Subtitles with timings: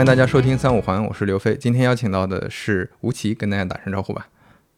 [0.00, 1.54] 欢迎大家收听三五环，我是刘飞。
[1.54, 4.26] 今天邀请到的是吴奇，跟大家打声招呼吧。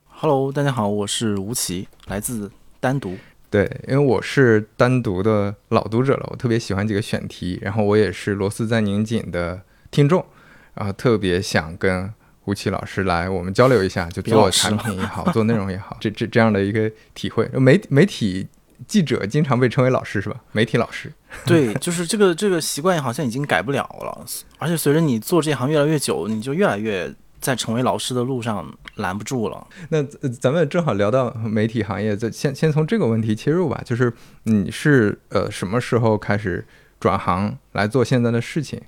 [0.08, 3.16] Hello，大家好，我是吴奇，来自单独。
[3.48, 10.26] 对，因为我是单独的老读者了，我特别喜欢几个选题，然后我也是螺丝在拧紧的听众，
[10.74, 12.12] 然后特别想跟
[12.46, 17.48] 吴奇老师来我们交流一下，就做产品也好，做内容也好，这这这样的一个体会。
[17.52, 18.48] 媒媒体
[18.86, 20.36] 记者经常被称为老师是吧？
[20.52, 21.12] 媒体老师。
[21.46, 24.24] 对，就是这个这个习惯好像已经改不了了，
[24.58, 29.66] 而且随着你做这行越来越久，你就越来越在成为老师的路上拦不住了。
[29.88, 33.80] 那呃咱们正好聊到媒体行业，就先先从这个问题切入吧。
[33.84, 34.12] 就是
[34.44, 36.64] 你是呃什么时候开始
[37.00, 38.80] 转行来做现在的事情？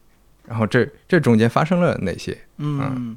[0.47, 2.37] 然后这这中间发生了哪些？
[2.59, 3.17] 嗯，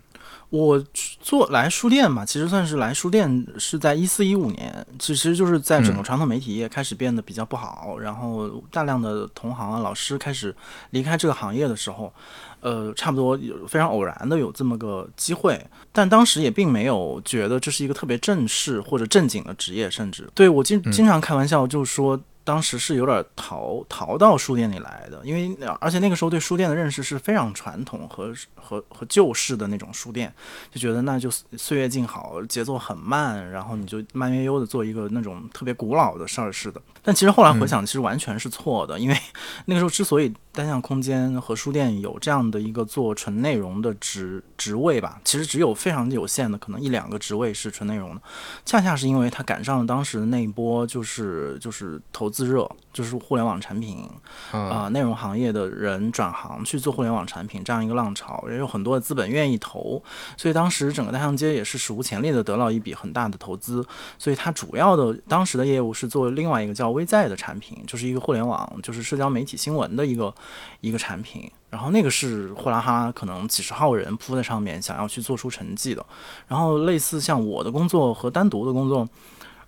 [0.50, 0.82] 我
[1.20, 10.56] 做来书店嘛，其实算是来书店是在一四一五年，其实就是在整个传统媒体业开始变得比较不好，然后大量的同行啊、老师开始
[10.92, 12.14] 离开这个行业的时候，
[12.62, 22.18] 呃，差不多有非常偶然的有这么个机会，但当时也并没有觉得这是一个特别正式或者正经的职业，甚至对我经经常开玩笑，就是说。
[22.48, 30.34] 当时是有点逃逃到书店里来的，因为而且那个时候对书店的认识是非常传统和和和旧式的那种书店，
[30.72, 36.82] 就觉得那就岁月静好，节奏很慢，然后你就慢悠悠的做一个那种特别古老的事儿似的。
[37.04, 39.18] 但其实后来回想，其实完全是错的，因为
[39.66, 48.22] 那个时候之所以单向空间和书店有这样的一个做纯内容的职职位吧，其实只有非常有限的，可能一两个职位是纯内容的，
[48.66, 54.10] 恰恰是因为它赶上了当时的那一波，就是就是投资热，就是互联网产品
[54.52, 60.02] 啊、呃，内容行业的人转行去做互联网产品这样一个浪潮，也有很多的资本愿意投，
[60.36, 63.86] 所以当时整个单向街也是史无前例的得到一笔很大的投资，
[64.18, 70.34] 所以它主要的当时的业务是做另外一个叫微在的产品，就是一个互联网，就是社交媒体新闻的一个
[70.82, 71.50] 一个产品。
[71.70, 76.06] 然后那个是呼啦哈，可能几十号人扑在上面，想要去做出成绩的。
[76.48, 79.08] 然后类似像我的工作和单独的工作，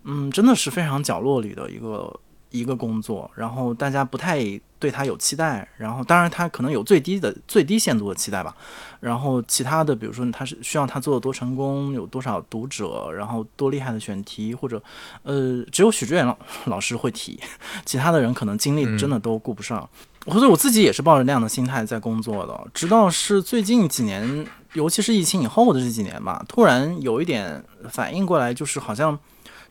[0.04, 2.14] 嗯，真的是非常角落里的一个
[2.52, 3.30] 一个工作。
[3.36, 4.40] 然后大家不太
[4.78, 8.56] 对他有期待，然后当然他可能有最低的最低限度的期待吧。
[9.00, 14.82] 然后其他的，比如说他是需要他做的多成功，有多少读者，然后多厉害的选题，或者
[15.24, 17.40] 呃，只有许志远老老师会提，
[17.86, 19.88] 其他的人可能精力真的都顾不上。
[20.26, 29.18] 所以我自己也是抱着那样的心态在工作的，直到是最近几年，尤其是疫情以后的这几年吧，突然有一点反应过来，就是好像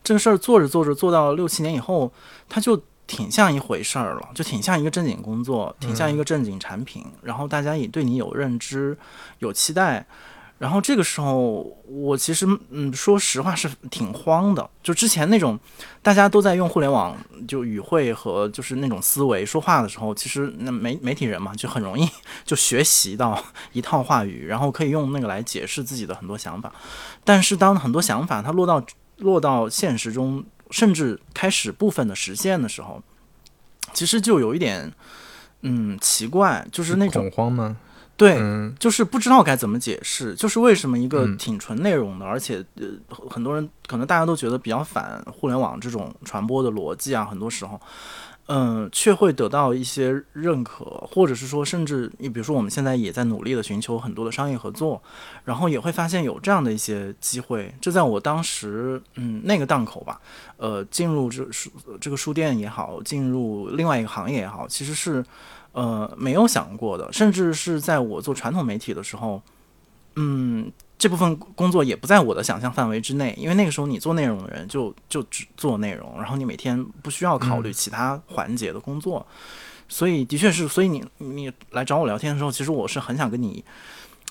[0.03, 2.11] 这个事儿做着做着，做到六七年以后，
[2.47, 8.97] 它就挺像一回事儿了，就挺像一个正经工作，挺像一个正经产品，然后大家也对你有认知、
[9.39, 10.05] 有期待。
[10.59, 14.69] 然后这个时候，我其实嗯，说实话是挺慌的。
[14.83, 15.57] 就之前那种
[16.03, 17.15] 大家都在用互联网
[17.47, 22.05] 就语汇和就是那种思维说话的时候，其实那媒媒体人嘛，就很容易
[22.43, 26.69] 就学习到一套话语，然后可以用那个来解释自己的很多想法。
[27.23, 28.83] 但是当很多想法它落到
[29.19, 33.01] 落到现实中，甚至开始部分的实现的时候，
[33.93, 34.91] 其实就有一点
[35.61, 37.77] 嗯奇怪，就是那种恐慌吗？
[38.15, 42.87] 对，嗯就是不知道该怎么解释，就是为什么一个嗯挺纯内容的，而且呃
[43.29, 47.79] 很多人可能大家都觉得比较反互联网这种传播的逻辑啊，很多时候，
[48.51, 55.01] 嗯、却会得到一些认可，或者是说，甚至你比如说我们现在也在努力的寻求很多的商业合作，
[55.45, 60.19] 然后也会发现有这样的一些机会，这在我当时嗯那个档口吧，
[60.57, 61.69] 呃，进入这书
[62.01, 65.23] 这个书店也好，进入另外一个行业也好，其实是。
[65.71, 69.39] 呃，没有想过的，甚至是在我做传统媒体的时候，
[70.15, 79.25] 嗯，这部分工作也不在我的想象范围之内，因为那个时候你做内容的人就就只做内容，然后你每天不需要考虑其他环节的工作，
[79.87, 83.63] 所以的确是，所以你你来找我聊天的时候，其实我是很想跟你。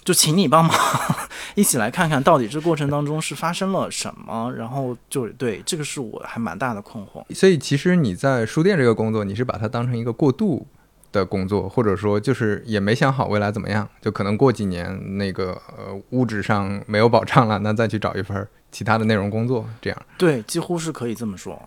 [0.04, 0.74] 就请你帮忙
[1.54, 7.22] 一起来看看到底这过程当中是发生了什么，然后就对这个是我还蛮大的困惑。
[7.34, 10.66] 所以其实你在书店这个工作，你是把它当成一个过渡
[11.12, 20.02] 的工作，或者说就是也没想好未来怎么样，就可能过几年那个呃物质上没有保障了，那再去找一份其他的内容工作，这样。
[20.16, 21.60] 对，几乎是可以这么说。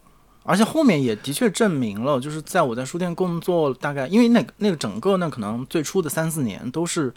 [0.43, 7.13] 而且后面也的确证明了，就是在我在书店工作大概，因为那个那个整个那，可能最初的三四年都是，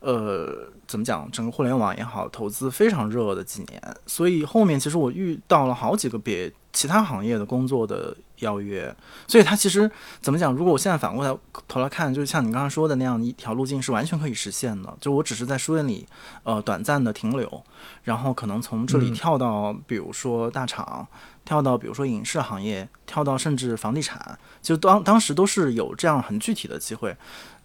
[0.00, 8.94] 呃，怎么讲，整个互联网也好，投资非常热的几年，所以后面其实我遇到了好几个别其他行业的工作的邀约，
[9.26, 9.90] 所以它其实
[10.20, 10.52] 怎么讲？
[10.52, 11.36] 如果我现在反过来
[11.66, 14.96] 头来看，就是像你刚刚说的那样一条路径是完全可以实现的。
[15.00, 16.06] 就我只是在书店里
[16.42, 17.64] 呃短暂的停留，
[18.04, 21.06] 然后可能从这里跳到比如说大厂，
[21.44, 27.16] 跳到比如说影视行业，跳到甚至房地产，就当当时都是有这样很具体的机会。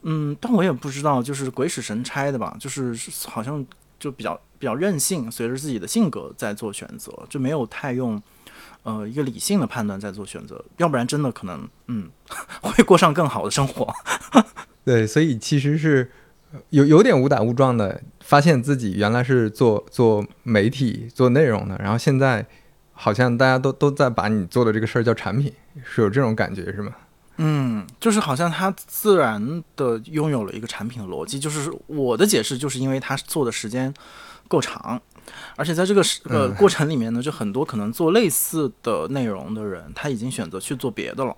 [0.03, 2.93] 嗯，但我也不知道，就是鬼使神差的吧，就是
[3.25, 3.65] 好像
[3.97, 8.21] 就比较比较任性，随着自己的性格在做选择，就没有太用
[8.83, 12.09] 呃一个理性的判断在做选择，要不然真的可能嗯
[12.61, 13.91] 会过上更好的生活。
[14.85, 16.11] 对，所以其实是
[16.69, 22.45] 有有点误打误撞的，发现自己原来是做做媒体做内容的，然后现在
[22.91, 25.51] 好像大家都都在把你做的这个事儿叫产品，
[25.83, 26.93] 是有这种感觉是吗？
[27.37, 33.91] 嗯，就是好像他自然的拥有了一个产品的逻辑，就是我的解释，就是因为他做的时间
[34.47, 35.01] 够长，
[35.55, 41.35] 而且在这个呃过程里面呢，就很多可能做类似的内容的人，他已经选择去做别的了。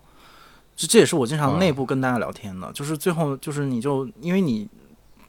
[0.76, 4.68] 这这也是我经常内部跟大家聊天的，就是最后就是你就因为你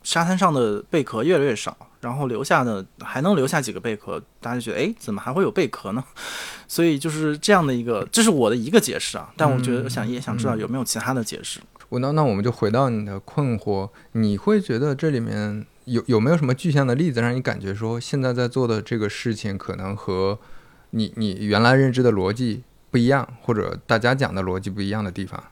[0.03, 1.77] 沙滩上的贝壳越来越少。
[1.99, 6.05] 然后留下的还能留下几个贝壳，大家就觉得哎，怎么还会有贝壳呢？
[6.69, 9.33] 所以就是这样的一个，这是我的一个解释啊。
[9.37, 11.59] 但我觉得想也想知道有没有其他的解释。
[11.89, 20.39] 我那那我们就回到你的困惑，你会觉得这里面有有没有什么具象的例子，让你感觉说现在在做的这个事情可能和
[20.91, 25.43] 你你原来认知的逻辑不一样，或者大家讲的逻辑不一样的地方？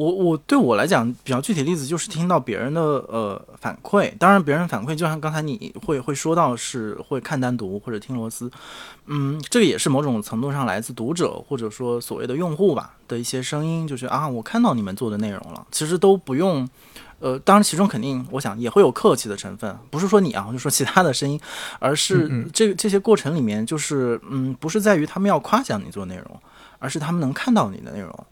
[0.00, 8.50] 我我对我来讲比较具体例子就是听到别人的呃反馈，当然别人反馈就像刚才你会会说到是会看单独或者听螺丝，
[9.04, 16.66] 嗯，这个也是某种程度上来自读者或者说所谓的用户吧的一些声音，就是啊我看到你们做的内容了，其实都不用，
[17.18, 21.38] 呃，当然其中肯定我想也会有客气的成分，不是说你啊，我就说其他的声音，
[21.78, 26.40] 而是这这些过程里面就是嗯，不是在于他们要夸奖你做内容，
[26.78, 28.26] 而是他们能看到你的内容。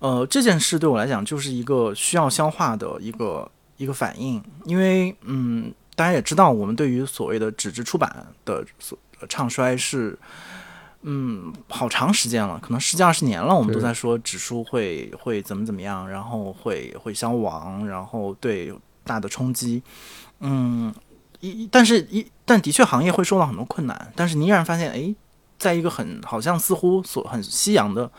[0.00, 8.96] 呃，这件事对我来讲就是一个需要消化的一个一个反应，因为嗯，大家也知道，我们对于所谓的纸质出版的所
[9.28, 10.16] 唱衰是，
[11.02, 18.72] 嗯，好长时间了，可能十几二十年了，我们都在说纸书会会怎么怎么样，然后会会消亡，然后对
[19.02, 19.82] 大的冲击，
[20.38, 20.94] 嗯，
[21.40, 25.14] 一但是一但的确行业会受到很多困难，但是你依然发现，哎。
[25.58, 28.10] 在一个很好像似乎所很夕阳的，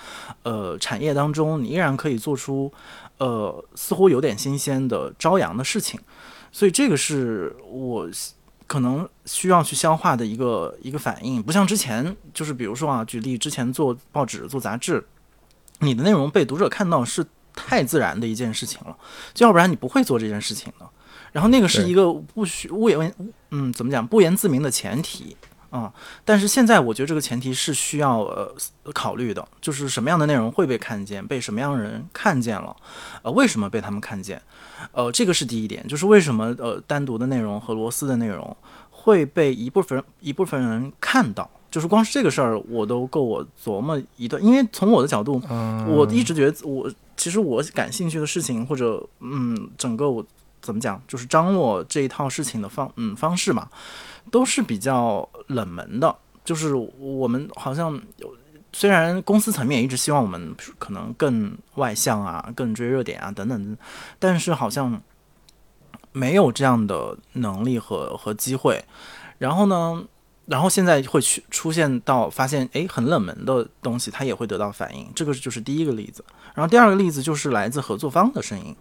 [0.44, 2.72] 呃产业当中，你依然可以做出，
[3.18, 6.00] 呃似乎有点新鲜的朝阳的事情，
[6.52, 8.10] 所以这个是我
[8.68, 15.08] 可能需要去消化的一个一个反应，不像之前，就是比如说啊，举例之前做报纸做杂志，
[15.80, 17.26] 你的内容被读者看到是
[17.56, 18.96] 太自然的一件事情了，
[19.38, 20.86] 要不然你不会做这件事情的，
[21.32, 23.16] 然后那个是一个不需勿言，
[23.52, 25.38] 嗯，怎么讲不言自明的前提。
[25.70, 25.94] 啊，
[26.26, 28.52] 但是现在我觉得这个前提是需要呃
[28.94, 32.76] 考虑的，就是什么样的内容会被看见，被什么样的人看见了，
[33.22, 34.42] 呃，为什么被他们看见？
[34.92, 38.56] 呃，这个是第一点，就是为什么呃单独的内容和螺丝的内容
[38.90, 45.42] 会被一部分一部分人看到，就是光是这个事儿我都够我琢磨一段，因为从我的角度，
[45.88, 50.26] 我一直觉得我其实我感兴趣的事情或者嗯整个我
[50.62, 53.68] 怎么讲，就是张罗这一套事情的方嗯方式嘛。
[54.32, 58.34] 都是比较冷门的，就是我们好像有，
[58.72, 63.78] 虽然公司层面一直希望我们可能更外向啊，更追热点啊等等，
[64.18, 65.02] 但是好像
[66.12, 68.84] 没有这样的能力和和机会。
[69.38, 70.04] 然后呢，
[70.46, 75.08] 然后现在会去出现到发现，哎，很冷门的东西，它也会得到反应。
[75.16, 76.24] 这个就是第一个例子。
[76.54, 78.76] 然后第二个例子就是来自合作方的声音。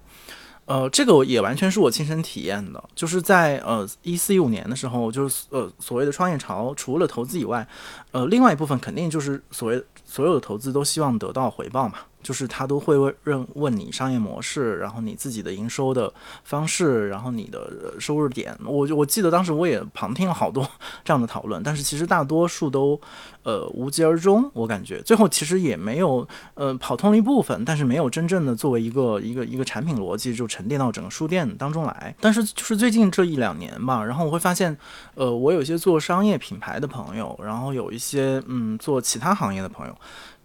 [0.68, 7.66] 呃，这个也完全是我亲身体验的，就是在呃一四一五年的时候，就是呃所谓的创业潮，除了投资以外，
[8.12, 12.00] 呃，另外一部分肯定就是所谓所有的投资都希望得到回报嘛。
[12.22, 16.12] 就是他都会问问问你商业模式，然后你自己的营收的
[16.44, 18.56] 方式，然后你的收入点。
[18.64, 20.68] 我我记得当时我也旁听了好多
[21.04, 23.00] 这样的讨论，但是其实大多数都
[23.44, 24.50] 呃无疾而终。
[24.52, 32.14] 我感觉最后其实也没有呃跑通了一部分，但是没有真正的作为一个一个一个产品逻辑就沉淀到整个书店当中来。
[32.20, 34.76] 但是就是最近这一两年吧，然后我会发现，
[35.14, 39.96] 呃，我有一些做商业品牌的朋友，然后有一些嗯做其他行业的朋友，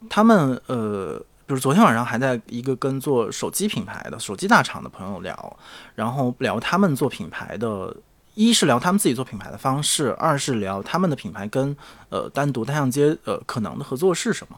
[0.10, 1.22] 他们呃。
[1.47, 5.57] 就是昨天晚上还在一个跟做手机品牌的手机大厂的朋友聊，
[5.95, 7.95] 然后聊他们做品牌的，
[8.33, 11.75] 一是聊他们自己做品牌的方式，二是聊他们的品牌跟
[12.09, 14.57] 呃单独单向街呃可能的合作是什么。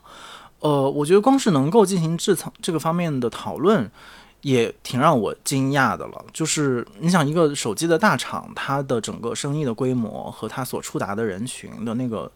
[0.60, 3.92] 呃，我觉得光是能够进行这层这个方面的讨论，
[4.42, 6.26] 也挺让我惊讶的了。
[6.32, 12.32] 就是你想，一个手机的大厂，它的整个生意的规模和它所触达的人群的那个，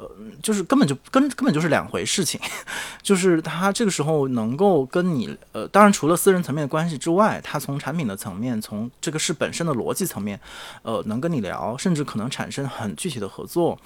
[0.00, 0.10] 呃，
[0.42, 2.40] 就是根本就根根本就是两回事情。
[3.02, 10.40] 就是他这个时候能够跟你，呃，当然除了私人层面的关系之外，他从产品的层面，从这个事本身的逻辑层面，
[10.82, 13.78] 呃，能跟你聊，甚至可能产生很具体的合作。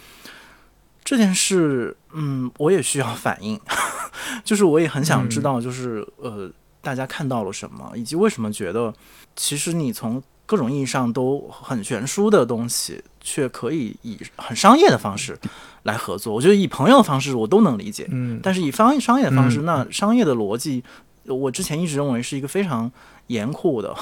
[1.02, 3.60] 这件事，嗯，我也需要反应，
[4.44, 8.94] 就是我也很想知道，就是呃，大家看到了什么，以及为什么觉得，
[9.34, 15.36] 其实你从各种意义上都很悬殊的东西，却可以以很商业的方式
[15.82, 16.32] 来合作。
[16.32, 20.84] 我觉得以朋友的方式我都能理解，嗯，但是以商商业的方式，那商业的逻辑，
[21.24, 22.92] 我之前一直认为是一个非常
[23.26, 23.92] 严酷的。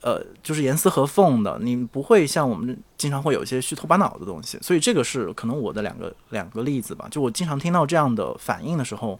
[0.00, 7.08] 呃，就是严丝合缝的，你不会像我们经常会有一些虚头巴脑的东西，所以这个是可能我的两个两个例子吧。
[7.10, 9.18] 就我经常听到这样的反应的时候，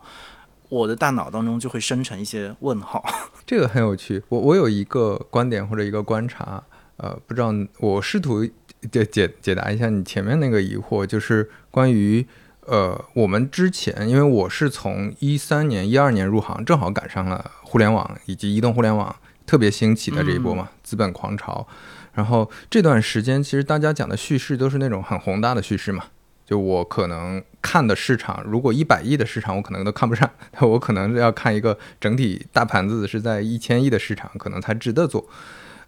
[0.68, 3.02] 我的大脑当中就会生成一些问号。
[3.46, 6.62] 这个很有趣，我我有一个观点或者一个观察，
[6.98, 8.46] 呃，不知道我试图
[8.90, 12.26] 解解解答一下你前面那个疑惑，就是关于
[12.66, 19.14] 呃，我们之前因为我是从一三年一二年入行，正好赶上了互联网以及移动互联网。
[19.46, 21.68] 特别兴起的这一波嘛，资本狂潮，
[22.14, 26.04] 然后这段时间其实大家讲的叙事都是那种很宏大的叙事嘛。
[26.46, 30.30] 就我可能看的市场，如果一百亿的市场，我可能都看不上，
[30.62, 35.28] 我可能要看一个整体大盘子是在一千亿的市场，可能才值得做。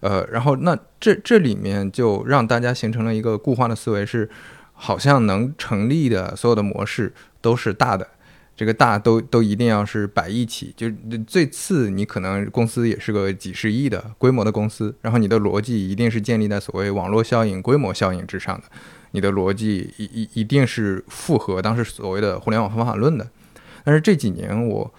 [0.00, 4.28] 呃，然后那这这里面就让大家形成了一个固化的思维，是
[4.72, 8.06] 好像能成立的所有的模式都是大的。
[8.56, 10.90] 这个大都都一定要是百亿起，就
[11.26, 18.64] 最次你可能公司也是个几十亿的规模的公司，然后你的逻辑一定是建立在所谓网络效应、规模效应之上的，
[19.10, 23.28] 你的逻辑一一一定是符合当时所谓的互联网方法论的。
[23.84, 24.94] 但是这几年我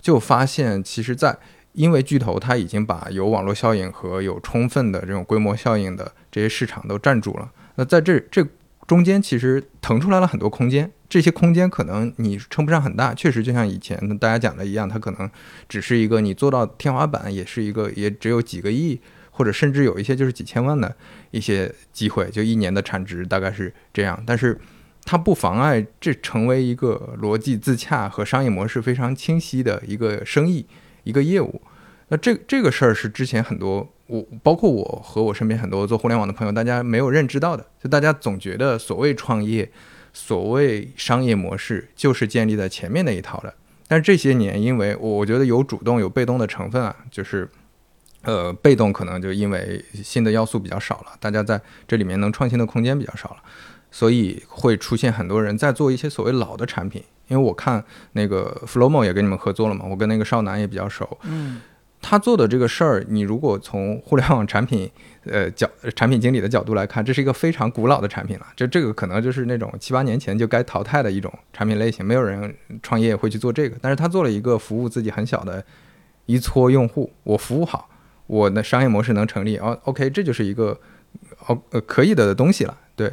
[0.00, 1.36] 就发现，其实，在
[1.72, 8.46] 因为巨头它已经把有网络效应和有充分的这种规模效应的这些市场都占住了，那在这这
[8.86, 10.90] 中间其实腾出来了很多空间。
[11.08, 15.28] 这些空间可能你称不上很大，确实就像以前大家讲的一样，它可能
[15.68, 19.00] 只是一个你做到天花板，也是一个也只有几个亿，
[19.32, 20.94] 或者甚至有一些就是几千万的
[21.32, 24.22] 一些机会，就一年的产值大概是这样。
[24.24, 24.56] 但是
[25.04, 30.64] 它不妨碍这成为一个逻辑自洽和商业模式非常清晰的一个生意
[31.10, 31.60] 一个业务。
[32.08, 39.70] 那这这个事儿是之前很多我包括我和我身边很多做互联网的朋友，大家没有认知到的，就大家总觉得所谓创业。
[40.12, 43.54] 所谓商业模式就是建立在前面那一套的，
[43.86, 47.48] 但是这些年，因为我觉得有主动有被动的成分啊，就是，
[48.22, 53.36] 呃，被动可能就因为新的要素比较少了，大家在这里面能创新的空间比较少了，
[53.90, 57.02] 所以会出现很多人在做一些所谓老的产品。
[57.28, 61.60] 因为我看那个 Flowmo 也跟你们合作了嘛，我跟那个少南也比较熟，嗯。
[62.02, 64.90] 他做的这个事儿，你如果从互联网产品，
[65.26, 68.46] 呃角产品经理的角度来看，这是一个非常古老的产品了。
[68.56, 73.76] 就这个可能就是那种七八年前就该淘汰的一种产品类型，没有人创业会去做这个。
[73.82, 75.62] 但是他做了一个服务自己很小的
[76.24, 77.90] 一撮用户，我服务好，
[78.26, 80.80] 我的商业模式能成立，哦，OK，这就是一个
[81.48, 82.74] 哦呃可以的东西了。
[82.96, 83.12] 对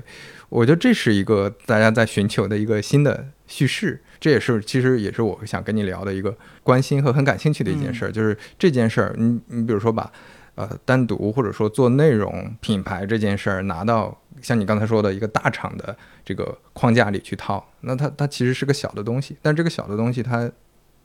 [0.49, 4.01] 我觉得这是一个大家在寻求的一个新的叙事。
[4.19, 10.11] 这也是其实也是我想跟你聊的一个关心和很感兴趣的一件事儿，就是这件事儿，你你比如说把
[10.55, 20.49] 呃单独或者说做内容品牌这件事儿拿到像你刚才说的一个大厂的这个框架里去套，那它它其实是个小的东西，但这个小的东西它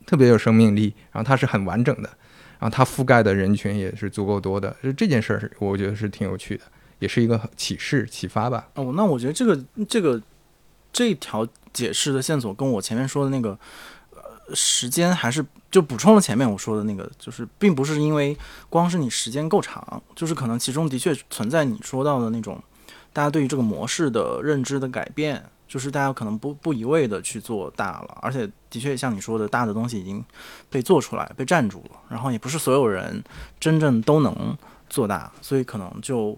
[0.07, 2.09] 特别有生命力，然后它是很完整的，
[2.57, 6.63] 然后它覆盖的人群也是足够多的，就这件事儿我觉得是挺有趣的，
[7.03, 8.69] 也是一个启示启发吧。
[8.75, 10.21] 哦，那我觉得这个这个
[10.91, 11.47] 这条。
[11.73, 13.57] 解释的线索跟我前面说的那个，
[14.11, 18.37] 呃，时间还是就补充了前面我说的那个，就是并不是因为
[18.69, 22.61] 光是你时间够长，就是可能其中的确存在你说到的那种，
[23.11, 30.23] 大家对于这个模式的认知的改变，就是大家可能不不一味的去做大了，而且的确像你说的，大的东西已经
[30.69, 33.23] 被做出来被占住了，然后也不是所有人
[33.59, 34.55] 真正都能
[34.91, 36.37] 做大，所以可能就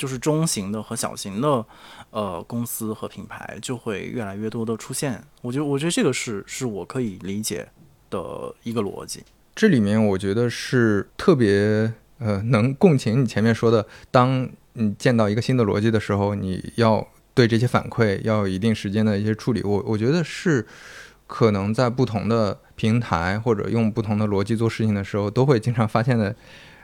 [0.00, 1.64] 就是中型的和小型的。
[2.12, 5.22] 呃，公司和品牌就会越来越多的出现。
[5.42, 7.68] 我觉得，我觉得这个是是我可以理解
[8.10, 9.22] 的一个逻辑。
[9.54, 19.62] 这里面我觉得是特别呃能共情你前面说的，当你见到一个新的逻辑的时候，你要对这些反馈要有一定时间的一些处理。
[19.62, 20.66] 我我觉得是
[21.28, 26.34] 可能在不同的平台或者用不同的逻辑做事情的时候，都会经常发现的。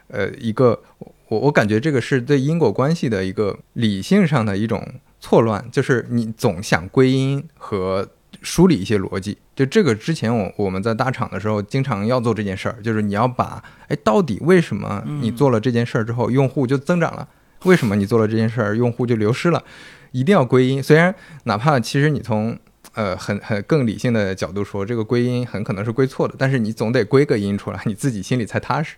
[0.09, 0.81] 呃，一个
[1.29, 4.87] 我我感觉这个是对因果关系的一个理性上的一种。
[5.19, 8.07] 错乱就是你总想归因和
[8.43, 9.37] 梳理一些逻辑。
[9.57, 17.27] 就这个之前我我们在大厂的时候，经常要做这件事儿，就是你要把哎，到底为什么你做了这件事儿之后，用户就增长了？
[17.65, 19.65] 为什么你做了这件事儿，用户就流失了？
[20.13, 20.81] 一定要归因。
[20.81, 21.13] 虽然
[21.45, 22.57] 哪怕其实你从
[22.93, 28.97] 呃很很更理性的角度说，这个归因很可能是归错的，但是你总得归个因出来，你自己心里才踏实。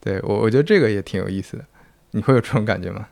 [0.00, 1.64] 对我，我觉得这个也挺有意思的。
[2.12, 3.06] 你会有这种感觉吗？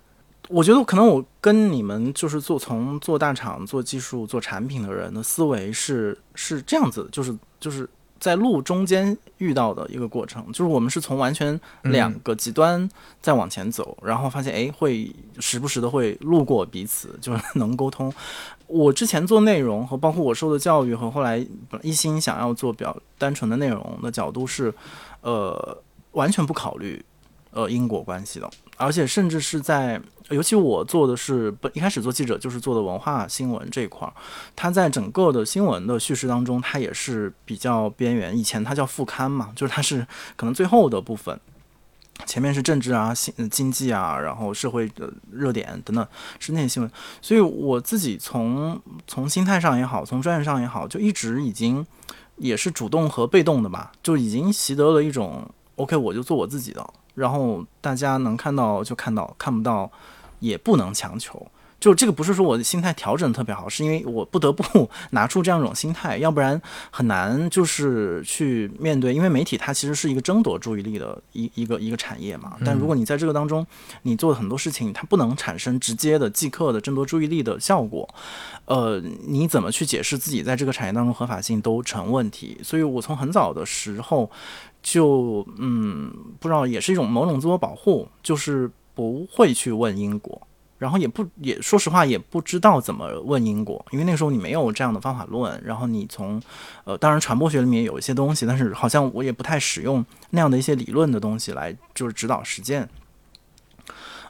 [0.48, 7.86] 我觉得可能我跟你们就是做从做大厂、做技术、做产品的人的思维是是这样子，就是就是
[8.18, 12.88] 在路中间遇到的一个过程，就是我们是从完全两个极端
[13.20, 18.10] 在往前走，然后发现哎会时不时的会路过彼此，就是 能沟通。
[18.66, 21.46] 我之前做内容和包括我受的教育和后来
[21.82, 24.72] 一心想要做比较单纯的内容的角度是，
[25.20, 25.76] 呃，
[26.12, 27.04] 完全不考虑
[27.50, 28.50] 呃因果关系的。
[28.76, 34.14] 而且甚至是在，尤其我做的是本一开始做记者就是做的文化新闻这一块儿，
[34.54, 38.38] 它在整个的新闻的叙事当中，它也是比较边缘。
[38.38, 41.40] 以前它叫副刊嘛， 就是它是可能最后的部分，
[42.24, 46.06] 前面是政治啊、新经济啊，然后社会的热点等等
[46.38, 46.88] 是那些新闻。
[47.20, 51.84] 所以我自己从从心态上也好，从专业上也好，就一直已经
[52.36, 56.86] 也是主动和被动的吧，就已经习得了一种 OK，我就做我自己的。
[57.14, 59.90] 然后大家能看到就看到，看不到
[60.38, 61.46] 也不能强求。
[61.80, 69.14] 就这个不是说我的心态调整特别好，是因为我不得不 拿出这样一种心态，要不然很难就是去面对。
[69.14, 72.56] 因为媒体它其实是一个争夺注意力的一一个一个产业嘛。
[72.64, 73.64] 但如果你在这个当中，
[74.02, 78.08] 你做的很多事情，它不能产生直接的即刻的争夺注意力的效果，
[78.64, 82.58] 呃，你怎么去解释自己在这个产业当中合法性都成问题。
[82.64, 84.28] 所以我从很早的时候。
[84.90, 90.40] 就嗯，不知道也是一种某种自我保护，就是不会去问因果，
[90.78, 96.40] 然后也不也说实话也不知道怎么问因果，因为那时候你没有这样的方法论，然后你从
[96.84, 102.88] 呃，当然传播学里面有一些东西，但是好像我也不太使用那样的一些理论的东西来就是指导实践。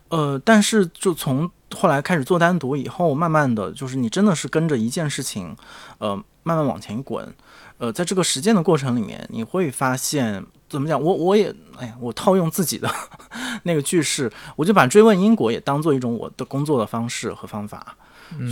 [0.09, 5.55] 呃，但是就从后来开始做单独以后，慢慢的就是你真的是跟着一件事情，
[5.99, 7.33] 呃，慢慢往前滚。
[7.79, 11.01] 呃，在这个实践的过程里面，你会发现怎么讲？
[11.01, 12.91] 我我也哎呀，我套用自己的
[13.63, 17.97] 那个句式，我就把追问因果也当做一种我的工作的方式和方法。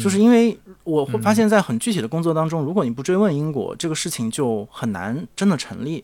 [0.03, 6.03] 就是因为我会发现，在很具体的工作当中，如果你不追问因果，这个事情就很难真的成立，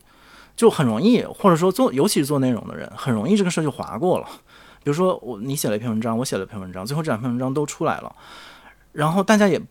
[0.55, 4.27] 就很容易，或者说做，尤其是做内容的人，很容易这个事儿就划过了。
[4.85, 8.15] 比如说我你写了一篇文章，我写了一篇文章，最后这两篇文章都出来了，
[8.93, 9.63] 然后大家也。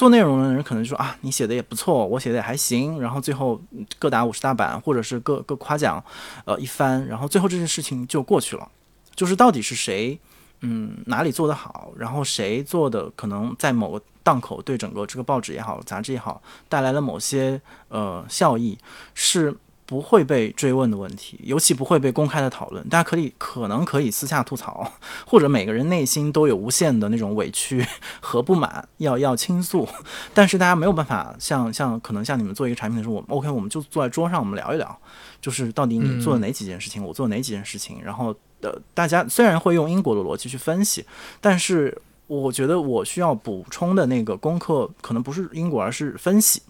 [0.00, 3.60] 做内容的人可能说啊，你写的也不错，我写的也还行，然后最后
[3.98, 6.02] 各打五十大板，或者是各各夸奖，
[6.46, 8.66] 呃一番，然后最后这件事情就过去了。
[9.14, 10.18] 就是到底是谁，
[10.60, 18.78] 嗯，哪里做得好，然后谁做的可能在某个档口对整个这个报纸也好，杂志也好，带来了某些呃效益，
[19.12, 19.54] 是。
[19.90, 22.88] 不会被追问的问题，尤其不会被公开的讨论。
[22.88, 24.88] 大家可以可能可以私下吐槽，
[25.26, 27.84] 或者每个人内心都有无限的那种委屈
[28.22, 29.88] 和不满要要倾诉，
[30.32, 34.96] 但是大家没有办法像像可能像你们做一个产品的时候，我们 OK，我们就坐在桌上，我们聊一聊，
[35.40, 41.04] 就是到底你做了哪几件事情，我做了哪几件事情，然后呃，大家虽然会用因果的逻辑去分析，
[41.40, 46.62] 但是我觉得我需要补充的那个功课可能不是因果，而是分析，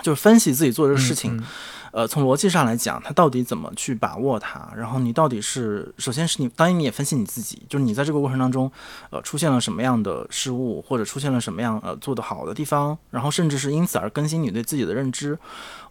[0.00, 1.42] 就是分析自己做这个事情。
[1.92, 4.70] 呃，从逻辑上来讲，他到底怎么去把握它？
[4.76, 8.70] 然后你到底是，首先是你，当然你也分析你自己，就是你在这个过程当中，
[9.10, 15.38] 呃，出现了什么样的失误，或者出现了什么样呃做得好的地方，然后甚至是因此而更新你对自己的认知。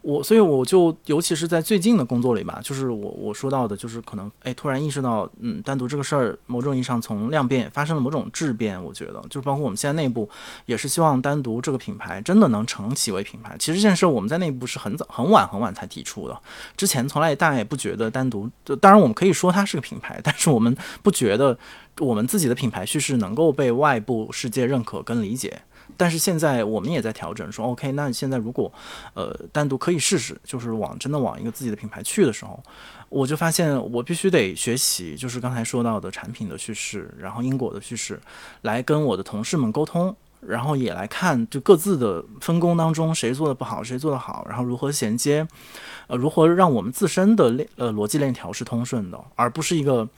[0.02, 8.82] 我所以我就尤其是在最近的工作里吧，就是我我说到的，就是可能哎突然意识到，嗯，单独这个事儿，某种意义上从量变发生了某种质变。
[8.82, 10.28] 我觉得就是包括我们现在内部
[10.66, 13.54] 也是希望单独这个品牌真的能成起为品牌。
[13.58, 16.40] 其实这件事我们在内部是很早很晚很晚才提出的，
[16.76, 18.48] 之前从来大家也不觉得单独，
[18.80, 21.58] 当然我们可以说它是个品牌，但是我们不觉得
[21.98, 25.60] 我们自己的品牌叙事能够被外部世界认可跟理解。
[25.96, 28.72] 但是现在我们也在调整，说 OK，那现在如果，
[29.14, 32.62] 呃，单独可以试试，就是往真的往一个自己的品牌去的时候，
[33.08, 38.20] 我就发现我必须得学习，就是刚才说到的产品的叙事，然后因果的叙事，
[38.62, 45.46] 来跟我的同事们沟通，然后也来看就各自的分工当中谁做的不好，谁做的好，然后如何衔接，
[46.06, 50.08] 呃，如何让我们自身的链呃逻辑链条是通顺的，而不是一个。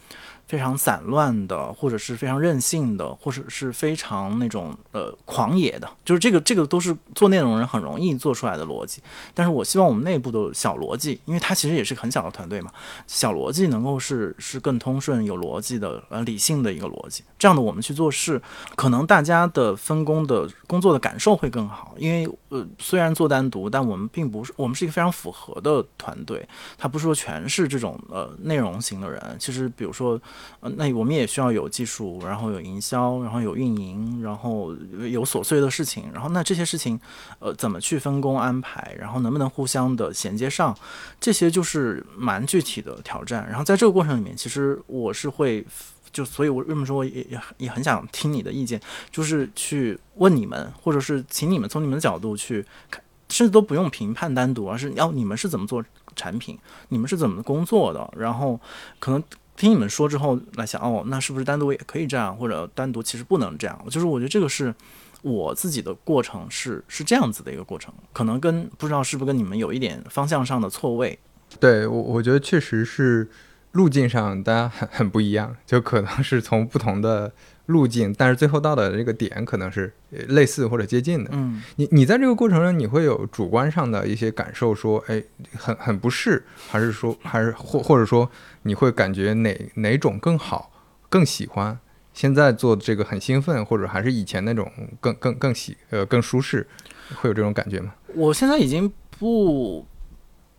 [0.47, 9.01] 非常散乱的，或者是非常任性的，或者是非常那种呃狂野的，就是这个这个都是做内容人很容易做出来的逻辑。
[9.33, 12.71] 但是我希望我们内部的小逻辑，因为它其实也是很小的团队嘛，
[13.07, 17.25] 小逻辑能够是是更通顺、有逻辑的、呃理性的一个逻辑。
[17.39, 18.41] 这样的我们去做事，
[18.77, 21.95] 可能大家的分工的工作的感受会更好。
[21.97, 29.37] 因为呃虽然做单独，但我们并不是我们是一个非常复合的团队，它不是说全是这种呃内容型的人。
[29.39, 30.21] 其实比如说。
[30.61, 34.75] 呃，那我们也需要有技术，然后有营销，然后有运营，然后
[35.11, 37.01] 有琐碎的事情，然后那这些事情，
[37.38, 40.77] 呃，怎么去分工安排，然后能不能互相的衔接上，
[41.21, 43.47] 这些就是蛮具体的挑战。
[43.49, 45.66] 然后在这个过程里面，其实我是会，
[46.12, 58.61] 就所以，我为什么说也也也很想听你的意见，就是去问你们，或者是请你们从你们的角度去看，甚至都不用评判单独，而是要你们是怎么做产品，你们是怎么工作的，然后
[59.01, 59.23] 可能。
[59.57, 63.85] 听你们说之后来想哦，那是不是单独也可以这样，或者单独其实不能这样？
[63.91, 64.75] 就是我觉得这个是
[65.23, 71.19] 我自己的过程，是是这样子的一个过程，可能跟不知道是不是跟你们有一点方向上的错位。
[71.61, 73.31] 对我，我觉得确实是
[73.73, 77.33] 路径上大家很很不一样，就可能是从不同的。
[77.73, 79.93] 路径，但是最后到的这个点可能是
[80.29, 81.31] 类似或者接近的。
[81.33, 85.21] 嗯，你你在这个过程中，你会有主观上的一些感受，说，哎，
[85.57, 88.31] 很很不适，还是说，还是或或者说，
[88.63, 90.71] 你会感觉哪哪种更好，
[91.09, 91.77] 更喜欢？
[92.15, 96.67] 现在做这个很兴奋，或者还是以前那种更更更喜呃更舒适，
[97.17, 97.95] 会有这种感觉吗？
[98.15, 99.87] 我现在已经不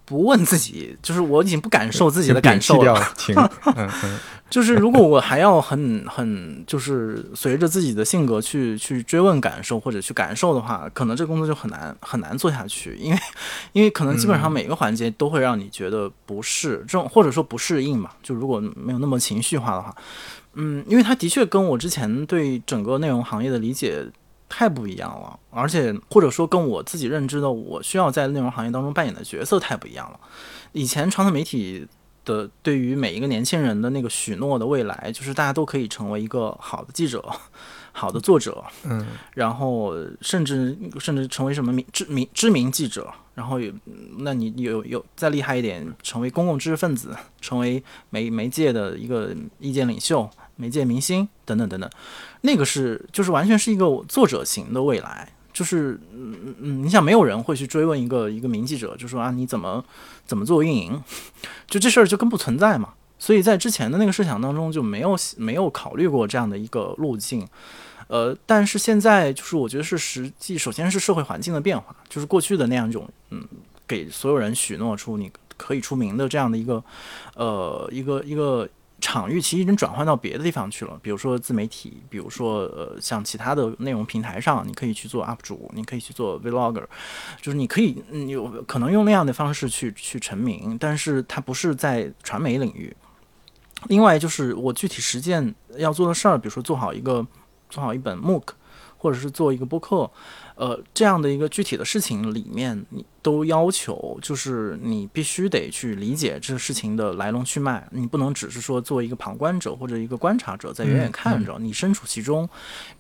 [0.06, 3.14] 不问自己，就是我已经不感受自己的感受了。
[3.36, 4.20] 嗯嗯。
[4.50, 13.20] 就是如果我还要很很就是随着自己的性格去去追问感受或者去感受的话，可能这个工作就很难很难做下去，因为
[13.74, 18.12] 因为可能基本上每个环节都会让你觉得不适，这种或者说不适应嘛。
[18.22, 19.96] 就如果没有那么情绪化的话，
[20.54, 24.06] 嗯，因为它的确跟我之前对整个内容行业的理解
[24.56, 30.20] 太不一样了，而且或者说跟我自己认知的我需要在内容行业当中扮演的角色太不一样了。
[30.74, 31.88] 以前传统媒体。
[32.26, 37.22] 的对于每一个年轻人的那个许诺的未来，就是大家都可以成为一个好的记者、
[37.92, 43.70] 好的作者，嗯，然后甚至甚至成为什么名知名知名记者，然后有，
[44.20, 51.90] 那你有有再厉害一点，成为公共知识分子，成为媒媒介的一个意见领袖、媒介明星等等等等，
[52.46, 55.28] 那个是就是完全是一个作者型的未来。
[55.54, 59.86] 就是，嗯嗯，你想，没有人会去追问一个一个名记者，就说啊，你怎么
[60.26, 61.00] 怎么做运营？
[61.70, 62.96] 就这事儿就更不存在嘛。
[63.20, 67.48] 所以在之前的那个设想当中就没有没有考虑过这样的一个路径。
[68.08, 73.48] 呃，但是现在就是我觉得是实际，首先是社会环境的变化，就是过去的那样一种，嗯，
[73.88, 76.84] 给所有人许诺出你可以出名的这样的一个，
[77.36, 78.68] 呃，一个一个。
[79.04, 86.86] 场域其实已经转换到别的地方去了，比如说自媒体，比如说呃像其他的内容平台上，你可以去做 UP 主，你可以去做 Vlogger，
[87.42, 92.96] 就是你可以有可能用那样的方式去去成名，但是它不是在传媒领域。
[93.90, 97.28] 另外就是我具体实践要做的事儿，比如说做好一个
[97.70, 98.44] 做好一本 MOOC，
[98.98, 100.10] 或者是做一个播客。
[100.56, 112.48] 呃，这样的一个具体的事情里面，你都要求就是你必须得去理解这个事情的来龙去脉，你不能只是说做一个旁观者或者一个观察者在远远看着，你身处其中，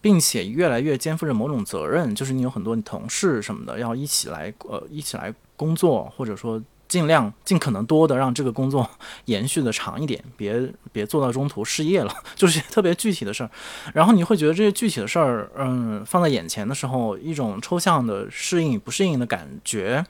[0.01, 6.61] 并且越来越肩负着某种责任，就是你有很多你同事什么的要一起来呃一起来工作，或者说。
[6.93, 8.87] 尽量尽可能多的让这个工作
[9.25, 13.49] 延续的长一点，别别做到中途失业了， 就是特别具体的事儿。
[13.95, 20.05] 然后你会觉得这些具体的事儿，嗯，放在眼前的时候，一种抽象的适应不适应的感觉，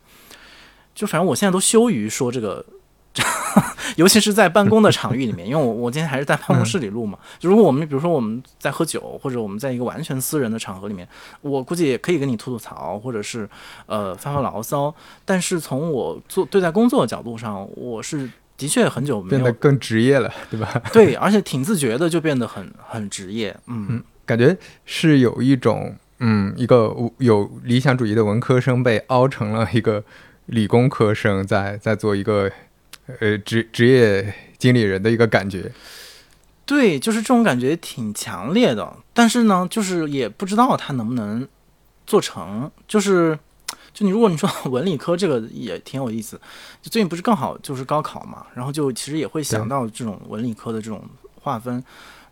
[0.94, 2.66] 就反正我现在都羞于说这个。
[3.96, 7.18] 尤其是在办公的场域里面，因为我我今天还是在办公室里录嘛。
[7.38, 11.08] 就如果我们比如说我们在喝酒，或者我们在一个完全私人的场合里面，
[11.42, 13.48] 我估计也可以跟你吐吐槽，或者是
[13.86, 14.94] 呃发发牢骚。
[15.26, 20.82] 但是从我做对待工作的角度上，我是的确很久没有变得更职业了，对吧？
[20.92, 23.56] 对，而且挺自觉的，就变得很很职业。
[23.68, 30.04] 嗯，感觉是有一种嗯，一个有理想主义的文科生被凹成了一个
[30.48, 32.52] 理工科生，在在做一个。
[33.20, 35.72] 呃，职职业经理人的一个感觉，
[36.66, 38.96] 对，就是这种感觉挺强烈的。
[39.14, 41.46] 但是呢，就是也不知道他能不能
[42.08, 42.72] 做成。
[42.88, 43.38] 就是，
[43.94, 46.40] 就你如果你说 文理科这个也挺有意思。
[46.82, 51.04] 就最近不是更好就是高考嘛，然后就其实也会想到这种文理科的这种
[51.42, 51.84] 划分。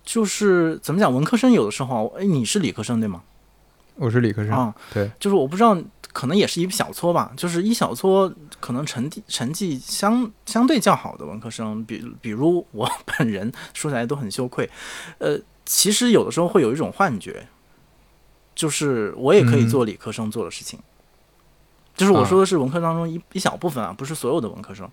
[0.04, 3.22] 就是怎么讲，文科生有的时候，哎，你是理科生对吗？
[3.96, 5.78] 我是理科生啊，对，就是我不知道
[6.13, 14.69] 可能也是一小撮吧，就是一小撮可能成绩成绩相相对较好的文科生，比比如我本人说起来都很羞愧，
[15.19, 17.47] 呃，其实有的时候会有一种幻觉，
[18.54, 20.80] 就是我也可以做理科生做的事情，
[21.95, 24.89] 就是我说的是文科当中一一小部分啊，不是所有的文科生。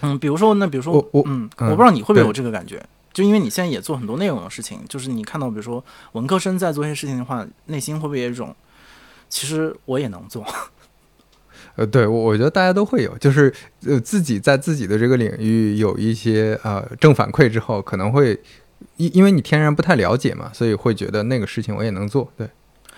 [0.00, 8.56] 嗯，比如说那比如说我我嗯，我不知道你会不会有这个感觉，就因为你现在也做很多内容的事情，就是你看到比如说文科生在做一些事情的话，内心会不会有一种？
[9.32, 10.44] 其实我也能做，
[11.76, 13.50] 呃，对我我觉得大家都会有，就是
[13.86, 18.38] 呃自己在自己的这个领域有一些呃正反馈之后，可能会
[18.98, 22.46] 因因为你天然不太了解嘛，所以会觉得那个事情我也能做，对，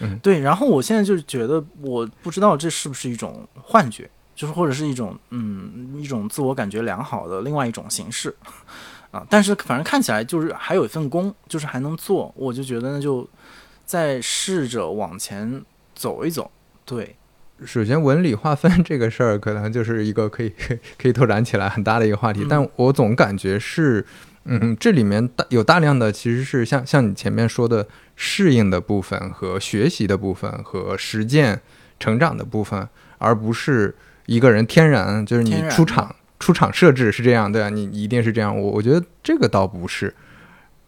[0.01, 0.41] 嗯，对。
[0.41, 8.35] 然后我现在就觉得，我不知道这是不是一种幻觉，就是或者是一种嗯一种自我感觉良好的另外一种形式
[9.13, 9.25] 啊。
[9.31, 13.25] 但是反正看起来就是还有一份工，就是还能做，我就觉得那就
[13.87, 15.65] 再试着往前。
[15.95, 16.51] 走一走，
[16.85, 17.17] 对。
[17.65, 20.53] 首先，文理划分这个事儿，可能就是一个可以
[20.99, 22.45] 可以拓展起来很大的一个话题。
[22.51, 24.05] 但我总感觉是，
[24.45, 31.61] 嗯，这里面大有大量的其实是像像你前面说的适应的部分和学习的部分和实践
[32.01, 32.87] 成长的部分，
[33.19, 33.95] 而不是
[34.27, 38.55] 一个人天然就是你出场出场设置是这样，对啊，你一定是这样。
[38.55, 40.13] 我我觉得这个倒不是。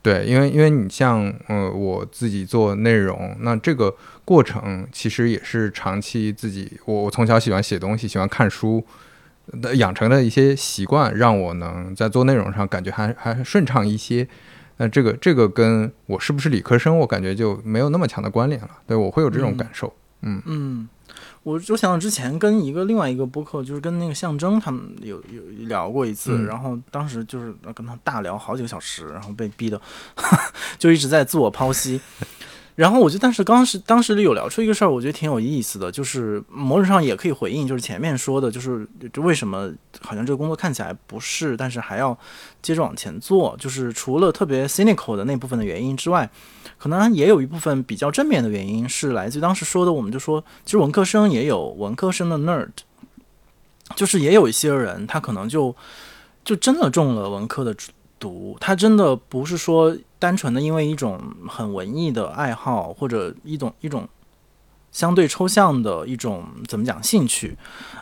[0.03, 3.93] 对，因为因为你像呃我自己做内容，那这个
[4.27, 8.85] 过程其实也是长期自己我我从小喜欢写东西，喜欢看书
[9.63, 14.27] 的养成的一些习惯，让我能在做内容上感觉还还顺畅一些。
[14.79, 18.71] 那这个这个跟我是不是理科生，我感觉就没有那么强的关联了。
[18.87, 20.89] 对我会有这种感受，嗯嗯。
[21.45, 29.81] 我我想到之前跟一个另外一个播客，就是跟那个象征他们有有聊过一次，然后当时就是跟他大聊好几个小时，然后被逼的
[30.77, 32.01] 就一直在自我剖析。
[32.77, 42.17] 然后我就，但是当时当时有聊出一个事儿，我觉得挺有意思的，就是某种上也可以回应，就是前面说的，就是就为什么好像这个工作看起来不是，但是还要
[42.61, 46.29] 接着往前做，就是除了特别 cynical 的那部分的原因之外，
[46.77, 52.69] 可能也有一部分比较正面的原因是来自于当时说的，我们就说，其实文科生也有文科生的 nerd，
[53.95, 55.75] 就是也有一些人他可能就
[56.45, 57.75] 就真的中了文科的
[58.19, 59.97] 读，它真的不是说。
[60.19, 64.09] 单纯的因为一种很文艺的爱好，或者一种一种
[64.91, 67.55] 相对抽象的一种怎么讲兴趣，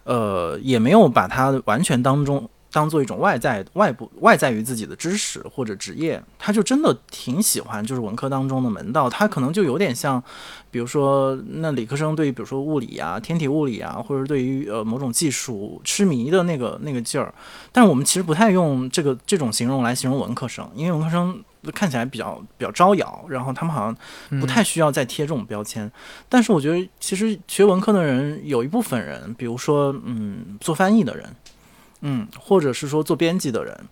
[0.04, 2.48] 呃，也没有把它完全当中。
[2.74, 9.08] 当做一种外在、外部、外在于自己的知识或者职业，他就真的挺喜欢，就是文科当中的门道。
[9.08, 10.20] 他可能就有点像，
[10.72, 17.32] 比如说那理科生对于比如说物理啊、天体物理啊，或者对于呃某种技术痴迷的那个那个劲儿。
[17.70, 21.40] 但是我们其实不太用这个这种形容来形容文科生，因为文科生
[21.72, 25.88] 看起来比较比较招摇，然后他们好像不太需要再贴这种标签。
[26.28, 31.24] 但是我觉得，其实学文科的人有一部分人，比如说嗯做翻译的人。
[32.06, 33.88] 嗯，或者是说做编辑的人，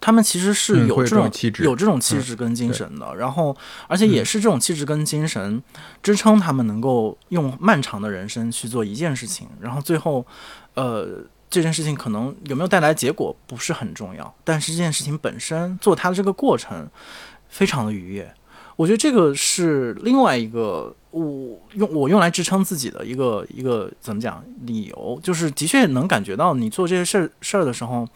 [0.00, 5.62] 他们其实是有这种有这种气质跟精神的，然后而且也是这种气质跟精神
[6.02, 10.26] 支撑他们能够用漫长的人生去做一件事情，然后最后，
[10.74, 16.90] 呃，这件事情可能有没有带来结果不是很重要，但是这件事情本身做它的这个过程
[17.48, 18.34] 非常的愉悦。
[18.76, 28.06] 我觉得这个是另外一个我用我用来支撑自己的一个一个怎么讲理由，就是的确能感觉到你做这些事儿事儿的时候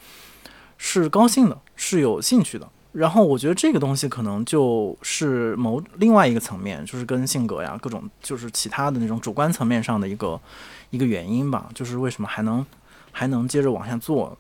[0.77, 2.69] 是高兴的，是有兴趣的。
[2.93, 10.41] 然后我觉得这个东西可能就是某另外一个层面，就是跟性格呀各种就是其他的那种主观层面上的一个
[10.91, 12.65] 一个原因吧，就是为什么还能
[13.13, 14.37] 还能接着往下做。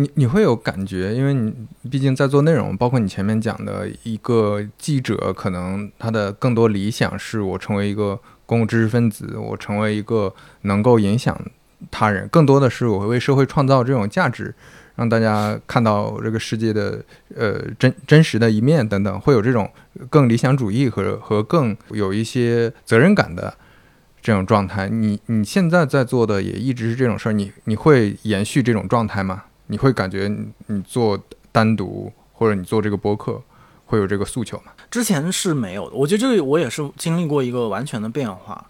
[0.00, 1.52] 你你会有感觉，因为你
[1.90, 11.38] 毕竟在做内容，包括你前面讲的一个记者，可能他的更多理想是我成为一个公共知识分子，我成为一个能够影响
[11.90, 14.54] 他人，更多的是我会为社会创造这种价值，
[14.96, 17.04] 让大家看到这个世界的
[17.36, 19.70] 呃真真实的一面等等，会有这种
[20.08, 23.52] 更理想主义和和更有一些责任感的
[24.22, 24.88] 这种状态。
[24.88, 29.44] 你你现在在做的也一直是这种事儿，你你会延续这种状态吗？
[29.70, 30.28] 你会感觉
[30.66, 31.18] 你做
[31.52, 33.40] 单独或者你做这个播客
[33.86, 34.72] 会有这个诉求吗？
[34.90, 38.66] 之前是没有的，我觉得这个我也是经历过一个完全的变化。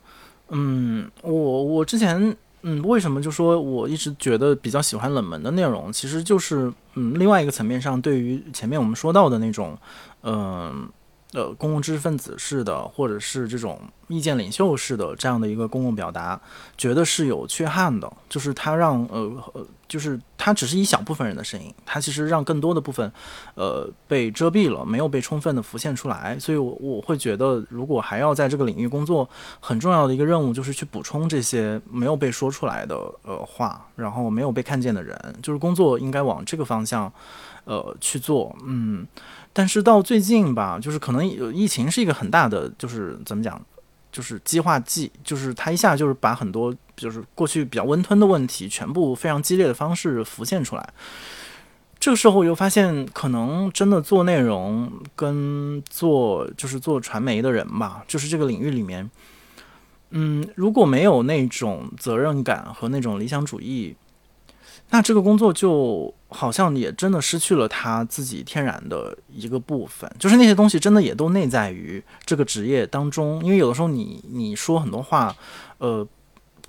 [0.51, 9.77] 嗯，我我之前嗯，为什么就说我一直觉得比较喜欢冷门的内容，其实就是嗯，另外一个层面上，对于前面我们说到的那种
[10.23, 10.89] 嗯。
[11.33, 16.41] 呃，公共知识分子式的，或者是这种意见领袖式的这样的一个公共表达，
[16.77, 18.13] 觉得是有缺憾的。
[18.29, 23.13] 就是它让呃呃，就是它只是一小部分人的声音，它其实让更多的部分，
[23.55, 26.37] 呃，被遮蔽了，没有被充分的浮现出来。
[26.39, 29.29] 所以，我我会觉得，如果还要在这个领域工作，
[29.61, 37.13] 很重要的一个任务就是去补充这些没有被说出来的呃话，然后没有被看见的人，就是工作应该往这个方向，
[37.65, 38.57] 呃，去做。
[38.65, 39.07] 嗯，
[39.53, 43.61] 但是到最近吧，就是可能有疫情是一个很大的，就是怎么讲？
[44.13, 50.93] 就是激化剂，就是它一下就是把很多就是过去比较温吞的问题，全部非常激烈的方式浮现出来。
[52.01, 59.09] 这个时候又发现，可能真的做内容跟做就是做传媒的人吧，就是这个领域里面，
[60.11, 63.95] 嗯，如果没有那种责任感和那种理想主义。
[64.93, 75.37] 那这个工作就好像也真的失去了他自己天然的一个部分，就是那些东西真的也都内在于这个职业当中，因为有的时候你你说很多话，
[75.79, 76.07] 呃。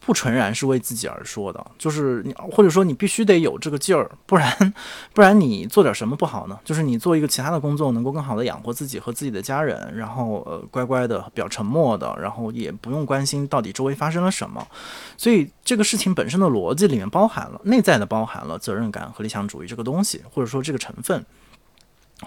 [0.04, 4.74] 不纯然是为自己而说的，就是你或者说你必须得有这个劲儿，不然
[5.14, 6.60] 不然你做点什么不好呢？
[6.66, 14.68] 就是你做一个其他的工作，能够更好的养活自己和自己的家人，然后呃乖乖的、比较沉默的，然后也不用关心到底周围发生了什么。
[15.16, 21.24] 所以这个事情本身的逻辑里面包含了内在的包含了责任感和理想主义这个东西，或者说这个成分。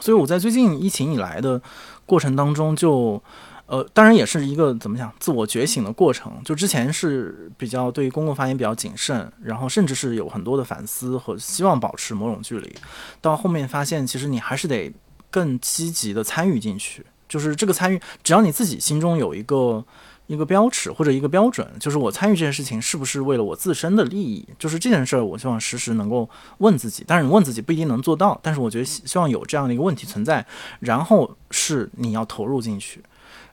[0.00, 1.60] 所以我在最近疫情以来的
[2.06, 3.20] 过程当中就。
[3.66, 6.33] 呃，当然也是一个怎么讲自我觉醒的过程。
[6.44, 12.74] 就之前是比较对公共发言比较谨慎，然后甚至是有很多的反思和希望保持某种距离。
[13.20, 14.92] 到后面发现，其实你还是得
[15.31, 17.05] 更积极的参与进去。
[17.27, 19.83] 就是这个参与，只要你自己心中有一个
[20.27, 24.46] 一个标尺或者一个标准，就是我参与这件事情是不是为了我自身的利益？
[24.59, 27.03] 就是这件事儿，我希望时时能够问自己。
[27.07, 30.46] 但是你问自己不一定能做到，但是我觉得希望有这样的一个问题存在，
[30.81, 33.03] 然后是你要投入进去。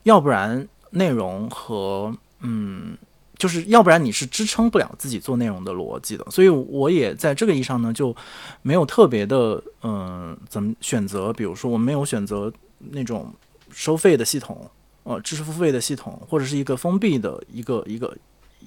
[0.04, 2.98] 要不然内容和嗯，
[3.38, 8.16] 就是要不然你是支撑不了自己做内容的逻辑的，所以我也在这个意义上呢，就
[8.62, 11.32] 没有特别的嗯，怎么选择？
[11.32, 12.52] 比如说我没有选择
[12.92, 13.34] 那种
[13.72, 14.70] 收费的系统，
[15.04, 18.18] 呃，知识付费的系统，或者是一个封闭的一个一个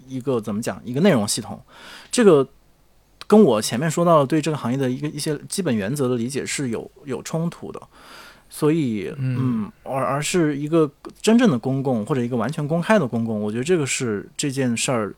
[0.09, 1.61] 一个怎么讲一个内容系统，
[2.11, 2.47] 这个
[3.27, 7.81] 跟我前面说到的对这个行业的一个一些基本原则的理解是有有冲突的。
[8.57, 10.89] 所以，嗯，而而是一个
[11.21, 15.13] 真正的公共或者一个完全公开的公共，我觉得这个是这件事儿，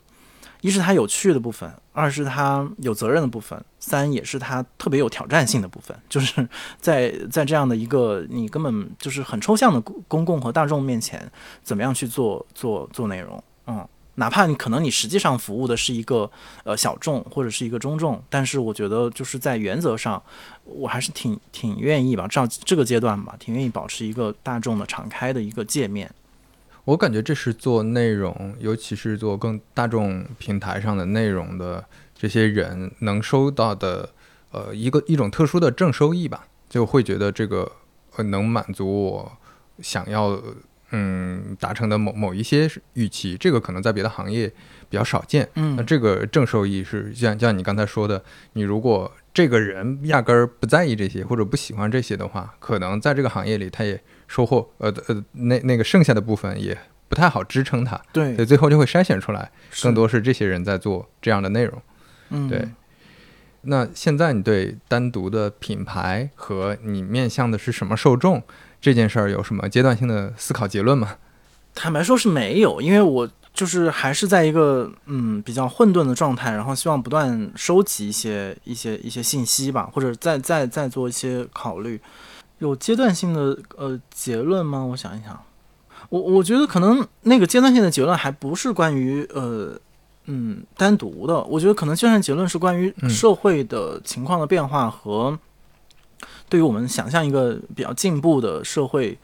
[0.62, 6.48] 一是它有趣的部分，二是它有责任的部分，三也是它特别有挑战性的部分，就是
[6.80, 11.30] 在在这样的一个你根本就是很抽象的公公共和大众面前，
[11.62, 13.86] 怎么样去做做做内容，嗯。
[14.18, 16.30] 哪怕你可能你实际上服务的是一个
[16.64, 20.22] 呃小众或者是一个中众，但是我觉得就是在原则上，
[20.64, 26.10] 我还是挺挺愿意吧，照这个阶段吧，挺愿意保持一个大众的敞开的一个界面。
[26.84, 31.84] 我感觉这是做内容，尤其是做更大众平台上的内容的
[32.16, 34.08] 这些人能收到的
[34.50, 37.70] 呃一个一种特殊的正收益吧，就会觉得这个
[38.16, 39.32] 呃能满足我
[39.82, 40.40] 想要。
[40.90, 44.48] 嗯，达成的某某一些预期，这个可能在别的行业
[44.88, 45.48] 比较少见。
[45.54, 48.22] 嗯，那这个正收益是像像你刚才说的，
[48.52, 56.76] 你如果这个人压根儿不在意这些或者不喜欢这些的话，可能在这个行业里他也收获呃呃那那个剩下的部分也
[57.08, 58.00] 不太好支撑他。
[58.12, 59.50] 对，所以最后就会筛选出来，
[59.82, 61.82] 更多是这些人在做这样的内容。
[62.30, 62.68] 嗯，对。
[63.68, 68.40] 那现在你对单独的品牌和你面向的是什么受众？
[68.80, 71.16] 这件事儿有什么阶段性的思考结论吗？
[71.74, 82.00] 坦白说是没有，因为我就是还是在一个嗯比较混沌的状态，然后希望不断收集一些一些一些信息吧，或者再再再做一些考虑。
[82.58, 84.82] 有阶段性的呃结论吗？
[84.82, 85.38] 我想一想，
[86.08, 89.78] 我我觉得可能那个阶段性的结论还不是关于呃
[90.24, 95.38] 嗯单独的，我觉得可能阶段结论是关于社会的情况的变化和。
[96.48, 99.18] 对于我们想象一个比较进步的社会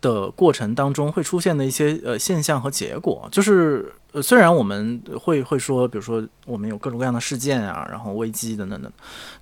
[0.00, 8.92] 的过程当中会出现的一些呃现象和结果，就是呃虽然我们会会说，比如说我们有各种各样的事件啊，然后危机等等等，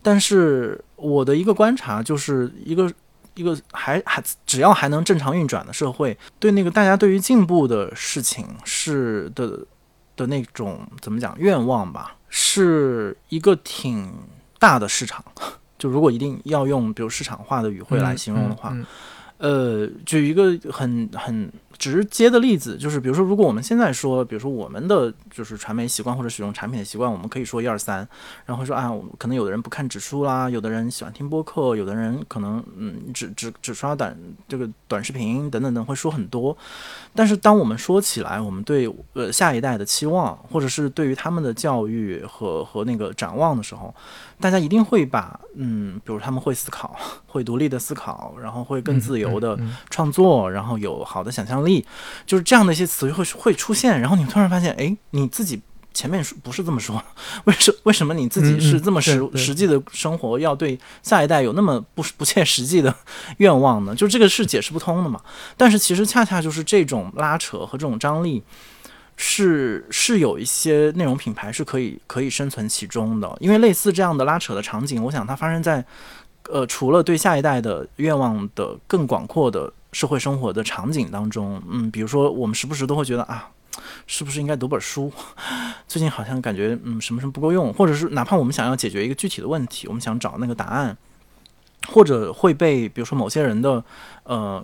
[0.03, 2.91] 但是我的一个观察就是一个
[3.35, 9.61] 一个还还只要还能正常运转的社会，对那个大家对于进步的事情是的
[10.17, 14.11] 的那种怎么讲愿望吧，是一个挺
[14.59, 15.23] 大的市场。
[15.79, 18.77] 就如果一定要用比如市场化的语汇来形容的话，
[19.39, 21.51] 呃，举一个很很。
[21.79, 28.09] 直接的例子就是，比如说，如果我们现在说，比如说我们的就是传媒习惯或者使用产品的习惯，我们可以说一二三，
[28.47, 36.57] 然后说啊，可能有的人不看指数啦，有的人喜欢听播客，有的人可能嗯只只只刷短这个短视频等等等，会说很多。
[37.15, 43.95] 但是当我们说起来，我们对呃下一代的期望，或者是对于他们的教育和和那个展望的时候，
[44.39, 46.95] 大家一定会把嗯，比如他们会思考，
[47.27, 49.59] 会独立的思考，然后会更自由的
[49.91, 51.85] 创作，然后有好的想象力，
[52.27, 54.01] 就是这样的一些词会会出现。
[54.01, 55.61] 然后你突然发现，哎，你自己
[55.95, 57.03] 前面说不是这么说，
[57.45, 62.95] 为什为什么你自己是这么实实际的生活，要对下一代有那么不不切实际的
[63.39, 63.95] 愿望呢？
[63.95, 65.21] 就这个是解释不通的嘛。
[65.57, 68.43] 但是其实恰恰就是这种拉扯和这种张力。
[69.17, 75.85] 是是有一些内容品牌是可以可以生存其中的，因为类似这样的拉扯的场景，我想它发生在，
[76.51, 83.49] 呃，除了对下一代的愿望的更广阔的社会生活的场景当中，嗯，比如说我们时不时都会觉得啊，
[84.07, 85.11] 是不是应该读本书？
[85.89, 90.95] 最近好像感觉嗯什么什么不够用，或者是哪怕我们想要解决一个具体的问题，我们想找那个答案，
[91.89, 93.83] 或者会被比如说某些人的
[94.25, 94.63] 呃。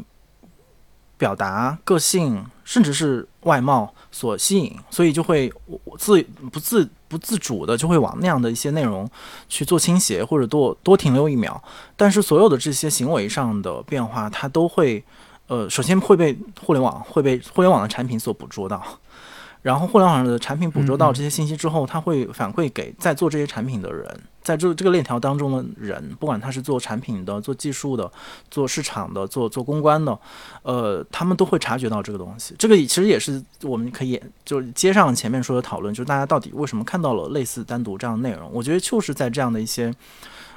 [1.23, 5.53] 表达个性，甚至是外貌所吸引，所以就会
[5.97, 6.21] 自
[6.51, 9.09] 不自不自主的就会往那样的一些内容
[9.49, 11.63] 去做倾斜，或者多多停留一秒。
[11.97, 15.05] 但是所有的这些行为上的变化，它都会，
[15.47, 18.83] 呃，首先会被互联网会被互联网的产品所捕捉到。
[19.63, 28.11] 然后互联网的产品捕捉到这些信息之后，它会反馈给在做这些产品的人，在这这个链条当中的人，不管他是做产品的、做技术的、
[28.51, 30.19] 做市场的、做做公关的，
[30.63, 32.55] 呃，他们都会察觉到这个东西。
[32.59, 38.51] 这个其实也是我们可以就是接上前面说的讨论，就是大家到底为什么看到了类似单独这样的内容？
[38.53, 39.95] 我觉得就是在这样的一些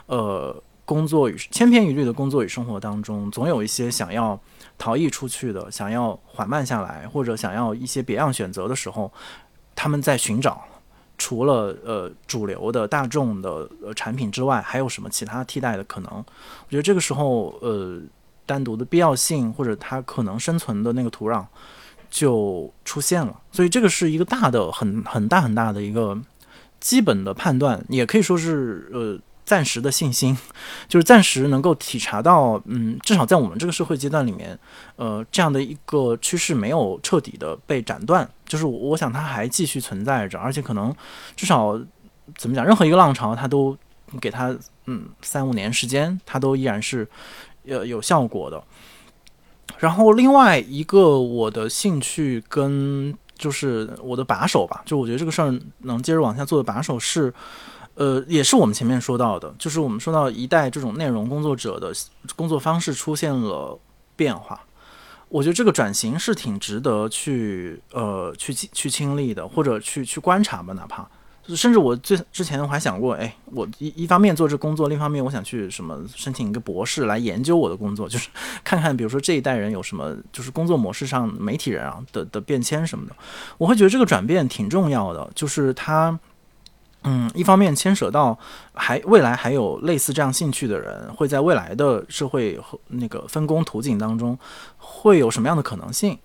[0.08, 4.40] 呃工作与千篇一律的工作与生活当中，总有一些想要。
[4.78, 9.10] 逃逸出去的，想要缓慢下来，或者想要一些别样选择的时候，
[9.74, 10.66] 他们在寻找
[11.18, 16.12] 除了呃主流的大众的呃产品之外，还有什么其他替代的可能？
[16.14, 18.00] 我觉得这个时候呃
[18.46, 21.46] 单独的必要性或者它可能生存的那个土壤
[22.10, 23.42] 就出现了。
[23.52, 26.18] 所以这个是一个大的很很大很大的一个
[26.80, 29.20] 基本的判断，也可以说是呃。
[29.46, 30.36] 暂时的信心，
[30.90, 34.58] 就是暂时能够体察到，嗯，至少在我们这个社会阶段里面，
[34.96, 40.94] 呃，这样的一个趋势没有彻底的被斩断，就是我想它还继续存在着，而且可能
[41.36, 41.80] 至少
[42.36, 43.78] 怎么讲，任何一个浪潮，它都
[44.20, 47.08] 给它嗯三五年时间，它都依然是
[47.68, 48.64] 呃有效果的。
[49.78, 57.32] 然后另外一个我的兴趣跟就是我的把手吧，就我觉得这个事儿能接着往下做的把手是。
[57.96, 61.94] 呃，也是我们前面说到的，就是我们说到一代这种内容工作者的
[62.36, 63.80] 工作方式出现了
[64.18, 64.60] 变化，
[65.30, 71.08] 我觉得这个转型是挺值得去呃去去亲历的，或者去去观察吧，哪怕
[71.48, 78.28] 甚至我最之前我还想过，哎，我一一方面做这工作，另一方面我想去什么申请一个博士来研究我的工作， 就是
[78.64, 83.16] 看看比如说这一代人有什么就是工作模式上媒体人啊的的变迁什么的，
[83.58, 86.20] 我会觉得这个转变挺重要的，就是他。
[87.08, 88.36] 嗯，一方面牵扯到
[88.74, 94.36] 还未来还有类似这样兴趣的人会在未来的社会和那个分工图景当中
[94.78, 96.18] 会有什么样的可能性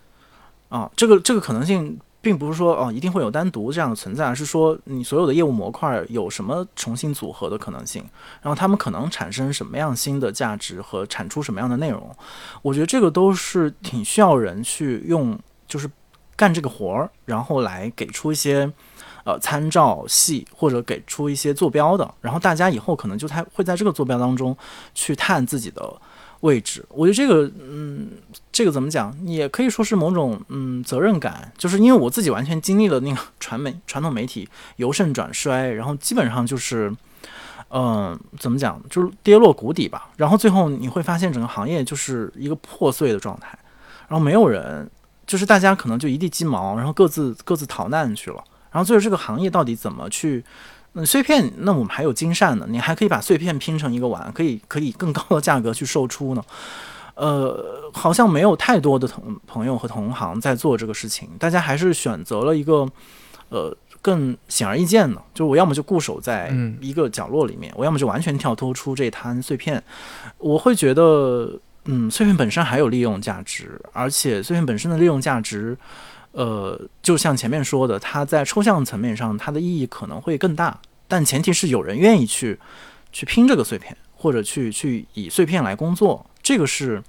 [0.70, 0.90] 啊？
[0.96, 8.02] 这个这个可能性并不是说哦一定会有单独这样的存在，而是说你所有的业务模块有什么重新组合的可能性，
[8.40, 12.10] 然后他们可能产生什么样新的价值和产出什么样的内容？
[12.62, 15.90] 我觉得这个都是挺需要人去用，就是
[16.36, 18.72] 干这个活儿，然后来给出一些。
[19.24, 24.56] 呃，参照系或者给出一些坐标的，然后大家以后可能就他会在这个坐标当中
[24.94, 25.92] 去探自己的
[26.40, 26.84] 位置。
[26.88, 28.12] 我觉得这个，嗯，
[28.50, 36.90] 这个怎么讲，也可以说是某种嗯责任感，就是因为我自己完全经历了那个传媒传统媒体由盛转衰，然后基本上就是，
[37.68, 40.08] 嗯，怎么讲，就是跌落谷底吧。
[40.16, 43.58] 然后最后你会发现整个行业就是一个破碎的状态，
[44.08, 44.90] 然后没有人，
[45.26, 48.42] 就是大家可能就一地鸡毛，然后各自各自逃难去了。
[48.70, 50.44] 然后最后这个行业到底怎么去？
[50.94, 56.42] 嗯，碎片，那我们还有金善呢，你还可以把碎片拼成一个碗，可以可以更高的价格去售出呢。
[57.14, 62.88] 呃，好像没有太多的同朋友和同行在做这个事情，大家还是选择了一个
[63.50, 69.80] 呃更显而易见的，就是我要么就固守在一个角落里面，我要么就完全跳脱出这摊碎片。
[70.38, 75.78] 我会觉得，嗯，碎片本身还有利用价值，而且碎片本身的利用价值。
[76.32, 82.58] 呃，就像前面说的，它在抽象层面上，它的意义可能会更大，但前提是有人愿意去
[83.10, 87.02] 去拼这个碎片，或者去去以碎片来工作，这个是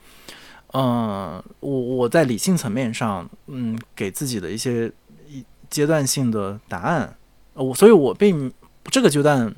[0.74, 4.92] 嗯，我我在理性层面上，嗯，给自己的一些
[5.30, 7.16] 一阶段性的答案，
[7.54, 8.52] 我所以，我并
[8.86, 9.54] 这个阶段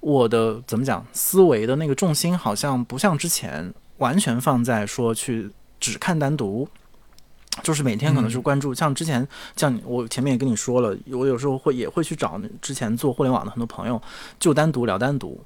[0.00, 6.68] 我的怎么讲思维的那个重心好像不像之前完全放在说去只看单独。
[7.62, 9.26] 就是每天可能是关注，像之前
[9.56, 14.00] 像我前面也跟你说了，我有时候会也会去找之前做互联网的很多朋友，
[14.38, 15.38] 就单独聊单独，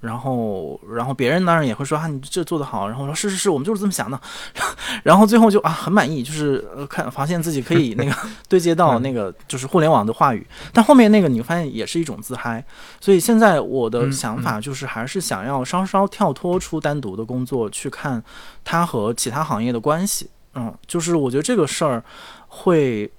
[0.00, 4.18] 然后然后别人当然也会说啊你这做的好，然后说是是是我们就是这么想的，
[5.02, 8.14] 然后最后就啊很满意，就是呃看发现自己可以那个
[8.48, 12.64] 对接到那个就是互联网的话语，但后面那个你发现也是一种自嗨，
[13.00, 18.22] 所以现在我的想法就是还是想要稍稍跳脱出单独的工作，去看
[18.64, 20.30] 它和其他行业的关系。
[20.56, 22.02] 嗯，就是我觉得这个事儿
[22.48, 23.10] 会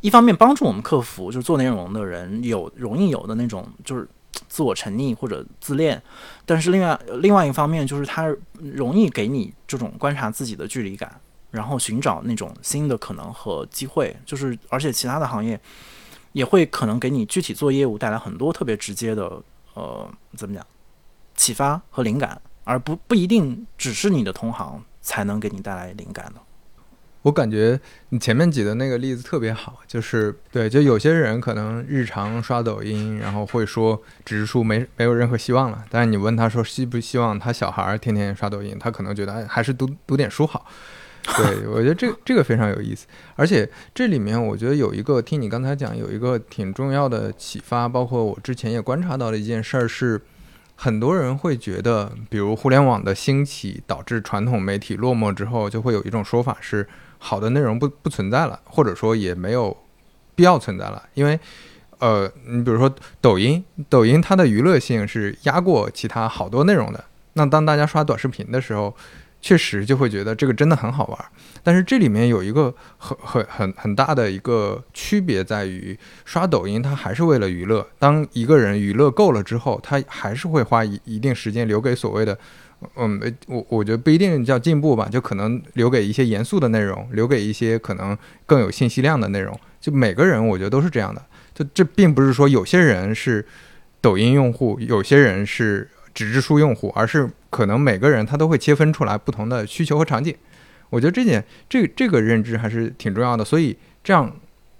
[0.00, 4.06] 一方面帮助我们克服，就是做内容的人有容易有的那种就是
[4.48, 6.00] 自我沉溺或者自恋，
[6.44, 11.18] 但是另外另外一方面就是它容易给你这种观察自己的距离感，
[11.50, 15.58] 然后寻找那种新的可能和机会，就是而且其他的行业
[16.32, 19.42] 也会可能给你具体做业务带来很多特别直接的
[19.72, 20.06] 呃
[20.36, 20.64] 怎么讲
[21.34, 26.40] 启发和灵感，而不不一定只是你的同行才能给你带来灵感的。
[27.28, 35.84] 我感觉你前面举的那个例子特别好，就是对，就有些人可能日常刷抖音，然后会说纸质书没没有任何希望了。
[35.90, 40.64] 但是你问他说希不希望他小孩儿天天刷抖音，他可能觉得哎还是读读点书好。
[41.36, 43.06] 对 我觉得这这个非常有意思，
[43.36, 50.18] 而且这里面我觉得有一个听你刚才讲有一个挺重要的启发，包括我之前也观察到的一件事儿是，
[50.76, 56.88] 很多人会觉得，比如互联网的兴起导致传统媒体落寞之后，就会有一种说法是。
[57.18, 59.76] 好的内容不不存在了，或者说也没有
[60.34, 61.38] 必要存在了，因为，
[61.98, 67.04] 呃，你比如说抖音，抖音它的娱乐性是压过其他好多内容的。
[67.32, 68.94] 那当大家刷短视频的时候，
[69.40, 71.24] 确实就会觉得这个真的很好玩。
[71.62, 77.86] 但是这里面有一个很很很很大的一个区别在于，刷抖音它还是为了娱乐。
[77.98, 82.38] 当一个人娱乐够了之后，他还是会花一一定时间留给所谓的。
[82.96, 88.16] 嗯，我我觉得不一定叫进步吧，就可能留给一些严肃的内容，留给一些可能
[88.46, 89.58] 更有信息量的内容。
[89.80, 91.20] 就每个人，我觉得都是这样的。
[91.54, 93.44] 就这并不是说有些人是
[94.00, 100.34] 抖音用户，有些人是纸质书用户，而是可能每个人他都会切分出来不同的需求和场景。
[100.90, 103.44] 我觉得这点，这这个认知还是挺重要的。
[103.44, 104.34] 所以这样。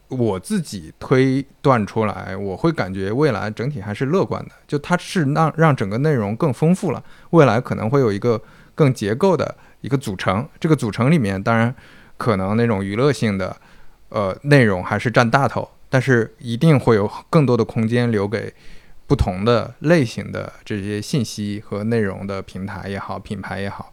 [0.08, 4.50] 我自己推断出来，我会感觉未来整体还是乐观的。
[4.66, 8.40] 就它是让让整个内容更丰富了，未来可能会有一个
[8.74, 10.48] 更结构的一个组成。
[10.58, 11.74] 这个组成里面，当然
[12.16, 13.54] 可能那种娱乐性的
[14.08, 18.54] 呃内容还是占大头，但是一定会有更多的空间留给
[19.06, 23.92] 不同的类型的这些信息和内容的平台也好，品牌也好。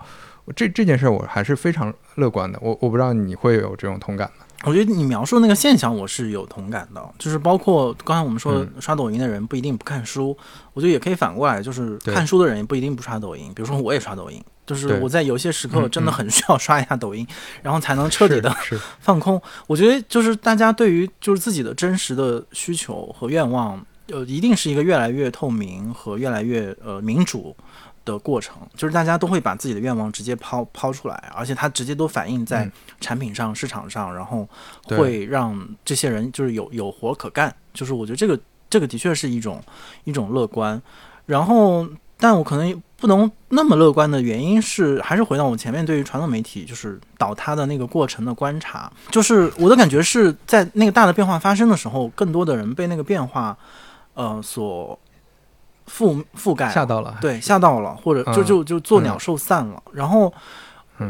[0.55, 2.57] 这这件事我还是非常乐观的。
[2.61, 4.45] 我我不知道你会有这种同感吗？
[4.66, 7.01] 我觉得你描述那个现象，我是有同感的。
[7.20, 10.36] 就是包括刚才我们说刷抖音的人不一定不看书，
[10.74, 13.51] 我觉得也可以反过来，就是看书的人也不一定不刷抖音。
[13.55, 17.26] 比如说我也刷抖音，就是我在有些时刻真的很需要刷一下抖音，
[17.61, 18.53] 然后才能彻底的
[18.99, 19.41] 放空。
[19.68, 27.55] 我觉得就是大家对于就是自己的真实的需求和愿望，呃，一定是一个越来越透明和越来越呃民主。
[28.06, 34.47] 的过程就是大家都会把自己的愿望直接抛抛出来，而且它直接都反映在产品上、市场上，然后
[34.84, 37.53] 会让这些人就是有有活可干。
[37.74, 38.39] 就是我觉得这个
[38.70, 39.62] 这个的确是一种
[40.03, 40.80] 一种乐观。
[41.26, 41.86] 然后，
[42.18, 48.91] 但我可能不能那么乐观的原因是，还是回到我前面对于传统媒体就是倒塌的那个过程的观察。
[49.10, 53.58] 就是我的感觉是在那个大的变化发生的时候，更多的人被那个变化
[54.14, 54.99] 呃所。
[55.90, 59.82] 覆覆盖吓到了，对，吓到了，或者就就就作鸟兽散了。
[59.94, 60.34] 然后，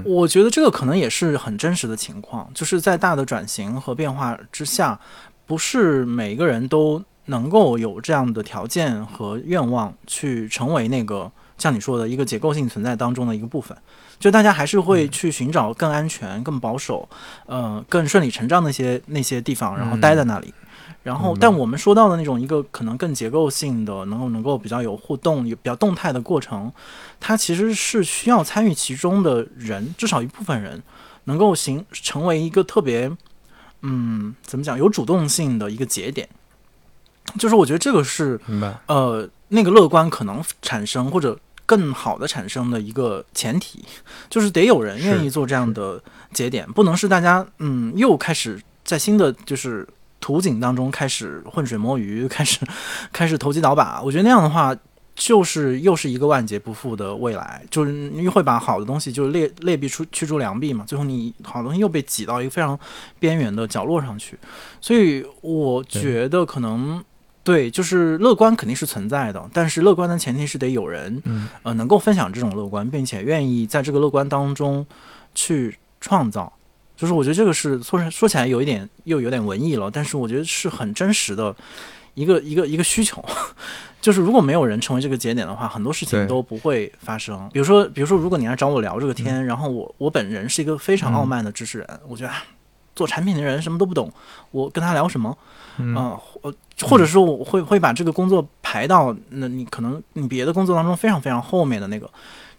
[0.03, 4.99] 我觉得这个可能也是很真实的情况，就是在大的转型和变化之下，
[5.45, 13.75] 不是每一个人都能够有这样的条件和愿望去成为那个像你说的一个结构性存在当中的一个部分。
[14.17, 17.07] 就大家还是会去寻找更安全、更保守、
[17.47, 20.53] 嗯，更顺理成章的一些那些地方，然后待在那里。
[21.05, 26.73] 然后，但我们说到的那种一个可能更结构性的，能够能够比较有互动、有比较动态的过程，
[27.19, 30.81] 它其实是需要参与其中的人，至少一部分人
[31.25, 33.11] 能够形成为一个特别，
[33.83, 36.27] 嗯，怎么讲，有主动性的一个节点。
[37.37, 38.39] 就是我觉得这个是，
[38.87, 41.37] 呃，那个乐观可能产生或者
[41.67, 43.85] 更好的产生的一个前提，
[44.27, 46.01] 就是得有人愿意做这样的
[46.33, 49.87] 节点，不能是大家嗯又开始在新的就是。
[50.19, 52.59] 途景当中开始浑水摸鱼， 开始
[53.11, 54.75] 开始投机倒把，我觉得那样的话，
[55.13, 62.77] 就是又是一个万劫不复的未来，就是你会把好的东西就是劣劣币出驱逐良币嘛，最后你好东西又被挤到一个非常
[63.19, 64.37] 边缘的角落上去，
[64.81, 67.03] 所以我觉得可能
[67.43, 71.21] 对，就是乐观肯定是存在的，但是乐观的前提是得有人，
[71.61, 74.85] 呃，能够分享这种乐观，并且愿意在这个乐观当中
[75.35, 76.51] 去创造，
[76.95, 81.55] 就是我觉得这个是说说起来有一点又有点文艺了，但是我觉得是很真实的
[82.13, 83.23] 一个一个一个需求。
[84.01, 87.49] 就是如果没有人成为这个节点的话，很多事情都不会发生。
[87.51, 92.31] 比如说，比如说，如果你来找我聊这个天，然后我我本人是一个非常傲慢的知识人，我觉得
[92.93, 94.13] 做产品的人什么都不懂，
[94.51, 95.35] 我跟他聊什么？
[95.79, 102.07] 嗯，或或者说我会会把这个工作排到那你可能你别的工作当中非常非常后面的那个。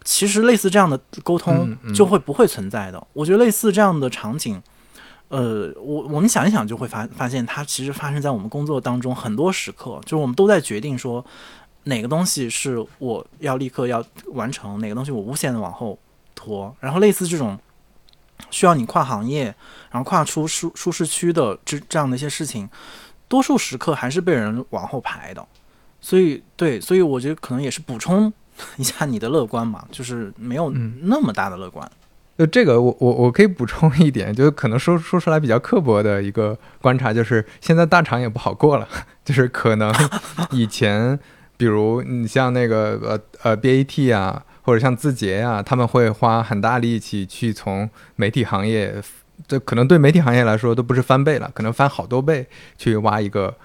[0.09, 3.07] 其实类似这样的沟通就会不会存在的。
[3.11, 4.61] 我觉得类似这样的场景。
[5.27, 11.23] 呃，我我们想一想就会发发现，它其实发生在我们工作当中很多时刻，就是我们都在决定说
[11.83, 15.99] 哪个东西是我要立刻要完成，哪个东西我无限的往后
[16.33, 16.73] 拖。
[16.79, 17.59] 然后类似这种
[18.49, 19.53] 需要你跨行业，
[19.91, 22.69] 然后跨出舒舒适区的这这样的一些事情，
[23.27, 25.45] 多数时刻还是被人往后排的。
[25.99, 28.31] 所以对，所以我觉得可能也是补充
[28.77, 30.69] 一下你的乐观嘛，就是没有
[31.01, 31.89] 那么大的乐观。
[32.37, 38.87] 就这个，我我我可以补充一点，就是可能说说出来比较刻薄的一个观察，就是现在大厂也不好过了，
[39.25, 39.91] 就是可能
[40.51, 41.17] 以前，
[41.57, 49.01] 比如你像那个呃呃 BAT 啊，或者像字节啊，他们会花很大力气去从媒体行业，
[49.47, 52.45] 这可能对媒体行业来说都不是翻倍了，可能翻好多倍
[52.77, 53.55] 去挖一个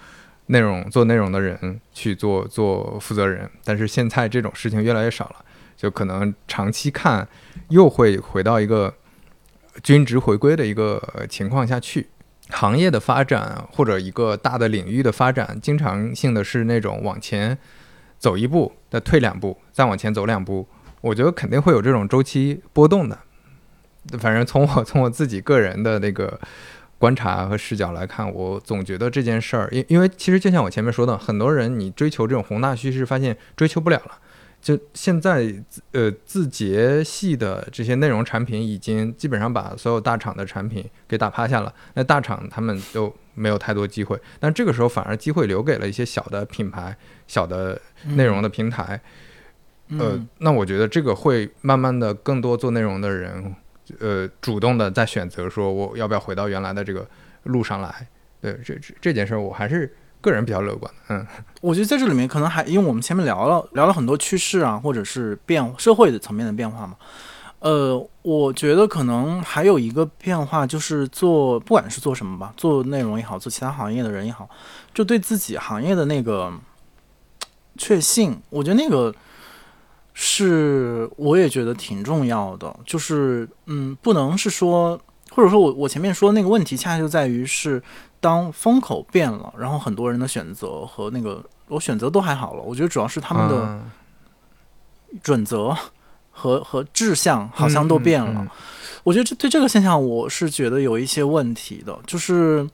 [0.47, 5.37] 内容做内容的人去做做负责人，但是现在这种事情越来越少了。
[5.77, 7.27] 就可能长期看，
[7.69, 8.95] 又会回到一个
[9.83, 12.09] 均值回归的一个情况下去。
[12.51, 17.57] 行业的发展或者一个大的领域的发展，经常性的是那种往前
[18.19, 20.69] 走一步，再退两步，再往前走两步。
[21.01, 23.19] 我觉得肯定会有这种周期波动的。
[24.19, 26.39] 反正从我从我自己个人的那个
[27.03, 34.21] 观察和视角来看，我总觉得这件事儿，因因为其实就像我前面说的，很多人你追求这种宏大叙事，发现追求不了了。
[34.61, 35.53] 就现在，
[35.91, 41.75] 呃，字节系的这些内容产品已经基本上把所有大厂的产品给打趴下了。
[41.95, 46.97] 那大厂他们都没有太多机会，但这个时候反而机会留给了一些小的品牌、
[47.27, 49.01] 小的内容的平台。
[49.99, 53.53] 呃，那我觉得这个会慢慢的更多做内容的人，
[54.01, 57.07] 呃，主动的在选择说我要不要回到原来的这个
[57.45, 58.07] 路上来。
[58.41, 59.95] 对，这这这件事儿我还是。
[60.23, 61.27] 个人比较乐观，嗯，
[61.61, 66.95] 我觉得在这里面可能还因为我们前面聊了聊了很多趋势啊，或者是变社会的层面的变化嘛，
[67.59, 74.49] 呃，我觉得可能还有一个变化就是做不管是做什么吧，做内容也好，做其他行业的人也好，
[74.95, 76.53] 就对自己行业的那个
[77.77, 79.13] 确信，我觉得那个
[80.15, 85.01] 是我也觉得挺重要的，就是嗯，不能是说，
[85.31, 87.83] 或者说我我前面说的那个问题，恰恰就在于是。
[88.23, 93.81] 当风口变了，然后很多人的选择和那个我选择都还好了，我觉得主要是他们的
[95.25, 95.77] 准则
[96.31, 98.47] 和和志向好像都变了。
[99.03, 101.99] 我觉得这对这个现象，我是觉得有一些问题的。
[102.07, 102.65] 就是，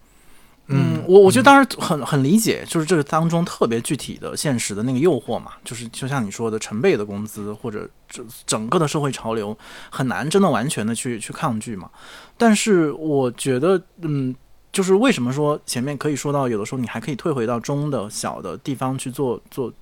[0.68, 9.56] 嗯，我我觉得当然很很理解，就是这个当中特别具体的现实的那个诱惑嘛，就是就像你说的成倍的工资或者整整个的社会潮流
[9.90, 11.90] 很难真的完全的去去抗拒嘛。
[12.36, 14.34] 但是我觉得，嗯。
[14.70, 19.72] 就是为什么说前面可以说到，有的时候你还可以退回到中的小的地方去做做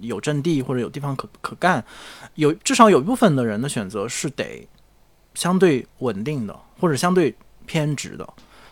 [0.00, 1.84] 有阵地或者有地方可可干，
[2.36, 4.66] 有至少有一部分的人的选择是得
[5.34, 7.36] 相对稳定的或者相对
[7.66, 8.26] 偏执的。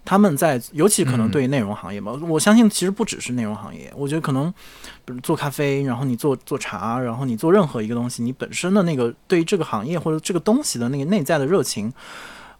[0.09, 4.51] 他们在尤其可能对内容行业吧，我相信其实不只是内容行业，我觉得可能
[5.05, 11.93] 比如做咖啡，然后你做做茶，然后你做任何一个东西，你本身的那个对于这个行业或者这个东西的那个内在的热情。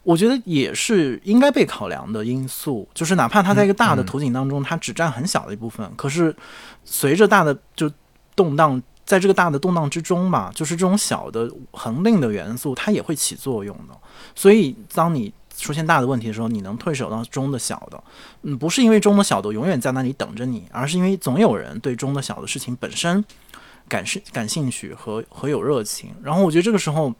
[0.03, 6.35] 我觉得也是应该被考量的因素，就是哪怕它在一个大的图景当中，它只占很小的一部分，可是
[6.85, 7.91] 随着大的就
[8.35, 13.97] 动荡，在这个大的动荡之中嘛，就是这种小的恒定的元素，它也会起作用的。
[14.35, 18.03] 所以，当你出现大的问题的时候，你能退守到中的小的，
[18.43, 23.23] 嗯，不是因为中的小的永远在那里等着你，而是因为总有人对中的小的事情本身
[23.87, 26.15] 感兴感兴趣和和有热情。
[26.23, 27.13] 然后，我觉得这个时候。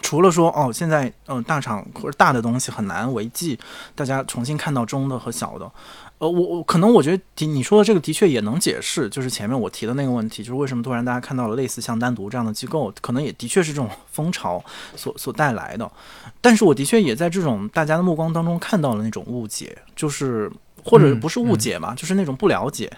[0.00, 3.58] 除了说哦，现在嗯大厂或者大的东西很难为继，
[3.94, 5.70] 大家重新看到中的和小的，
[6.22, 14.64] 呃，我我可能我觉得你说的这个的确也能解释，就是前面我提的那个问题，就是为什么突然大家看到了类似像单独这样的机构，可能也的确是这种 风潮
[14.94, 15.90] 所所带来的。
[16.40, 20.48] 但是我的确也在这种大家的目光当中看到了那种误解，就是
[20.84, 22.88] 或者不是误解嘛，就是那种不了解，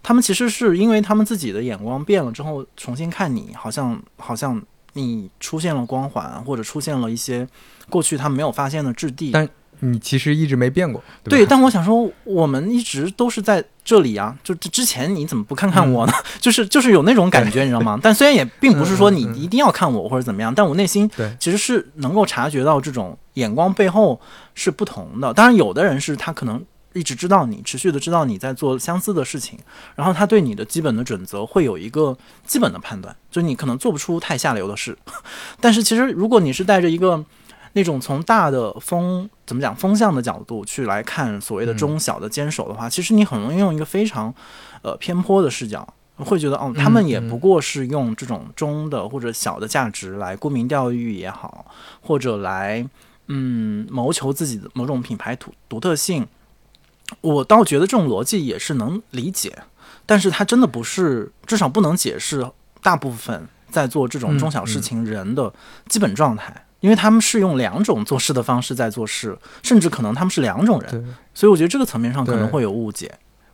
[0.00, 7.44] 他们其实是因为他们自己的眼光变了之后，重新看你，好像好像你出现了光环，或者出现了一些
[7.90, 9.32] 过去他们没有发现的质地。
[9.32, 9.48] 但
[9.84, 11.44] 你其实一直没变过，对。
[11.44, 16.12] 但我想说，我们一直都是在这里啊，就之前你怎么不看看我呢？
[16.40, 17.98] 就是就是有那种感觉，你知道吗？
[18.00, 21.10] 但虽然也并不是说你一定要看我或者怎么样，但我内心
[21.40, 24.20] 其实是能够察觉到这种眼光背后
[24.54, 25.34] 是不同的。
[25.34, 29.58] 当然，有的人是他可能一直知道你，持续的知道你在做相似的事情，
[29.96, 32.16] 然后他对你的基本的准则会有一个
[32.46, 34.96] 基本的判断，就你可能做不出太下流的事。
[35.60, 37.24] 但是其实如果你是带着一个。
[37.74, 44.34] 那种从大的风怎么讲风向的角度去来看所谓的中小的坚守的话，其实你很容易用一个非常
[44.80, 45.86] 呃偏颇的视角，
[46.16, 51.66] 会觉得哦，他们也不过是用这种中的或者小的价值来沽名钓誉也好，
[52.00, 52.88] 或者来
[53.26, 56.26] 嗯谋求自己的某种品牌独独特性。
[57.20, 59.58] 我倒觉得这种逻辑也是能理解，
[60.06, 62.50] 但是它真的不是，至少不能解释
[62.80, 65.52] 大部分在做这种中小事情人的
[65.90, 66.64] 基本状态。
[66.82, 73.10] 因为他们是用两种做事的方式在做事，甚至可能他们是两种人，所以我觉得这个层面上可能会有误解。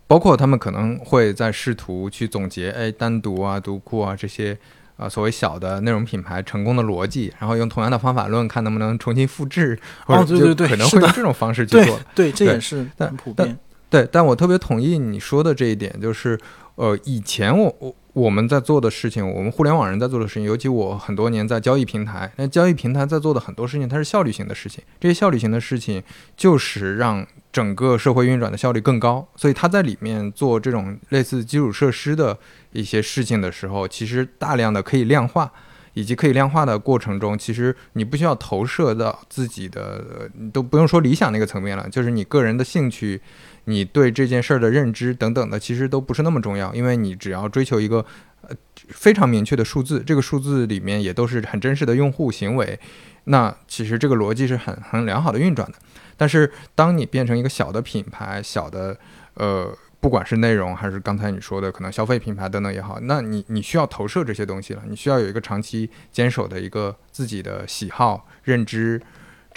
[0.06, 4.56] 包括他们可能会在试图去总结，哎，单独啊、独库啊这些
[4.96, 12.00] 啊所谓小的内容品牌成功的逻辑，然后用同样的方法论看能不能重新复制，哦，对对对，可能会用这种方式去做。
[12.14, 13.58] 对，这也是很普遍。
[13.90, 16.40] 对，但我特别同意你说的这一点，就是
[16.76, 17.94] 呃，以前我我。
[18.14, 24.82] 我们在做的事情，我们互联网人在做的事情，尤其我很多年在交易平台，那交易平台在做的很多事情，它是效率型的事情。
[24.98, 26.02] 这些效率型的事情，
[26.36, 29.28] 就是让整个社会运转的效率更高。
[29.36, 32.36] 所以它在里面做这种类似基础设施的
[32.72, 35.52] 一些事情的时候，其实大量的可以量化，
[35.92, 43.20] 以及可以量化的过程中，其实你不需要投射到自己的，都不用说理想那个层面了，就是你个人的兴趣。
[43.68, 48.02] 你对这件事儿的认知等等的，其实都不是那么重要，因为你只要追求一个
[48.40, 48.56] 呃
[48.88, 52.80] 非常明确的数字，这个数字里面也都是很真实的用户行为，
[53.24, 55.76] 那其实这个逻辑是很很良好的运转的。
[56.16, 58.98] 但是当你变成一个小的品牌，小的
[59.34, 68.98] 呃，不管是内容还是刚才你说的可能消费品牌等等也好，那你你需要投射这些东西了，你需要有一个长期坚守的一个自己的喜好认知。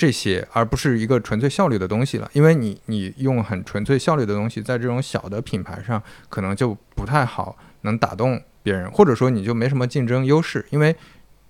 [0.02, 10.96] 这些，而不是一个纯粹效率的东西了，因为你你用很纯粹效率的东西，在这种小的品牌上，可能就不太好能打动别人，或者说你就没什么竞争优势，因为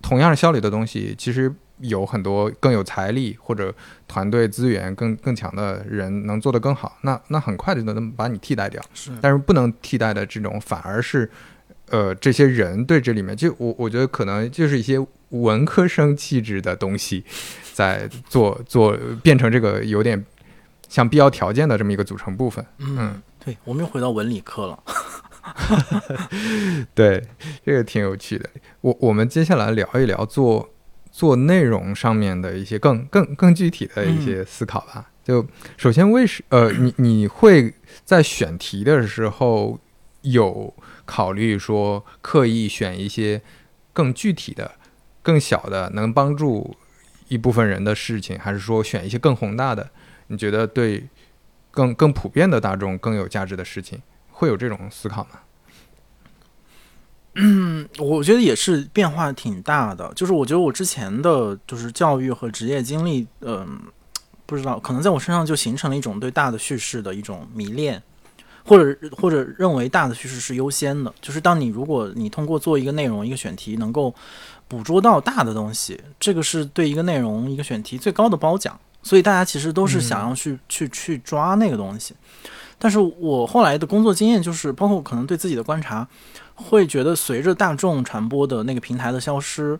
[0.02, 3.74] 同样效率的东西，其实有很多更有财力或者
[4.06, 8.82] 团队资源更更强的人能做得更好，那那很快就能把你替代掉。
[8.92, 11.30] 是，但是不能替代的这种，反而是。
[11.90, 14.98] 呃，这些人对这里面，就我我觉得可能就是一些
[15.32, 17.24] 文科生气质的东西，
[17.74, 20.24] 在做做变成这个有点
[20.88, 22.64] 像必要条件的这么一个组成部分。
[22.78, 24.82] 嗯，对，我们又回到文理科了。
[26.94, 27.22] 对，
[27.66, 28.48] 这个挺有趣的。
[28.80, 30.70] 我我们接下来聊一聊做
[31.10, 35.10] 做内容上面的一些更更更具体的一些思考吧。
[35.24, 37.74] 就首先，为什呃，你你会
[38.04, 39.78] 在选题的时候
[40.22, 40.72] 有？
[41.04, 43.42] 考虑说刻意选一些
[43.92, 44.70] 更具体的、
[45.22, 46.76] 更小的，能帮助
[47.28, 49.88] 一部分人的事情，还是说选一些更宏大的？
[50.26, 51.08] 你觉得对
[51.70, 55.40] 更更普遍的大众更有价值的事情，会有这种思考吗？
[57.36, 60.12] 嗯，我觉得也是变化挺大的。
[60.14, 63.80] 就是我觉得我之前的就是教育和职业经历，嗯，
[64.44, 68.02] 不知道可能在我身上就形成了一种对大的叙事的一种迷恋。
[68.64, 74.14] 或者或者认为大的趋势是优先的，就是当你如果你通过做一个内容一个选题能够
[74.72, 82.14] 捕捉到大的东西，这个是对一个内容一个选题最高的褒奖，所以大家其实都是想要去去去抓那个东西。
[82.78, 86.08] 但是我后来的工作经验就是，包括可能对自己的观察，
[86.54, 89.78] 会觉得随着大众传播的那个平台的消失，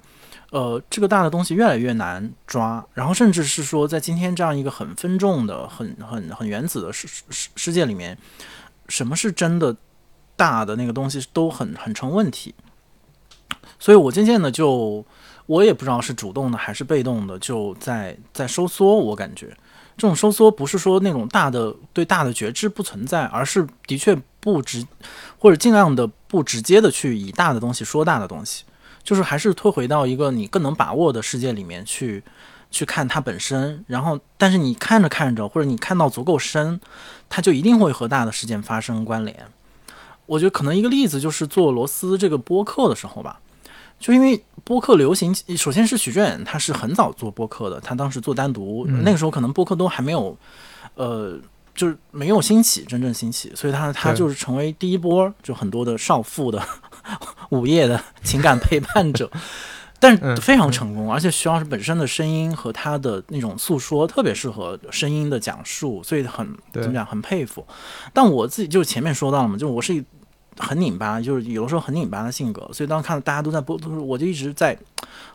[0.51, 8.19] 呃，这个大的东西越来越难抓，然后甚至是说在今天这样一个很分众的、很很很原子的世世世界里面。
[8.89, 9.75] 什么是真的
[10.37, 12.55] 大的那个东西都很很成问题，
[13.83, 15.05] 所以我渐渐的就
[15.47, 18.97] 我也不知道是主动的还是被动的，就在在收缩。
[18.97, 19.49] 我感觉
[19.97, 24.87] 这种收缩不是说那种大的对大的觉知不存在，而是的确不直
[25.37, 28.63] 或者尽量的不直接的去以大的东西说大的东西，
[29.03, 32.23] 就是还是退回到一个你更能把握的世界里面去。
[32.71, 36.81] 去看它本身，然后，但是你看着看着，或者你看到足够深，
[37.29, 39.47] 它就一定会和大的事件发生关联。
[40.25, 43.42] 我觉得可能一个例子就是做罗斯这个播客的时候吧，
[44.03, 50.37] 就因为播客流行，首先是许志远，他是很早做播客的，他当时做单独，那个时候可能播客都还没有，
[50.97, 51.39] 呃，
[51.73, 56.61] 就是没有兴起，真正兴起，所以他他就是成为第一波，就很多的少妇的
[57.51, 59.31] 午夜的情感陪伴者。
[60.03, 67.65] 但非常成功，而且徐老师本身的声音和他的那种诉说特别适合声音的讲述，所以很怎么讲，很佩服。
[68.13, 70.05] 但我自己就是前面说到了嘛，就是我是
[70.59, 74.77] 很拧巴，就是有的时候很拧巴的性格，所以当看到大家都在播，我就一直在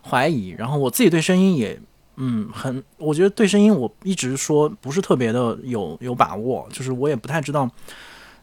[0.01, 0.49] 怀疑。
[0.49, 1.79] 然后我自己对声音也
[2.15, 7.69] 嗯很，我觉得对声音我一直说不是特别的有有把握，就是我也不太知道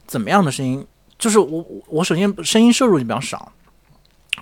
[0.06, 0.86] 怎么样的声音，
[1.18, 3.52] 就是我我首先声音摄入就比较少。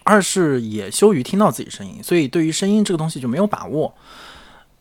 [0.05, 3.95] 二是也羞于听到自己声音，所以对于声音这个东西就没有把握。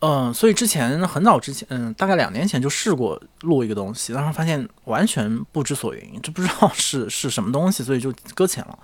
[0.02, 8.80] 嗯，所以之前很早之前，嗯，大概两年前就试过录一个东西，然后发现完全不知所云，就不知道是是什么东西，所以就搁浅了。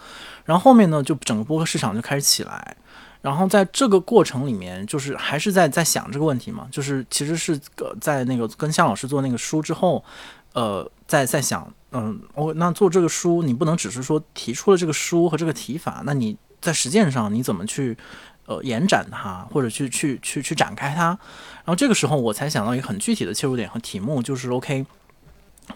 [0.46, 2.78] 然后后面呢，就整个播客市场就开始起来。
[3.22, 7.60] 然后在这个过程里面，就是还是在在想这个问题嘛，就是其实是
[8.00, 10.04] 在那个跟向老师做那个书之后，
[10.54, 11.68] 呃，在在想。
[11.94, 17.98] 嗯，我那做这个书，你不能只是说提出了这个书和这个提法，那你在实践上你怎么去
[18.48, 21.10] 呃延展它，或者去去去去展开它？
[21.10, 24.84] 然后这个时候我才想到一个很具体的切入点和题目，就是 OK，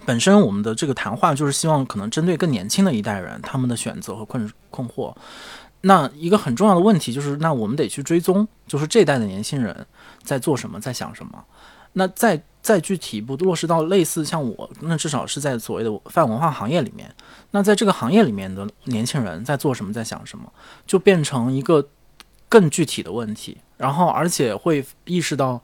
[0.05, 5.13] 本身我们的这个谈话就是希望可能针对更年轻的一代人他们的选择和困困惑。
[5.81, 9.85] 那一个很重要的问题就是，那我们得去追踪，就是这代的年轻人
[10.23, 11.43] 在做什么，在想什么。
[11.93, 17.13] 那再再具体不落实到类似像我，那至少是在所谓的泛文化行业里面。
[17.49, 20.49] 那在这个行业里面的年轻人在做什么，在想什么，
[20.85, 21.85] 就变成一个
[22.51, 23.57] 更具体的问题。
[23.77, 25.61] 然后，而且会意识到，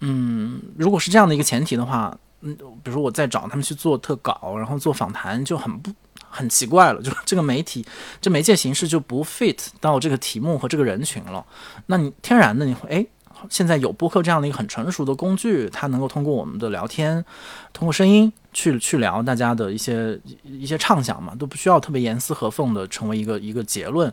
[0.00, 5.92] 嗯，如果是这样的一个前提的话，嗯，比如我在找他们去做特稿，然后做访谈，就很不
[6.30, 7.84] 很奇怪了，就这个媒体
[8.22, 11.44] 这媒介形式就不 fit 到这个题目和这个人群了。
[11.86, 13.06] 那你天然的你会哎。
[13.50, 17.24] 现在有播客这样的一个很成熟的工具，它能够通过我们的聊天，
[17.72, 24.12] 通过声音去去聊大家的一些一些畅想嘛，都不需要特别严丝合缝的成为一个一个结论，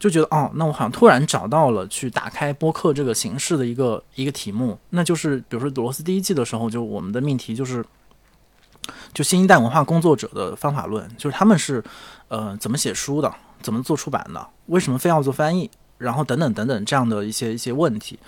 [0.00, 7.84] 就觉得哦，那我好像突然找到了去打开播客这个形式的一个一个题目，那就是比如说罗斯第一季的时候，就我们的命题就是
[9.12, 11.84] 就新一代文化工作者的方法论，就是他们是
[12.28, 13.30] 呃怎么写书的，
[13.60, 15.70] 怎么做出版的，为什么非要做翻译？
[15.98, 18.18] 然后等等等等这样的一些一些问题，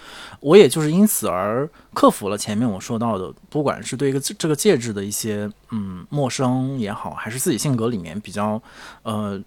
[0.40, 8.60] 我也就是因此而克服了前面我说到的，不管是对一个这个介质的一些嗯陌生也好，还是自己性格里面比较
[9.04, 9.42] 呃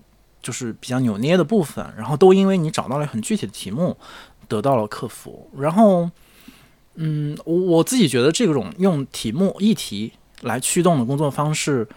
[0.45, 3.97] 就是比较扭捏的部分，然后都因为你找到了很具体的题目，
[4.47, 5.49] 得到了克服。
[5.57, 6.07] 然后
[6.93, 11.87] 嗯，我我自己觉得这种用题目议题来驱动的工作方式，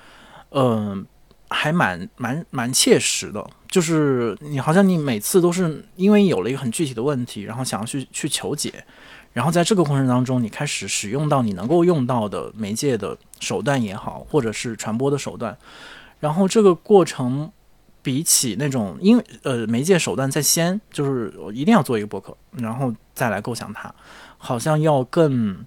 [0.52, 1.06] 嗯。
[1.50, 8.84] 还蛮蛮蛮切实的，就是你好像你每次都是因为有了一个很具体的问题，然后想要去去求解，
[9.32, 15.56] 然后在这个过程当中，你开始使用到你能够用到的媒介的手段也好，或者是传播的手段，
[16.20, 17.50] 然后这个过程
[18.08, 23.94] 比起那种因为呃媒介手段在先，就是我一定要做一个博客，然后再来构想它，
[24.38, 25.62] 好像要更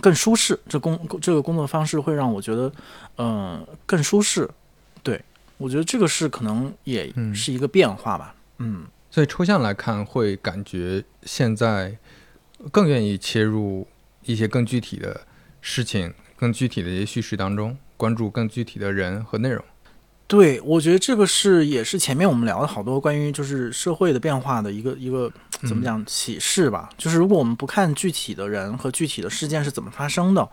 [0.00, 0.56] 更舒适。
[0.68, 2.72] 这工这个工作方式会让我觉得
[3.18, 4.48] 嗯更舒适。
[5.02, 5.20] 对
[5.58, 11.98] 我觉得这个是可能也是一个变化吧，嗯，所以抽象来看，会感觉现在
[12.70, 13.88] 更愿意切入
[14.22, 15.22] 一些更具体的
[15.60, 19.64] 事情、更具体的一些叙事当中，关注更具体的人和内容。
[20.30, 25.28] 对，我觉得这个是也是前面我们聊的好多关于就是社会的变化的一个一个
[25.66, 26.88] 怎么讲启示吧。
[26.96, 30.48] 就是如果我们不看具体的人和具体的事件是怎么发生的，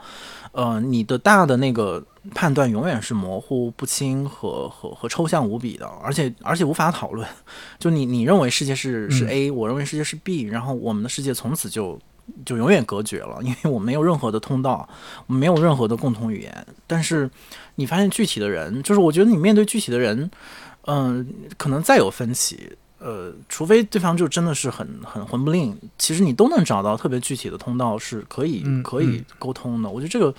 [0.52, 2.04] 呃，你的大的那个
[2.34, 7.30] 判断永远是模糊不清和和和抽象无比的，而且而且无法讨论。
[7.78, 12.00] 就你你认为世界是是 A，我认为世界是 B，然后我们的世界从此就。
[12.46, 14.88] 就永远隔绝了，因为我没有任何的通道，
[15.26, 16.68] 我们没有任何的共同语言。
[16.86, 17.30] 但是
[17.76, 20.30] 你发现具体的人，就是我觉得你面对具体的人，
[20.86, 21.26] 嗯，
[21.58, 29.90] 可能再有分歧，呃，除非对方就真的是很很混不吝，其实你都能找到特别具体的通道是可以可以沟通的。
[29.90, 30.34] 我觉得这个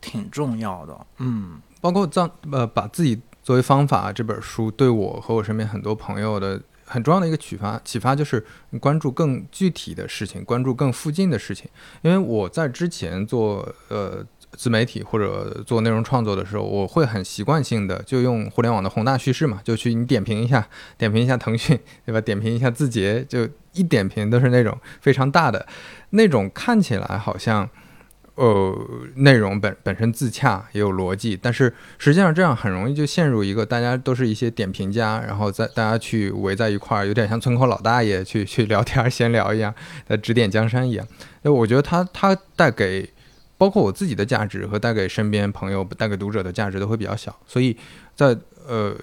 [0.00, 1.06] 挺重要的。
[1.18, 6.60] 嗯，包括在呃把自己作为方法这本书，对我和我身边很多朋友的。
[6.86, 8.42] 很重要的一个启发，启发就是
[8.80, 11.68] 关注更具体的事情，关注更附近的事情。
[12.02, 20.66] 因为我在之前做呃自媒体或者做内容创作的时候，我会很习惯性的就用互联网的宏大叙事嘛，就去你点评一下，
[20.96, 22.20] 点评一下腾讯，对吧？
[22.20, 25.66] 点评一下字节，就一点评都是那种非常大的
[26.10, 27.68] 那种，看起来好像。
[28.36, 39.74] 呃，内容本本身自洽也有逻辑，但是实际上这样很容易就陷入一个大家都是一些点评家，然后在大家去围在一块儿，有点像村口老大爷去去聊天闲聊一样，
[40.06, 41.06] 在指点江山一样。
[41.42, 43.08] 那我觉得他他带给
[43.56, 47.74] 包括我自己的价值和带给身边朋友、带给读者的价值都会比较小，所以
[48.14, 48.94] 在呃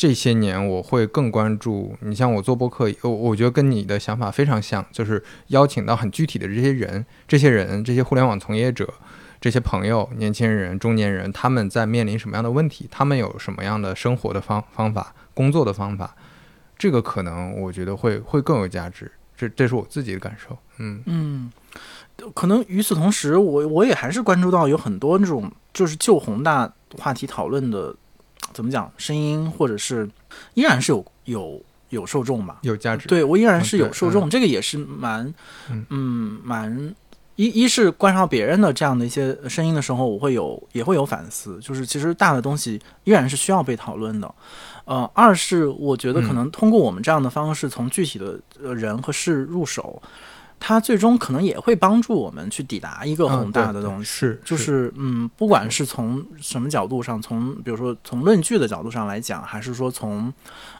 [0.00, 1.94] 这些年，我会更关注。
[2.00, 8.94] 你像我做播客，我我觉得跟你的想法非常像，就是邀请到很具体的这些人，这些人，这些互联网从业者。
[9.42, 12.88] 这些朋友、年轻人、中年人，他们在面临什么样的问题？
[12.90, 16.16] 他们有什么样的生活的方方法、工作的方法？
[16.78, 19.12] 这个可能我觉得会会更有价值。
[19.36, 20.56] 这这是我自己的感受。
[20.78, 21.52] 嗯嗯，
[22.32, 27.94] 可能与此同时，我我也还是关注到有很多这种就是就宏大话题讨论的，
[28.52, 30.08] 怎么讲声音，或者是
[30.54, 33.08] 依然是有有有受众吧，有价值。
[33.08, 35.32] 对我依然是有受众，这个也是蛮
[35.88, 36.94] 嗯蛮。
[37.36, 44.34] 一一是观察别人的这样的一些声音的时候，我会有也会有反思，就是其实大的东西依然是需要被讨论的。
[44.84, 48.38] 呃，二是我觉得可能通过我们这样的方式，从具体的
[48.74, 50.02] 人和事入手。
[50.60, 54.92] 它最终可能也会帮助我们去抵达一个宏大的东西，是就是。
[55.02, 60.30] 嗯，不管是从什么角度上，从比如说从论据的角度上来讲，还是说从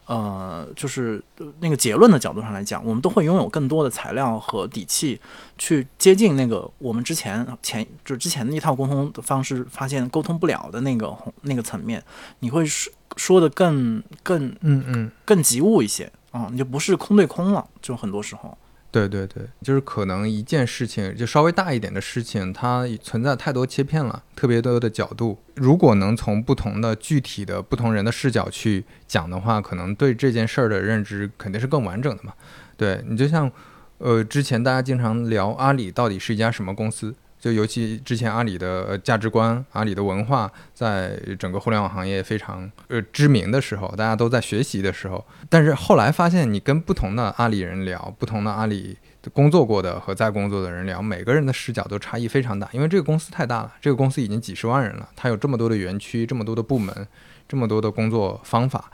[0.04, 1.22] 呃就是
[1.60, 5.18] 那个结论的角度上来讲，我们都会拥有更多的材料和底气
[5.56, 12.02] 去接近那个我们之前前就之前的一套沟通的方式发现沟通不了的那个那个层面，
[12.40, 15.10] 你会说说的更更嗯嗯。
[15.24, 18.58] 更及物一些啊，你就不是空对空了，就很多时候。
[18.90, 25.38] 对对对，就是可能一件事情就稍微大一点的事情，它存在太多切片了，特别多的角度。
[25.54, 32.32] 如果能从不同的具体的不同人的视角去讲的话，可能对这件事儿的认知肯定是更完整的嘛。
[32.76, 33.50] 对你就像，
[33.98, 37.14] 呃，之前大家经常聊阿里到底是一家什么公司。
[37.40, 48.98] 就尤其之前阿里的价值观、阿里的文化，在整个互联网行业非常呃知名的时候，大家都在学习的时候，但是后来发现，你跟不同的阿里人聊，不同的阿里
[49.32, 57.08] 工作过的和在工作的人聊，每个人的视角都差异非常大，因为这个公司太大了，这个公司已经几十万人了，它有这么多的园区，这么多的部门，
[57.48, 58.90] 这么多的工作方法，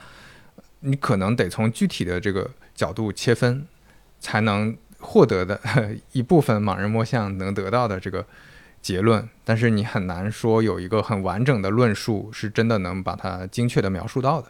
[0.81, 3.67] 你可能得从具体的这个角度切分，
[4.21, 4.77] 才能。
[5.07, 5.61] 获得的
[6.11, 8.27] 一部分盲人摸象能得到的这个
[8.83, 14.49] 结论，但是你很难说有一个很完整的论述是真的能把它精确的描述到的。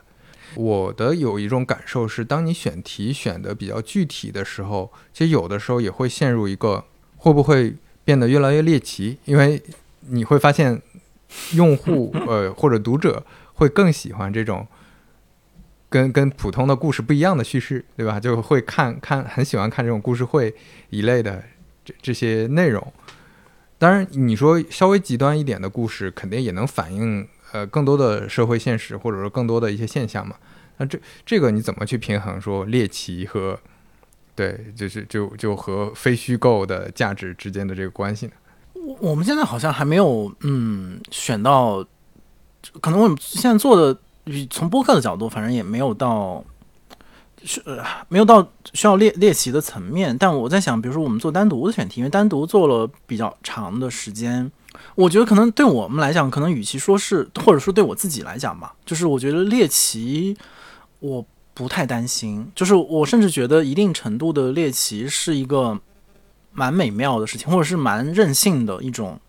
[0.54, 6.84] 我的有一种感受是，当你选题选的比较具体的时候，其实有的时候也会陷入一个
[7.18, 9.62] 会不会变得越来越猎奇，因为
[10.00, 10.80] 你会发现
[11.52, 13.22] 用户 呃或者读者
[13.54, 14.66] 会更喜欢这种。
[15.88, 18.18] 跟跟普通的故事不一样的叙事，对吧？
[18.18, 20.52] 就会看看很喜欢看这种故事会
[20.90, 21.42] 一类的
[21.84, 22.92] 这这些内容。
[23.78, 30.34] 当然，你说稍微极端一点的故事，肯定也能反映呃更多的社会现实，或者说更多的一些现象嘛。
[30.78, 33.58] 那这这个你怎么去平衡说猎奇和
[34.34, 38.32] 对，就是就就和非虚构的价值之间的这个关系呢？
[38.74, 41.86] 我我们现在好像还没有嗯选到，
[42.80, 44.00] 可能我们现在做的。
[44.50, 46.42] 从播客的角度，反正也没有到，
[47.44, 50.16] 是呃没有到需要猎猎奇的层面。
[50.18, 54.50] 但我在想，比如说我们做单独的选题，因为单独做了比较长的时间，
[54.96, 60.36] 我觉得可能对我们来讲，可能与其说是，或者说对我自己来讲吧，就是我觉得猎奇
[60.98, 61.24] 我
[61.54, 65.78] 不太担心，就是我甚至觉得一定程度的猎奇是一个
[66.52, 69.20] 蛮美妙的事情，或者是蛮任性的一种。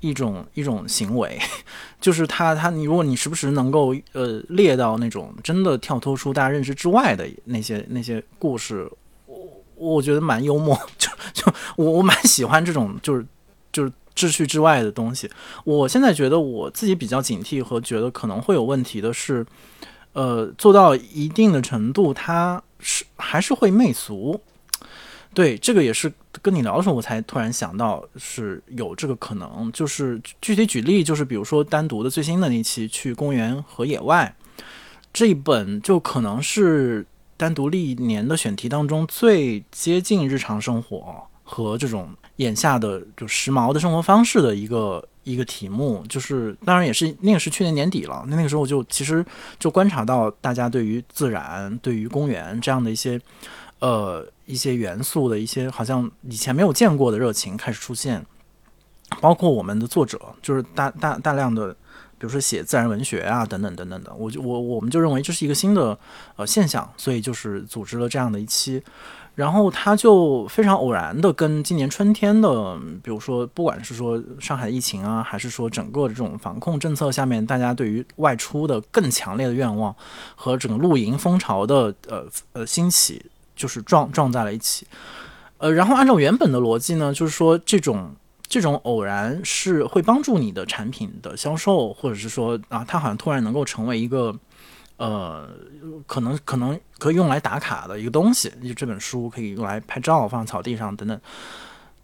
[0.00, 1.38] 一种一种行为，
[2.00, 8.90] 就是他他你如果你时不时能够呃列到那种真的跳脱出大家认知之外的那些那些故事，
[9.26, 13.24] 我我觉得蛮幽默，就 就我我蛮喜欢这种就是
[13.72, 15.30] 就是秩序之外的东西。
[15.64, 19.46] 我现在觉得我自己比较警惕和觉得可能会有问题的是，
[20.12, 24.40] 呃，做到一定的程度，它是还是会媚俗。
[25.32, 26.12] 对，这个也是
[26.42, 29.70] 跟你聊的时候，我才突然想到是有这个可能。
[29.72, 34.34] 就是具体举例，就是比如说单独的最新的那期去公园和野外
[35.12, 37.06] 这一本，就可能是
[37.36, 46.04] 单独历年的选题当中最接近日常生活和这种眼下的就时髦的生活方式的一个一个题目。
[46.08, 49.24] 就是当然也是那个是去年年底了，那那个时候我就其实
[49.60, 53.20] 就观察到大家对于自然、对于公园这样的一些。
[53.80, 58.26] 呃，一些元素的一些好像以前没有见过的热情开始出现，
[59.20, 61.72] 包括我们的作者，就是大大大量的，
[62.18, 65.96] 比如说写自然文学啊，等等等等的，我就我我们就认为这是一个新的
[66.36, 68.82] 呃现象，所以就是组织了这样的一期，
[69.34, 79.94] 然后他就非常偶然的跟今年春天的，比如说不管是说上海疫情啊，还是说整个这种防控政策下面，大家对于外出的更强烈的愿望
[80.34, 83.24] 和整个露营风潮的呃呃兴起。
[83.60, 84.86] 就是撞撞在了一起，
[85.58, 88.16] 呃，然后按照原本的逻辑呢，就是说这种
[88.48, 94.34] 这种偶然是会帮助你的产品的销售，或者是说啊，它好像突然能够成为一个
[94.96, 95.46] 呃，
[96.06, 101.20] 可能可能可以用来打卡的一个东西，就这本书可以用来拍照放草地上等等。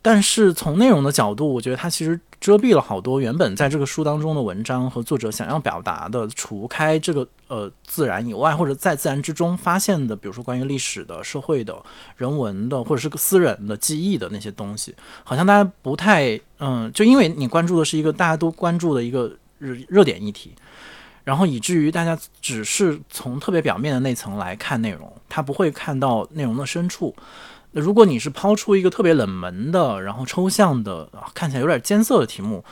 [0.07, 11.77] 但是从内容的角度，我觉得它其实遮蔽了好多原本在这个书当中的文章和作者想要表达的，除开这个呃自然以外，或者在自然之中发现的，比如说关于历史的、社会的、
[12.17, 14.95] 人文的，或者是个私人的记忆的那些东西，
[15.25, 20.53] 好像大家不太嗯，就因为你关注的是一个大家都关注的一个热热点议题，
[21.25, 27.13] 然后以至于大家只是从特别表面的那层来看内容，他不会看到内容的深处。
[27.77, 32.65] 如果你是抛出一个特别冷门的，然后抽象的，看起来有点艰涩的题目，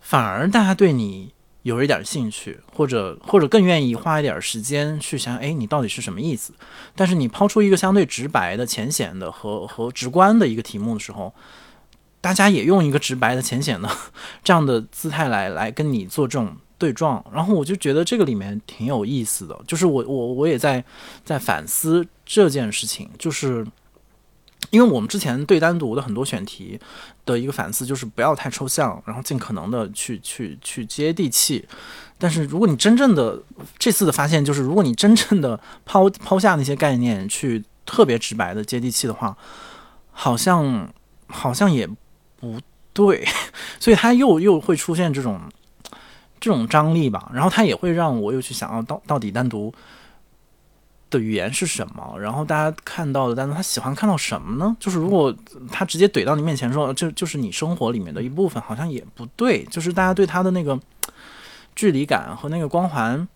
[0.00, 6.54] 反而大家对你有一点兴趣，或者或者更愿意花一点时间去想，哎，你到底是什么意思？
[6.96, 11.34] 但是你抛出一个相对直白的、浅显的和和直观的一个题目的时候，
[12.22, 13.90] 大家也用一个直白的、浅显的
[14.42, 20.82] 这样的姿态来来跟你做这种对撞，然后我就觉得这个里面挺有意思的，就是我我我也在
[21.26, 23.66] 在反思这件事情，就是。
[24.70, 26.78] 因为我们之前对单独的很多选题
[27.26, 31.66] 的一个反思，就是不要太抽象，然后尽可能的去去去接地气。
[32.16, 33.42] 但是如果你真正的
[33.78, 39.36] 这次的发现，就是如果你真正的抛抛下那些概念，去特别直白的接地气的话，
[40.12, 40.92] 好像
[41.26, 41.88] 好像也
[42.38, 42.60] 不
[42.92, 43.26] 对，
[43.80, 45.40] 所以它又又会出现这种
[46.38, 47.30] 这种张力吧。
[47.34, 49.72] 然后它也会让我又去想要到到底单独。
[51.10, 52.16] 的语言是什么？
[52.18, 54.76] 然后大家看到的，但是他喜欢看到什么呢？
[54.78, 55.34] 就是如果
[55.70, 59.64] 他直接怼到你面前说，就就是你生活里面的一部分，好像也不对。
[59.64, 60.78] 就是大家对他的那个
[61.74, 63.26] 距离感和那个光环，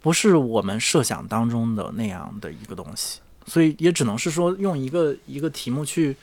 [0.00, 3.20] 不是我们设想当中的那样的一个东西。
[3.46, 6.16] 所以也只能是说用一个一个题目去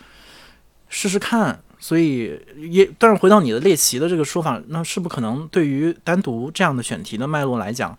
[0.89, 1.60] 试试看。
[1.80, 7.95] 所以也，但是回到你的猎奇的这个说法，那是不可能对于单独这样的选题的脉络来讲。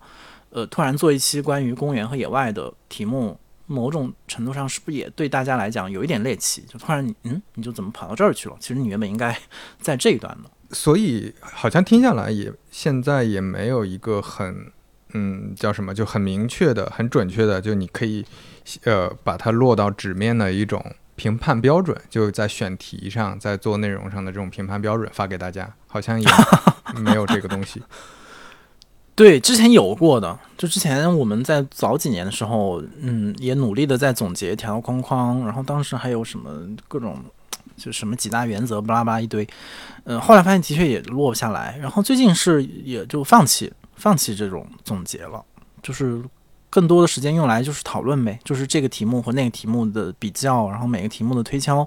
[0.51, 6.63] 呃，突然做一期关于公园和野外的题目，某种程度上是不是也对大家来讲有一点猎奇？
[6.67, 8.55] 就突然你，嗯，你就怎么跑到这儿去了？
[8.59, 9.37] 其实你原本应该
[9.79, 10.49] 在这一段的。
[10.71, 14.71] 所以好像听下来也现在也没有一个很，
[15.13, 18.25] 嗯，叫什么就很明确的、很准确的，就你可以
[18.83, 20.83] 呃把它落到纸面的一种
[21.15, 26.27] 评判标准，就在选题上、在做内容上的这种评判标准发给大家，好像也
[27.01, 27.81] 没有这个东西。
[29.19, 36.49] 对，之前有过的，就之前我们在早几年的时候，嗯，也努力的在总结条条框框，然后当时还有什么
[36.87, 37.17] 各种，
[37.75, 39.45] 就什么几大原则，巴拉巴拉一堆，
[40.05, 45.43] 嗯，后来发现的确也落不下来，然后最近是也就放弃放弃这种总结了，
[45.83, 46.23] 就是
[46.69, 51.85] 更多的时间用来就是讨论呗，就是这个题目和那个题目的比较，然后每个题目的推敲，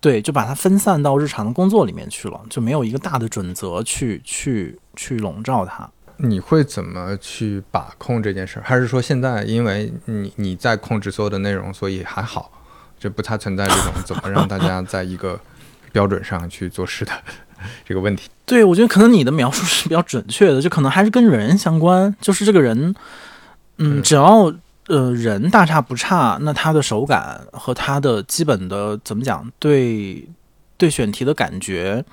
[0.00, 5.86] 对，就把它分散到日常的工作里面去了，就没有一个大的准则去去去笼罩它。
[6.22, 8.62] 你会怎么去把控这件事儿？
[8.62, 12.50] 还是说现在因为你你在控制所有的内容，所以还好，
[12.98, 15.40] 就不太存在这种怎么让大家在一个
[15.92, 17.12] 标准上去做事的
[17.86, 18.28] 这个问题？
[18.44, 22.94] 对，我觉得可能你的描述是比较准确的，就可能还是跟人相关，就是这个人，
[23.78, 24.52] 嗯，只要
[24.88, 30.28] 呃人大差不差，那他的手感和他的基本的怎么讲，对
[30.76, 32.04] 对选题的感觉，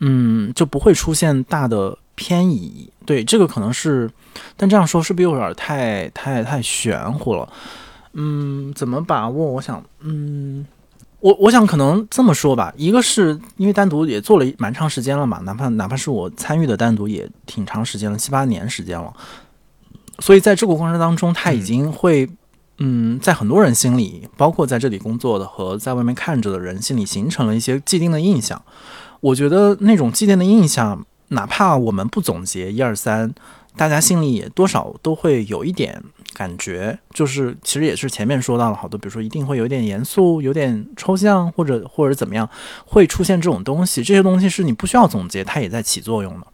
[0.00, 1.96] 嗯，就不会出现大的。
[2.18, 4.10] 偏移，对这个可能是，
[4.56, 7.48] 但这样说是不是有点太太太玄乎了？
[8.12, 9.52] 嗯，怎么把握？
[9.52, 10.66] 我想，嗯，
[11.20, 19.12] 我我想可能这么说吧，一个是因为单独也做了蛮长时间了嘛，哪怕哪怕是我参与的单独也挺长时间了，七八年时间了，
[20.18, 22.28] 所以在这个过程当中，他已经会，
[22.78, 28.62] 嗯，在很多人心里，包括在这里工作的和在外面看着的人心里，形成了一些既定的印象。
[29.20, 31.06] 我觉得那种既定的印象。
[31.28, 33.34] 哪怕我们不总结一二三，
[33.76, 36.02] 大家心里也多少都会有一点
[36.34, 42.48] 感觉，就是其实也是前面说到了好多，比如说一定会有点严肃、有点抽象，或者或者怎么样，
[42.84, 44.02] 会出现这种东西。
[44.02, 46.46] 这些东西是你不需要总结，它也在起作用的。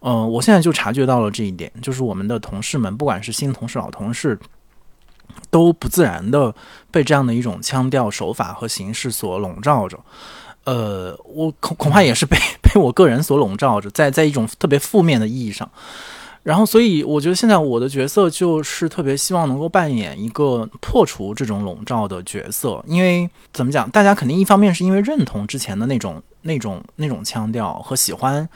[0.00, 4.38] 嗯，我现在就察觉到了这一点，就是我们的同事们，不管是新同事、老同事，
[5.50, 6.54] 都不自然的
[6.90, 9.98] 被这样的一种腔调、手法和形式所笼罩着。
[10.64, 12.36] 呃，我恐恐怕也是被
[12.76, 15.66] 被我个人所笼罩着，在在一种特别负面的意义上，
[16.42, 28.46] 然后所以我觉得现在我的角色就是特别希望能够扮演一个破除这种笼罩的角色，因为怎么讲，大家肯定一方面是因为认同之前的那种那种那种腔调和喜欢，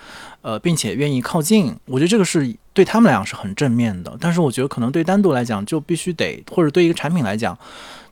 [0.42, 7.56] 呃，并且愿意靠近，我觉得这个是对他们来讲是很正面的，但是我觉得可能对单独来讲就必须得，或者对一个产品来讲。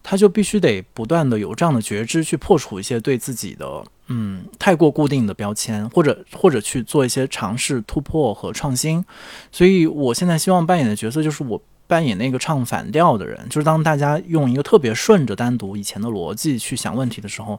[0.00, 9.04] 他就必须得不断的有这样的觉知，去破除一些对自己的嗯太过固定的标签，或者或者去做一些尝试、突破和创新。
[9.52, 11.62] 所以我现在希望扮演的角色就是我。
[11.88, 17.58] 扮演那个唱反调的人，就是当大家用一个特别顺着单独以前的逻辑去想问题的时候，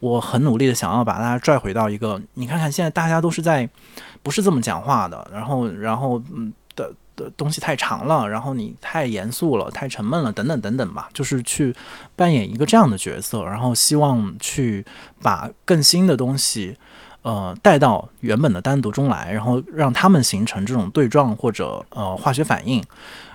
[0.00, 3.66] 我很努力的想要把大家拽回到一个，你看看现在大家都是在
[4.22, 6.52] 不是这么讲话的，然后然后嗯
[7.36, 11.74] 东西太长了，然后你太严肃了，太沉闷了，等等等等吧，就是去
[12.16, 14.84] 扮演一个这样的角色，然后希望去
[15.22, 16.76] 把更新的东西
[17.22, 22.82] 呃带到原本的单独中来，然后让他们形成这种对撞或者呃化学反应。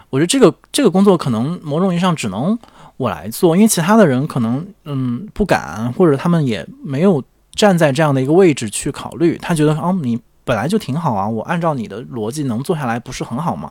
[0.09, 2.57] 我觉得这个这个工作可能某种意义上只能
[2.97, 9.37] 我来做，因为其他的人可能嗯不敢，或者他们也没有站在这样的一个位置去考虑。
[9.37, 13.69] 他觉得哦，你本来就挺好啊，我按照你的逻辑能做下来，不是很好吗？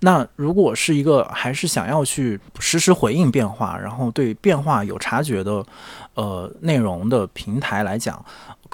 [0.00, 5.62] 那如果是一个还是想要去实时回应变化，然后对变化有察觉的
[6.14, 8.24] 呃内容的平台来讲。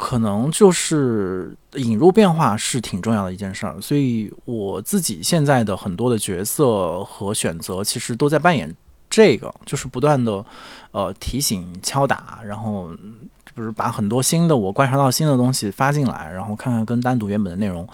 [0.01, 8.73] 可能就是引入变化是挺重要的一件事儿，所以我自己现在的很多的角色和选择，其实都在扮演
[9.11, 10.45] 这个，就是不断的
[10.93, 12.93] 呃提醒、敲打，然后
[13.59, 17.87] 就是把很多新的我观察到新的东西发进来，然后看看跟单独原本的内容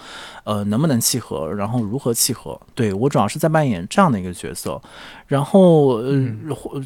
[0.43, 2.59] 呃能不能契合，然后如何契合。
[2.75, 4.79] 对我主要是在扮演这样的一个角色，
[5.25, 6.31] 然后呃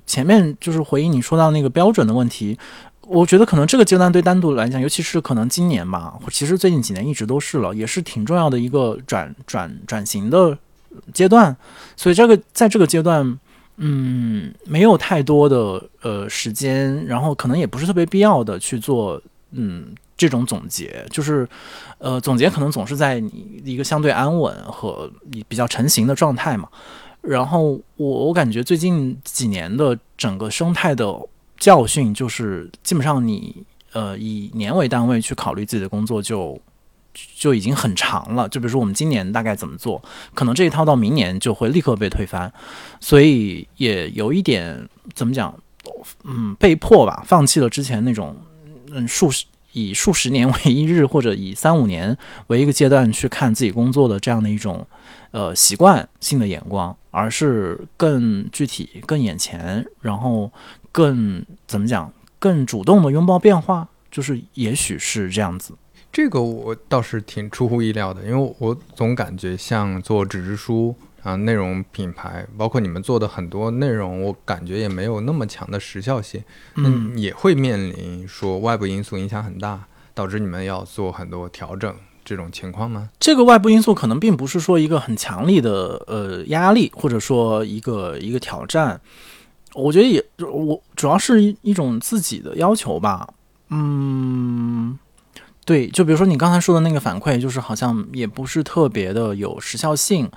[0.06, 2.58] 前面就是回应你说到那个标准的问题。
[3.02, 10.58] 我觉得可能这个阶段对单独来讲，尤其是可能今年吧，其实最近几年一直都是了，也是挺重要的一个转转转型的
[11.12, 11.58] 阶段。
[11.98, 13.40] 所以这个在这个阶段，
[13.80, 21.48] 嗯，没有太多的呃时间，然后可能也不是特别必要的去做嗯这种总结，就是
[21.98, 26.70] 呃总结可能总是在你一个相对安稳和你比较成型的状态嘛。
[27.22, 31.20] 然后我我感觉最近几年的整个生态的。
[31.60, 33.54] 教训就是，基本上你
[33.92, 36.58] 呃以年为单位去考虑自己的工作，就
[37.14, 38.48] 就已经很长了。
[38.50, 40.02] 就比如说我们今年大概怎么做，
[40.34, 42.52] 可能这一套到明年就会立刻被推翻，
[43.00, 45.54] 所以也有一点怎么讲，
[46.24, 48.36] 嗯，被迫吧，放弃了之前那种
[48.92, 52.18] 嗯数十以数十年为一日，或者以三五年
[52.48, 54.86] 为一个阶段去看自己工作的这样的一种
[55.32, 60.52] 呃习惯性的眼光，而是更具体、更眼前，然后。
[60.92, 62.12] 更怎么讲？
[62.40, 65.72] 更主动的拥抱变化，就是也许是这样子。
[66.12, 76.44] 这个我倒是挺出乎意料的，因为我总感觉像做纸质书啊，内容品牌，包括你们做的很多内容，我感觉也没有那么强的时效性。
[76.76, 81.96] 嗯，也会面临说外部因素影响很大，导致你们要做很多调整
[82.26, 83.10] 这种情况吗？
[83.20, 89.00] 这个外部因素可能并不是说一个很强力的呃压力，或者说一个一个挑战。
[89.76, 93.30] 我觉得也，我主要是一一种自己的要求吧。
[93.70, 94.98] 嗯，
[95.70, 100.28] 对，就比如说你刚才说的那个反馈，就是好像也不是特别的有时效性。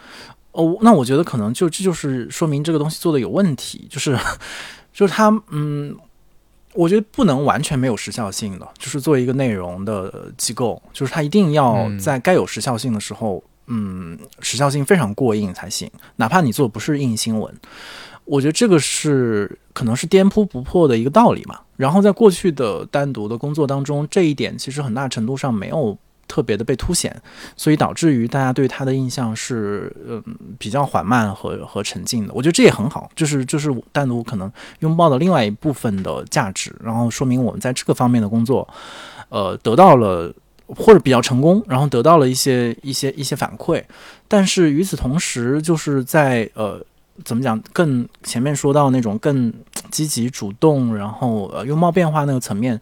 [0.50, 4.14] 哦，那我觉得可能就这就是说明这个东西做的有问题，就是
[4.92, 5.96] 就是它，嗯，
[6.74, 17.50] 我觉得不能完全没有时效性的，就是作为一个内容的机构，就是它一定要在该有时效性的时候，嗯，时效性非常过硬才行，哪怕你做不是硬新闻。
[18.24, 21.58] 我觉得这个是可能是颠扑不破的一个道理嘛。
[21.76, 27.20] 然后在过去的单独的工作当中，这一点其实很大程度上没有特别的被凸显，
[27.56, 30.22] 所以导致于大家对他的印象是嗯
[30.58, 32.32] 比较缓慢和和沉静的。
[32.32, 38.68] 我觉得这也很好，就是就是单独可能拥抱的另外一部分的价值，然后说明我们在这个方面的工作，
[39.28, 40.32] 呃得到了
[40.68, 43.82] 或者比较成功，然后得到了一些一些一些反馈。
[44.28, 46.80] 但是与此同时，就是在呃。
[47.24, 47.60] 怎么讲？
[47.72, 49.52] 更前面说到那种更
[49.90, 52.80] 积极主动，然后呃拥抱变化那个层面，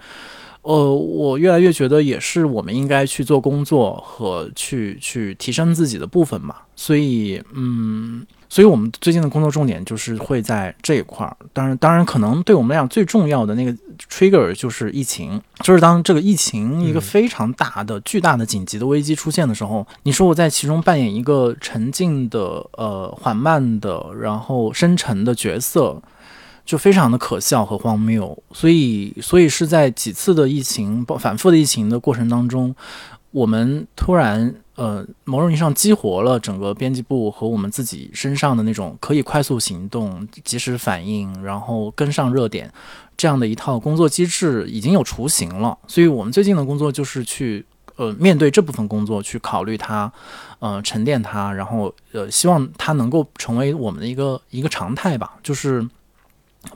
[0.62, 6.56] 呃，我越来越觉得也是我们应该去做工作和去去提升自己的部分嘛。
[6.74, 8.26] 所以，嗯。
[8.52, 11.36] 所以我们最近的工作重点就是会在这一块儿。
[11.52, 13.72] 当然，当然，可能对我们来讲最重要的那个
[14.10, 26.02] trigger 就是疫情，就是当这个疫情一个非常大的、巨大的紧急的危机出现的时候，你说我在其中扮演一个沉静的、呃缓慢的、然后深沉的角色，
[26.66, 28.36] 就非常的可笑和荒谬。
[28.52, 32.74] 所以，所以是在几次的疫情、反复的疫情的过程当中，
[33.30, 34.56] 我们突然。
[34.80, 42.72] 呃，某种意义上激活了整个编辑部和我们自己身上的那种可以快速行动、及时反应，然后跟上热点
[43.14, 45.76] 这样的一套工作机制已经有雏形了。
[45.86, 47.62] 所以我们最近的工作就是去
[47.96, 50.10] 呃面对这部分工作，去考虑它，
[50.60, 55.34] 呃沉淀它，然后呃希望它能够成为我们的一个一个常态吧。
[55.42, 55.86] 就是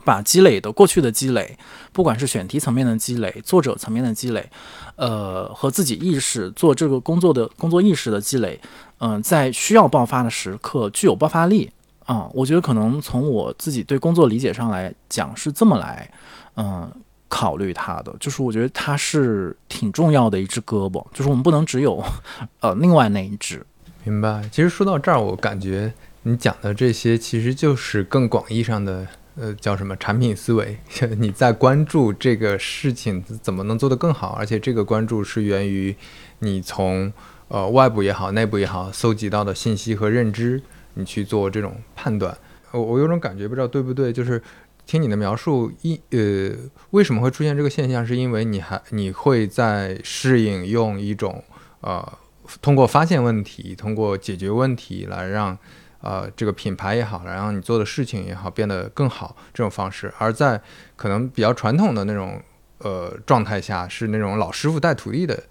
[0.03, 1.57] 把积累的过去的积累，
[1.91, 4.49] 不管是选题层面的积累、作者层面的积累，
[4.95, 8.59] 呃，和自己意识做这个工作的工作意识的积累，
[8.99, 11.69] 嗯，在需要爆发的时刻具有爆发力
[12.05, 12.27] 啊。
[12.33, 16.11] 我觉得可能从我自己对工作理解上来讲是这么来，
[16.55, 16.91] 嗯，
[17.27, 22.03] 考虑它的，就是我觉得它是挺重要的一只胳膊，就是我们不能只有
[22.61, 23.63] 呃另外那一只。
[24.03, 24.49] 明白。
[24.51, 25.93] 其实说到这儿，我感觉
[26.23, 29.07] 你讲的这些其实就是更广义上的。
[29.37, 30.77] 呃，叫什么产品思维？
[31.19, 35.93] 你在关注这个事情怎么能做得更好，而且这个关注是源于
[36.39, 37.11] 你从
[37.49, 40.61] 呃外部也好、内部也好搜集到的信息和认知，
[40.93, 42.37] 你去做这种判断。
[42.71, 44.41] 我我有种感觉，不知道对不对，就是
[44.85, 46.55] 听你的描述，一呃
[46.91, 48.07] 为什么会出现这个现象？
[48.07, 51.43] 是因为你还你会在适应用一种
[51.81, 52.17] 呃
[52.61, 55.57] 通过发现问题、通过解决问题来让。
[56.05, 60.61] 呃，这个品牌也好，然后你做的事情也好，变得更好这种方式，而在
[60.95, 62.39] 可能比较传统的那种
[62.77, 65.41] 呃状态下，是那种老师傅带徒弟的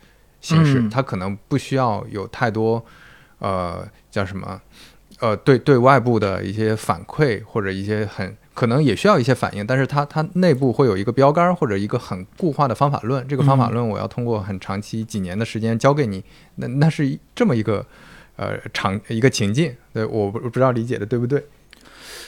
[0.40, 2.80] 形式，他可能不需要有太多
[3.40, 4.60] 呃叫什么
[5.18, 16.22] 呃对对外部的一些反馈或者一些很可能也需要一些反应，但是他他内部会有一个标杆或者一个很固化的方法论，这个方法论我要通过很长期几年的时间教给你，
[16.54, 17.84] 那那是这么一个。
[18.36, 21.44] 呃，场一个情境，对，我不不知道理解的对不对？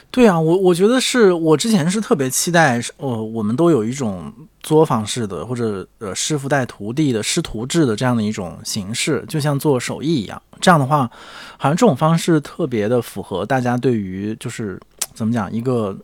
[0.09, 10.41] 对啊，我我觉得是我之前是特别期待，呃，我们都有一种作坊式的或者呃师傅带徒弟的师徒制的这样的一种形式，就像做手艺一样。
[10.61, 11.11] 这样的话，
[11.59, 14.81] 好像这种方式特别的符合大家对于就是
[15.13, 15.99] 怎么讲一个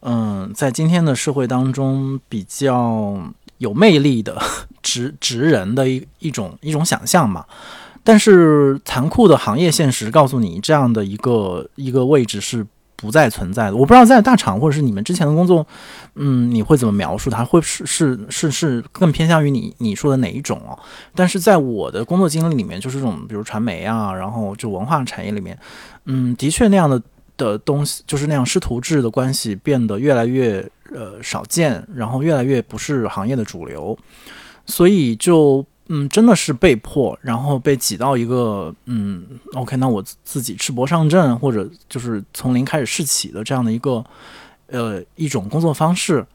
[0.00, 3.20] 嗯，在今天的社会当中比较
[3.58, 4.40] 有魅力的
[4.82, 7.44] 职职人的一一种一种想象嘛。
[8.06, 12.64] 但是残酷的行业现实告诉你，这样的一个一个位置是
[12.94, 13.74] 不再存在的。
[13.74, 15.66] 我不知道在大厂或者是你们之前的工作，
[16.14, 17.44] 嗯，你会怎么描述它？
[17.44, 20.78] 会是是是是更偏向于你你说的哪一种哦？
[21.16, 25.58] 但是在我的工作经历里面，就是这种比如传媒啊，然后就文化产业里面，
[26.04, 27.02] 嗯，的确那样的
[27.36, 30.64] 的东西，就是那样师徒制的关系变得越来越
[30.94, 33.98] 呃少见，然后越来越不是行业的主流，
[34.64, 35.66] 所以就。
[35.88, 44.04] 嗯，真的是被迫，然后被挤到一个嗯，OK，那我自己赤膊上阵，或者就是从零开始试起的这样的一个
[44.66, 46.26] 呃一种工作方式，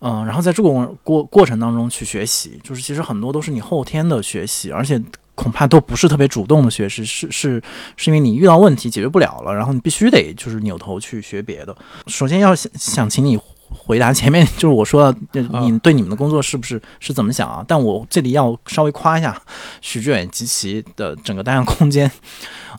[0.00, 0.68] 嗯，然后在这个
[1.02, 4.98] 过过程当中去学习，就是其实很多都是你后天的学习，而且
[5.34, 7.62] 恐怕都不是特别主动的学习，是是
[7.96, 11.76] 是因为你遇到问题解决不了了，然后你必须得就是扭头去学别的。
[12.06, 13.38] 首先要想想请你。
[13.76, 17.64] 回答前面 就是我说，你对你们的工作是不是是怎么想啊？
[17.66, 19.36] 但我这里要稍微夸一下
[19.80, 22.10] 许志远及其的整个单向空间。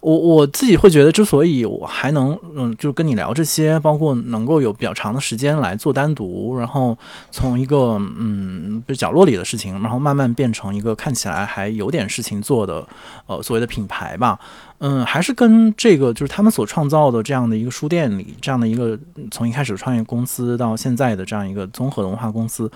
[0.06, 6.96] 我我自己会觉得，之所以我还能嗯，就跟你聊这些，包括能够有比较长的时间来做单独，然后
[7.32, 12.88] 从一个嗯，就角落里的事情，然后慢慢变成一个看起来还有点事情做的
[13.26, 14.40] 呃所谓的品牌吧。
[14.78, 18.96] 嗯，还是跟这个就是他们所创造的这样的一个书店里，这样的一个
[19.32, 22.72] 从一开始创业公司到现在的这样一个综合的文化公司，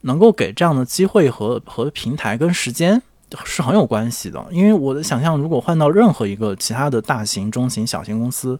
[0.00, 3.00] 能够给这样的机会和和平台跟时间
[3.44, 4.44] 是很有关系的。
[4.50, 8.58] 因为我的想象，如果换到任何一个其他的大型、中型、小型公司，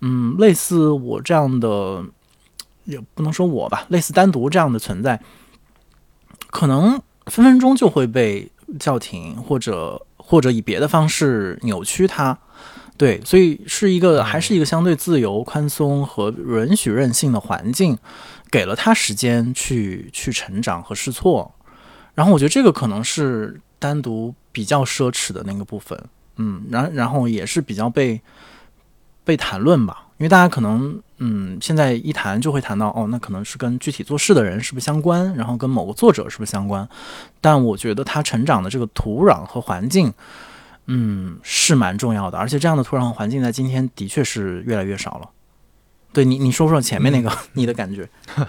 [0.00, 2.04] 嗯，类似我这样的，
[2.84, 5.20] 也不能说我吧，类似单独这样的存在，
[6.50, 10.06] 可能分分钟就会被叫停或者。
[10.24, 12.38] 或者以别的方式扭曲它，
[12.96, 17.98] 对，所以是一个还是一个相对自由、宽松和允许任性的环境，
[18.48, 21.52] 给了他时间去去成长和试错。
[22.14, 26.00] 然后我觉得这个可能是单独比较奢侈的那个部分，
[26.36, 28.20] 嗯，然然后也是比较被
[29.24, 30.06] 被谈论吧。
[30.18, 36.88] 因为大家可能，嗯，现在一谈就会谈到，哦，那可能是跟具体做事的人是不是相关，然后跟某个作者是不是相关？
[37.40, 40.12] 但我觉得他成长的这个土壤和环境，
[40.86, 42.38] 嗯，是蛮重要的。
[42.38, 45.28] 而且这样的土壤和环境在今天的确是越来越少了。
[46.12, 48.08] 对你，你说说前面那个 你的感觉。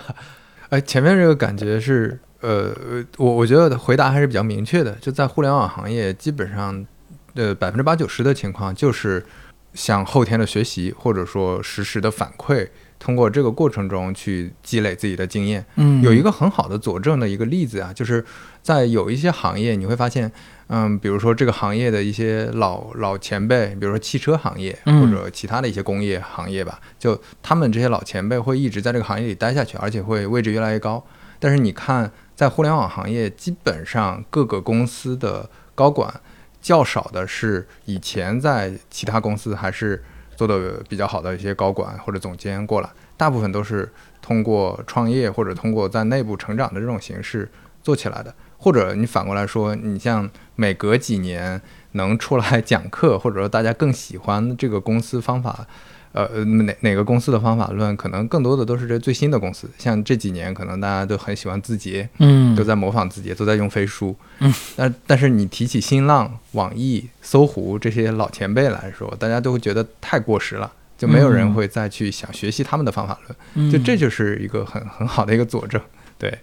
[0.69, 4.91] 哎，前面这个感觉是，呃，我我觉得回答还是比较明确的。
[5.01, 6.85] 就在互联网行业，基本上，
[7.33, 9.25] 呃，百分之八九十的情况就是。
[9.73, 12.67] 像后天的学习，或者说实时的反馈，
[12.99, 15.65] 通过这个过程中去积累自己的经验。
[15.77, 18.23] 嗯，有一个很好的佐证的一个例子啊，就是
[18.61, 20.31] 在有一些行业，你会发现，
[20.67, 31.03] 嗯，比如说这个行业的一些老老前辈，比如说汽车行业或者其他的一些工业行业吧，就他们这些老前辈会一直在这个行业里待下去，而且会位置越来越高。
[31.39, 36.13] 但是你看，在互联网行业，基本上各个公司的高管。
[36.61, 40.01] 较少的是以前在其他公司还是
[40.37, 43.91] 做的比较好的一些高管或者总监过来，大部分都是
[44.21, 47.51] 通过创业或者通过在内部成长的这种形式
[47.81, 48.33] 做起来的。
[48.57, 51.61] 或者你反过来说，你像每隔几年
[51.91, 55.67] 能出来讲课，或者说大家更喜欢这个公司方法，
[56.13, 59.69] 呃，哪哪个公司的方法论，可能更多的都是这最新的公司。
[59.77, 64.53] 像这几年，可能大家都很喜欢字节，嗯，都在模仿字节，都在用飞书，嗯。
[64.75, 73.71] 但但是你提起新浪、网易、搜狐这些老前辈来说，大家都会觉得太过时了，就没有人会再去想学习他们的方法论。
[73.71, 75.81] 就这就是一个很很好的一个佐证，
[76.17, 76.39] 对。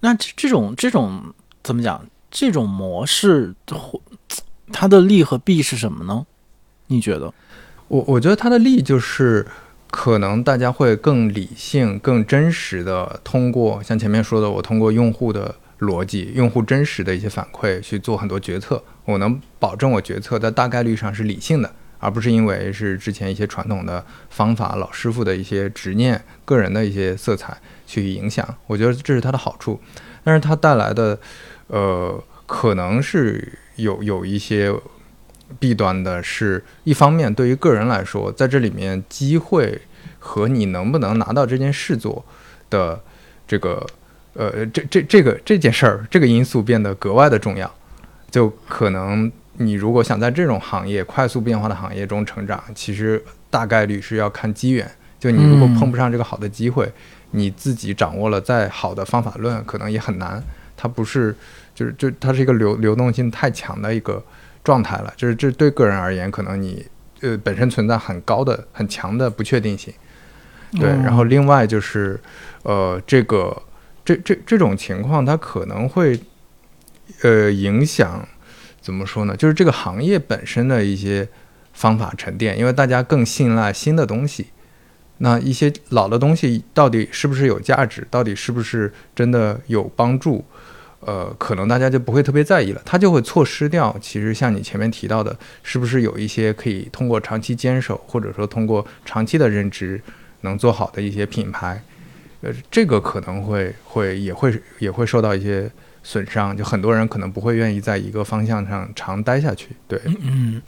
[0.00, 1.34] 那这这种这种。
[1.60, 2.02] 怎么讲？
[2.30, 3.54] 这种模式，
[4.72, 6.24] 它的利和弊是什么呢？
[6.86, 7.34] 你觉得？
[7.88, 9.46] 我我觉得它的利就是，
[9.90, 18.82] 可能大家会更理性、更真实的通过像前面说的，我通过用户的逻辑、用户真实的一些反馈去做很多决策。
[19.04, 27.56] 我能保证我决策在大概率上是理性的，而不是因为是之前一些传统的方法、老师傅的一些执念、个人的一些色彩
[27.86, 28.46] 去影响。
[28.66, 29.80] 我觉得这是它的好处，
[30.22, 31.18] 但是它带来的。
[31.70, 34.74] 呃，可能是有有一些
[35.58, 39.80] 弊端的，是一方面对于个人来说，在这里面机会
[40.18, 42.24] 和你能不能拿到这件事做
[42.70, 43.00] 的
[43.46, 43.86] 这个
[44.34, 47.72] 呃这这这个这件事儿这个因素变得格外的重要。
[48.30, 54.88] 就可能你如果想在这种行业快速变化的行业中成长，其实大概率是要看机缘。
[55.18, 56.92] 就你如果碰不上这个好的机会，
[57.30, 60.42] 你自己掌握了再好的方法论，可能也很难。
[60.76, 61.34] 它不是，
[61.74, 64.22] 就是就它是一个流流动性太强的一个
[64.64, 66.86] 状态了，就是这对个人而言，可能你
[67.20, 69.92] 呃本身存在很高的很强的不确定性，
[70.72, 70.88] 对。
[70.88, 72.20] 然后另外就是，
[72.62, 73.62] 呃，这个
[74.04, 76.20] 这这这种情况，它可能会
[77.22, 78.26] 呃影响
[78.80, 79.36] 怎么说呢？
[79.36, 81.28] 就是这个行业本身的一些
[81.72, 84.48] 方法沉淀，因为大家更信赖新的东西。
[85.20, 88.06] 那一些老的东西到底是不是有价值？
[88.08, 90.44] 到底是不是真的有帮助？
[91.00, 93.96] 呃，可能大家就不会特别在意了，他就会错失掉。
[94.00, 100.00] 其实像你前面提到的，是不是有一些可以通过长期坚守，或者说通过长期的认知
[100.40, 101.82] 能做好的一些品牌？
[102.40, 105.70] 呃，这个可能会会也会也会受到一些
[106.02, 106.56] 损伤。
[106.56, 109.68] 就很多人可能不会愿意在一个方向上长待下去。
[109.86, 110.60] 对，嗯。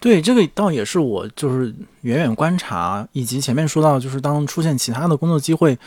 [0.00, 5.78] 对，这个倒也是我就是远远观察，以及前面说到，就是当出现其他的工作机会，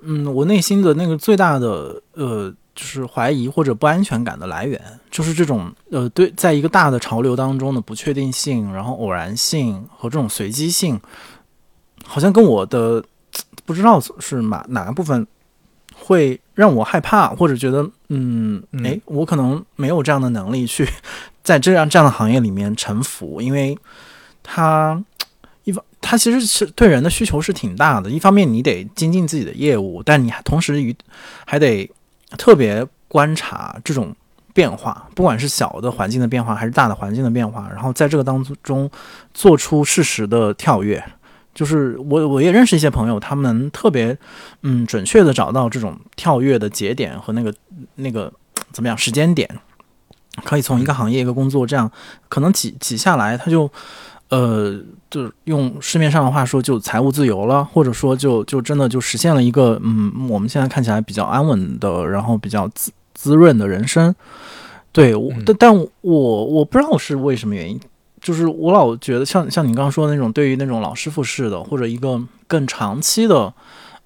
[0.00, 4.80] 嗯，我内心的那个最大的呃，就是怀疑或者不安全感的来源，
[5.10, 11.00] 就是这种呃，对，在一个大的潮流当中的不确定性，然后偶然性和这种随机性，
[12.04, 13.04] 好像跟我的
[13.64, 15.26] 不知道是哪哪个部分
[15.94, 20.88] 会让我害怕，或者觉得嗯，哎，我可能没有这样的能力去。
[21.42, 23.76] 在这样这样的行业里面沉浮，因为
[24.42, 25.02] 他
[25.64, 28.10] 一方他其实是对人的需求是挺大的。
[28.10, 30.94] 一方面你得精进自己的业务，但你还同时于
[31.46, 31.90] 还得
[32.38, 34.14] 特别观察这种
[34.52, 38.90] 变化，不管是小的环境的变化还是大的环境的变化，然后在这个当中
[39.32, 41.02] 做出适时的跳跃。
[41.52, 44.16] 就是我我也认识一些朋友，他们特别
[44.62, 47.52] 嗯准确的找到这种跳跃的节点和那个
[47.96, 48.32] 那个
[48.72, 49.48] 怎么样时间点。
[50.44, 51.90] 可以从一个行业一个工作这样，
[52.28, 53.70] 可能挤挤下来，他就，
[54.30, 54.80] 呃，
[55.10, 64.14] 就用市面上的话说，就财务自由了，或者说就就真的就实现了一个，嗯，我们现在看起来比较安稳的，然后比较滋滋润的人生。
[64.92, 65.12] 对，
[65.44, 67.78] 但但我我不知道是为什么原因，
[68.20, 73.52] 就是我老觉得像像你刚刚说的那种，对于那种老师傅式的，或者一个更长期的，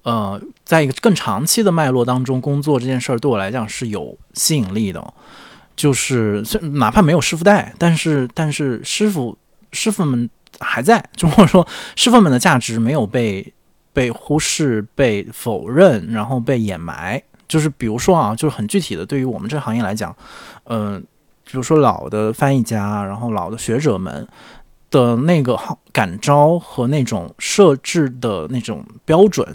[0.03, 5.13] 呃，在一个更长期的脉络当中工作这件事儿，对我来讲是有吸引力的。
[5.75, 6.41] 就是
[6.73, 9.37] 哪怕没有师傅带，但是但是师傅
[9.75, 10.27] 师傅们
[10.59, 13.53] 还在，就或者说师傅们的价值没有被
[13.93, 17.21] 被忽视、被否认，然后被掩埋。
[17.47, 20.15] 就是比如说啊，就是很具体的，对于我们这个行业来讲，
[20.63, 20.99] 嗯，
[21.43, 24.27] 比如说老的翻译家，然后老的学者们
[24.89, 25.55] 的那个
[25.91, 29.47] 感召和那种设置的那种标准，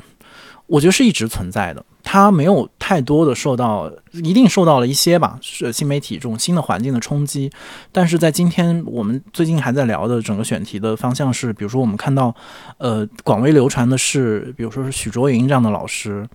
[0.68, 1.84] 我觉得是一直存在的。
[2.02, 7.50] 它没有太多的受到，一定受到了一些吧，是新媒体这种新的环境的冲击。
[7.92, 12.34] 但是在今天，我们最近还在聊的整个选题的方向是，比如说我们看到，
[12.78, 16.26] 呃，广为流传的是，比如说是许卓云这样的老师，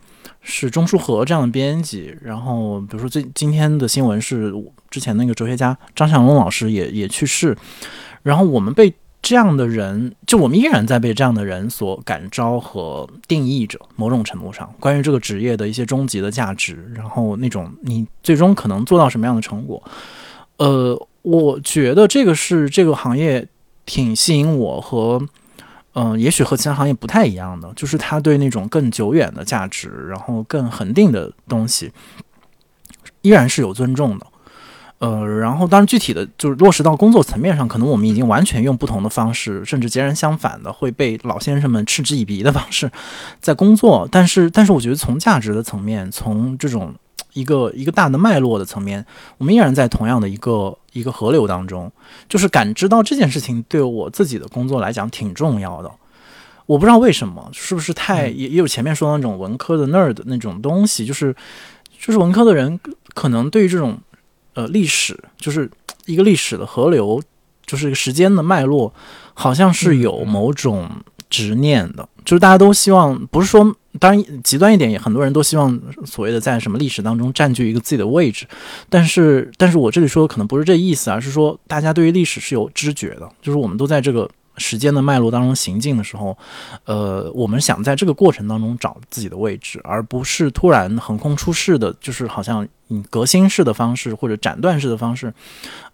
[0.41, 2.15] 是钟书和这样的编辑。
[2.21, 4.53] 然后，比如说最今天的新闻是，
[4.89, 7.57] 之前那个哲学家张祥龙老师也也去世。
[8.23, 8.93] 然后我们被。
[9.25, 13.79] 这样的人，就我们依然在被这样的人所感召和定义着。
[13.95, 19.81] 某种程度上，关于这个职业的一些终极的价值，然后那种你最终可能做到什么样的成果，
[20.57, 23.47] 呃，我觉得这个是这个行业
[23.87, 25.19] 挺吸引我和
[25.95, 31.91] 嗯，也许和其他行业不太一样的，就是他对那种更久远的价值，然后更恒定的东西，
[33.23, 34.27] 依然是有尊重的。
[34.99, 42.89] 呃，然后当然具体的就是落实到工作层面上，可能我们已经完全用不同的方式，甚至截然相反的，会被老先生们嗤之以鼻的方式
[43.41, 44.07] 在工作。
[44.09, 46.95] 但是，但是我觉得从价值的层面，从这种
[47.33, 49.05] 一个一个大的脉络的层面，
[49.37, 51.91] 我们依然在同样的一个一个河流当中，
[52.29, 55.91] 就是感知到这件事情对我自己的工作来讲挺重要的。
[56.65, 61.35] 我不知道为什么，是不是太也也有前面说的那种文科的 nerd 那种东西，就是
[61.99, 62.79] 就是文科的人
[63.13, 63.99] 可能对于这种。
[64.55, 65.69] 呃，历史就是
[66.05, 67.21] 一个历史的河流，
[67.65, 68.91] 就是一个时间的脉络，
[69.33, 70.89] 好像是有某种
[71.29, 72.09] 执念的。
[72.25, 78.47] 就是大家都希望，不是说，当然极端一点，也很多人都希望所谓的在什么历史当中占据一个自己的位置。
[78.89, 84.27] 但是，但是我这里说的可能不是这意思，而是说大家对于历史是有知觉的，就是我们都在这个
[84.57, 86.37] 时间的脉络当中行进的时候，
[86.85, 92.67] 呃，我们想在这个过程当中找自己的位置，而不是突然横空出世的，就是好像。
[92.87, 95.33] 以革新式的方式或者斩断式的方式，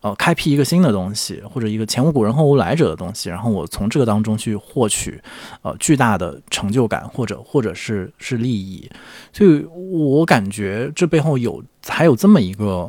[0.01, 5.17] 呃，开辟一个新的东西，或者一个前无古人后无来者的东西，然后我从这个当中去获取
[5.61, 8.91] 呃巨大的成就感，或者或者是是利益，
[9.31, 12.85] 所以我感觉这背后有还有这么一个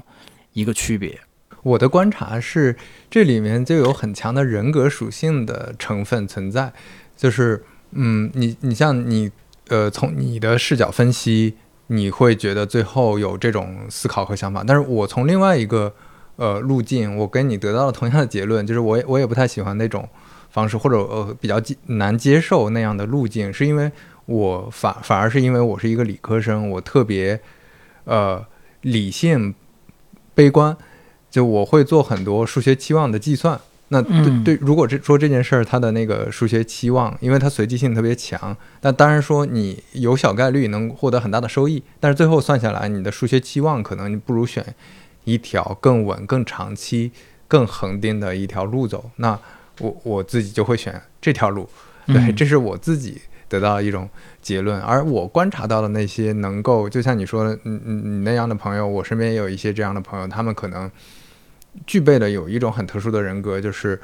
[0.52, 1.16] 一个区别。
[1.62, 2.76] 我的观察是，
[3.10, 6.72] 这里面就有很强的人格属性的成分存在，
[7.16, 9.30] 就是嗯，你你像你
[9.68, 11.54] 呃，从你的视角分析。
[11.88, 15.92] 你会觉得最后有这种思考和想法，但是我从另外一个
[16.36, 20.08] 呃路径，我跟你得到了同样的结论，就是我也我也不太喜欢那种
[20.48, 23.92] 方式，或者呃比较难接受那样的路径，是因为
[24.24, 27.38] 我反反而是因为我是一个理科生，我特别
[28.04, 28.42] 呃
[28.80, 29.54] 理性
[30.34, 30.74] 悲观，
[31.32, 33.58] 就我会做很多数学期望的计算。
[33.88, 44.64] 那对对，如果这说这件事儿，它的那个数学期望，因为它随机性特别强，那当然说你有小概率能获得很大的收益，但是最后算下来，你的数学期望可能你不如选
[45.24, 47.12] 一条更稳、更长期、
[47.46, 49.10] 更恒定的一条路走。
[49.16, 49.38] 那
[49.80, 51.68] 我我自己就会选这条路，
[52.06, 54.08] 对，这是我自己得到一种
[54.40, 54.80] 结论。
[54.80, 60.90] 而我观察到的那些能够，就像你说的，你你你那样的朋友，我身边也有一些这样的朋友，他们可能。
[61.86, 63.98] 具备的有一种很特殊的人格，就是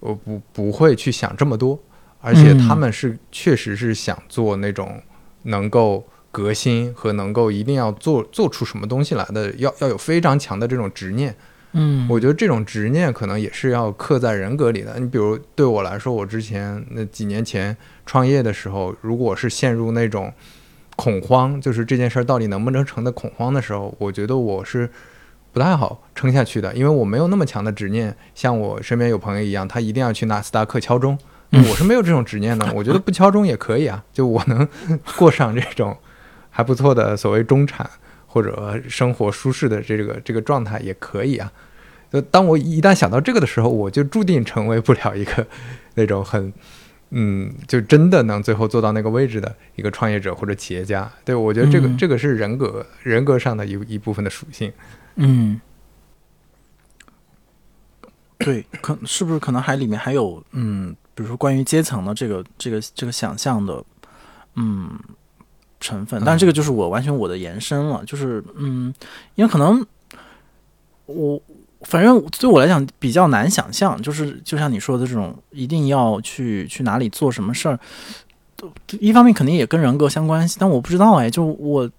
[0.00, 1.78] 我不不会去想这么多，
[2.20, 5.00] 而且他们是确实是想做那种
[5.44, 11.34] 能够革新和能够一定要做做出什么东西来的，要要有非常强的这种执念。
[11.72, 14.98] 嗯，我觉得这种执念可能也是要刻在人格里的。
[14.98, 20.32] 你比如对我来说，我之前那几年前创业的时候，如果是陷入那种
[20.96, 24.90] 恐慌，就是这件事儿到底能不能成的恐慌的时候，我觉得我是。
[25.52, 31.18] 不太好撑下去的，因为我没有那么强的执念，像我身边有朋友一样，他一定要去纳斯达克敲钟。
[31.50, 34.66] 我是没有这种执念的， 我觉得不敲钟也可以啊，就我能
[35.18, 35.94] 过上这种
[36.48, 37.88] 还不错的所谓中产
[38.26, 41.52] 或者生活舒适的这个这个状态也可以啊。
[42.10, 45.46] 就当我一旦想到这个的时候，我就注定成为不了一个
[45.96, 46.50] 那种很
[47.10, 51.12] 嗯，就真的能最后做到那个位置的一个创业者或者企业家。
[51.22, 54.72] 对我觉得这个这个是人格人格上的一一部分的属性。
[55.16, 55.60] 嗯，
[58.38, 63.84] 对，可是不是可能还里面还有嗯，比如说关于阶层的这个这个这个想象的
[64.54, 64.90] 嗯
[65.78, 68.92] 成分，但这个就是我完全我的延伸了，就是嗯，
[69.34, 69.84] 因为可能
[71.06, 71.40] 我
[71.82, 77.78] 反正对我来讲比较难想象，就是就像你说的这种一定要去去哪里做什么事儿，
[78.98, 81.90] 一方面肯定也跟人格相关系，但我不知道哎，就我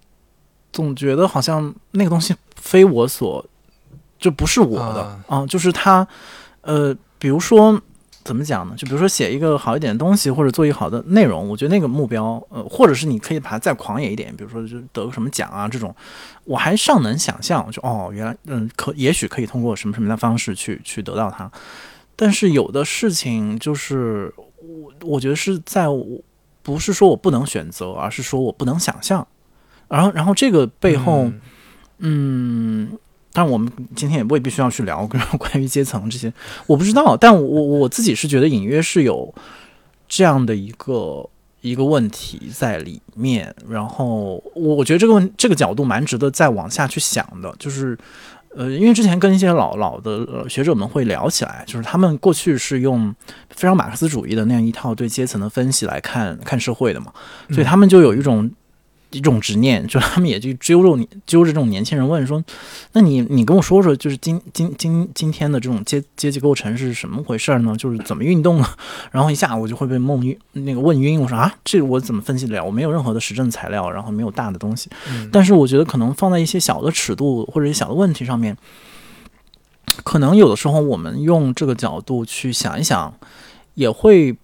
[0.72, 2.34] 总觉得好像那个东西。
[2.56, 3.44] 非我所，
[4.18, 6.06] 就不是我的啊，就是他，
[6.62, 7.80] 呃，比如说
[8.22, 8.74] 怎么讲呢？
[8.74, 15.94] 就比如说写一个好一点的东西，或者做一个好的内容，我觉得那个目标，呃，或者是你可以把它再狂野一点，比如说就得个什么奖啊这种，
[16.44, 21.50] 我还尚能想象，就哦，原来嗯，可也许可以通过什么什么的方式去去得到它。
[22.16, 26.18] 但是有的事情就是我我觉得是在我
[26.62, 29.26] 不是说我不能选择，而是说我不能想象。
[29.88, 31.24] 然后然后这个背后。
[31.24, 31.40] 嗯，
[31.98, 32.90] 嗯
[33.36, 35.04] 但我们今天也未必需要去聊
[35.36, 36.32] 关于阶层这些，
[36.68, 37.16] 我不知道。
[37.16, 39.34] 但我我自己是觉得隐约是有
[40.06, 41.28] 这样的一个
[41.60, 43.52] 一个问题在里面。
[43.68, 47.52] 然后我我觉得这个问这个角度蛮值得再往下去想的。
[47.58, 47.98] 就是
[48.54, 53.12] 呃，因为之前跟一些老老的学者们会聊起来，就是他们过去是用
[53.50, 57.12] 非常马克思主义的那样一套对阶层的分析来看看社会的嘛，
[57.50, 58.48] 所以他们就有一种。
[59.14, 62.42] 一种执念，就他们也就揪着你揪着这种年轻人问说，
[62.92, 67.76] 那你你跟我说说，就是今今今今天的这种阶阶级构成是什么回事呢？
[67.76, 68.76] 就是怎么运动啊？
[69.12, 71.20] 然后一下我就会被梦晕，那个问晕。
[71.20, 72.64] 我说啊，这我怎么分析得了？
[72.64, 74.90] 我没有任何的实证材料，然后没有大的东西。
[75.30, 78.56] 但是我觉得可能放在一些小的尺度或者一些小的问题上面，
[80.02, 83.14] 可能有的时候我们用这个角度去想一想，
[83.74, 84.36] 也会。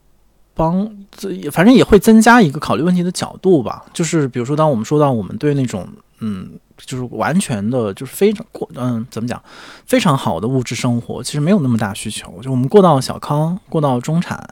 [0.61, 5.89] 帮这反正也会增加一个考虑问题的角度吧，就是比如说，当我们说到我们对那种
[6.19, 9.43] 嗯，就是完全的，就是非常过嗯，怎么讲，
[9.87, 14.47] 非常好的物质生活，其实没有那么大需求，就我们过到小康，过到中产，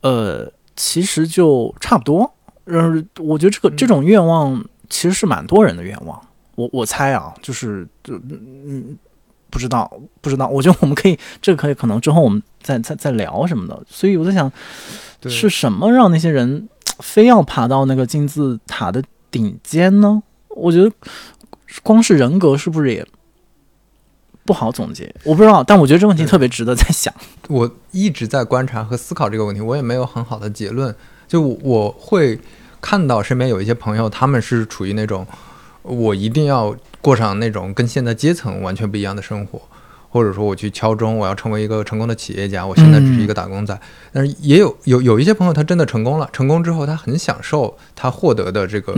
[0.00, 2.32] 呃，其实就差不多。
[2.64, 6.18] 嗯，我觉得这个这种愿望其实是蛮多人的愿望。
[6.54, 8.96] 我我猜啊，就是就嗯，
[9.50, 9.92] 不知道
[10.22, 13.82] 不知道，我觉得我们可以这个可以可能之后我们再再再聊什么的。
[13.86, 14.50] 所以我在想。
[15.30, 16.68] 是什么让那些人
[17.00, 20.22] 非要爬到那个金字塔的顶尖呢？
[20.48, 20.90] 我觉得
[21.82, 23.06] 光是人格是不是也
[24.44, 25.12] 不好总结？
[25.24, 27.12] 我不知道，但我觉得这问题特别值得在想。
[27.48, 30.94] 我一直在观察和思考这个问题，我也没有很好的结论。
[31.26, 32.38] 就我会
[32.80, 35.26] 看到身边有一些朋友，他们是处于那种
[35.82, 39.60] 我一定要过上那种跟现在阶层完全不一样的生活。
[40.14, 42.64] 或者说我去敲钟，我要成为一个成功的企业家。
[42.64, 43.76] 我现在只是一个打工仔，
[44.12, 46.30] 但是也有有有一些朋友，他真的成功了。
[46.32, 48.94] 成功之后，他很享受他获得的这个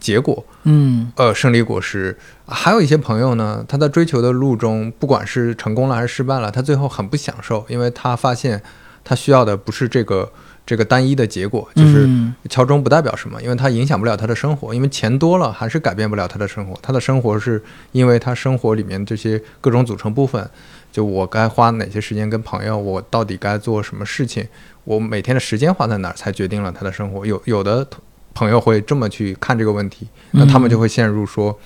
[0.00, 2.18] 结果，嗯，呃，胜利果实。
[2.48, 8.60] 还有一些朋友呢，他在追求的路中，不管是成功了还是失败了，他最后很不享受，因为他发现
[9.04, 10.32] 他需要的不是这个。
[10.66, 12.08] 这个单一的结果就是
[12.50, 16.76] 敲钟不代表什么，因为它影响不了他的生活，因为钱多了还是改变不了他的生活。
[16.82, 17.62] 他的生活是
[17.92, 20.50] 因为他生活里面这些各种组成部分，
[20.90, 24.44] 就我该花哪些时间跟朋友，我到底该做什么事情，
[24.82, 27.24] 我每天的时间花在哪儿，才决定了他的生活。
[27.24, 27.86] 有有的
[28.34, 31.56] 朋友会这么去看这个问题，那他们就会陷入说，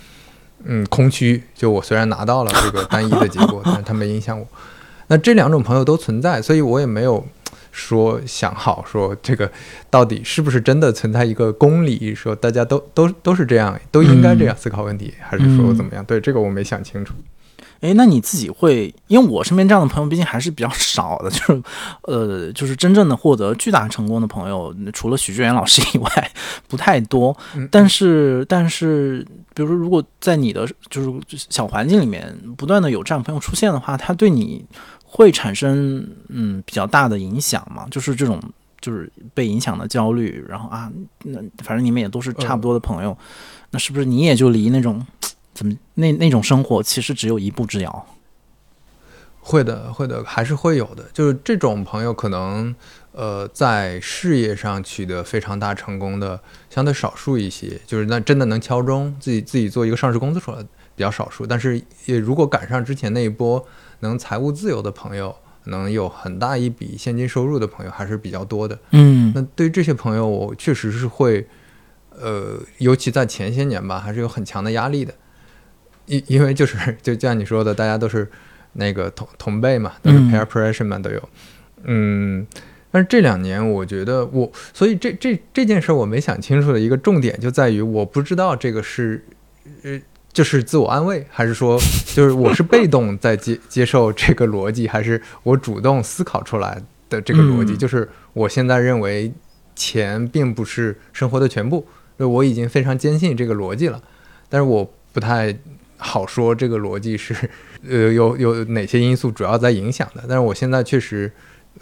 [0.64, 1.42] 嗯，空虚。
[1.54, 4.46] 就我虽然拿到了这个单一的结果， 但是它没影响我。
[5.06, 7.26] 那这两种朋友都存在，所以我也没有。
[7.72, 9.50] 说想好说这个
[9.88, 12.14] 到底是不是真的存在一个公理？
[12.14, 16.04] 说大家都都都是这样，都应该这样思考问题，还是说怎么样？
[16.04, 17.14] 对这个我没想清楚。
[17.80, 18.94] 哎，那你自己会？
[19.06, 21.62] 因为我身边这样的朋友毕竟还是比较少的，就是
[22.02, 26.30] 呃，就是真正的获得巨大成功的朋友，除了许志远老师以外，
[26.68, 27.34] 不太多。
[27.70, 31.10] 但是，但是，比如说，如果在你的就是
[31.48, 34.62] 小环境里面不断的有这样朋友出现的话，他对你。
[35.12, 37.84] 会产生嗯比较大的影响嘛？
[37.90, 38.40] 就是这种
[38.80, 40.88] 就是被影响的焦虑，然后啊，
[41.24, 43.18] 那反正你们也都是差不多的朋友，
[43.72, 45.04] 那是不是你也就离那种
[45.52, 48.06] 怎么那那种生活其实只有一步之遥？
[49.40, 51.04] 会的，会的，还是会有的。
[51.12, 52.72] 就是这种朋友可能
[53.10, 60.62] 呃在事业上取得非常大成功的相对少数一些，就是那真的能敲钟自己自己做一个上市公司出来
[60.94, 63.66] 比较少数，但是也如果赶上之前那一波。
[64.00, 68.78] 能财务自由的朋友，能有很大一笔现金收入的朋友还是比较多的。
[68.90, 71.46] 嗯，那对于这些朋友，我确实是会，
[72.18, 75.14] 呃，尤其在前些年吧，还是有很强的压力的。
[76.06, 78.28] 因因为就是就像你说的，大家都是
[78.72, 81.28] 那个同同辈嘛，都是 peer pressure 嘛，都有。
[81.84, 82.46] 嗯，
[82.90, 89.24] 但是这两年，我觉得我，所以这这这件事我没想清楚的一个重点就在于，我不知道这个是，
[89.82, 90.00] 呃。
[90.32, 91.76] 就是自我安慰，还是说，
[92.14, 97.76] 就是我是被动在接 接受这个逻辑，还是我主动思考出来的这个逻辑？
[97.76, 99.32] 就是我现在认为
[99.74, 101.84] 钱并不是生活的全部，
[102.16, 104.00] 我已经非常坚信这个逻辑了，
[104.48, 105.56] 但是我不太
[105.96, 107.34] 好说这个逻辑是
[107.88, 110.22] 呃有有哪些因素主要在影响的。
[110.28, 111.32] 但是我现在确实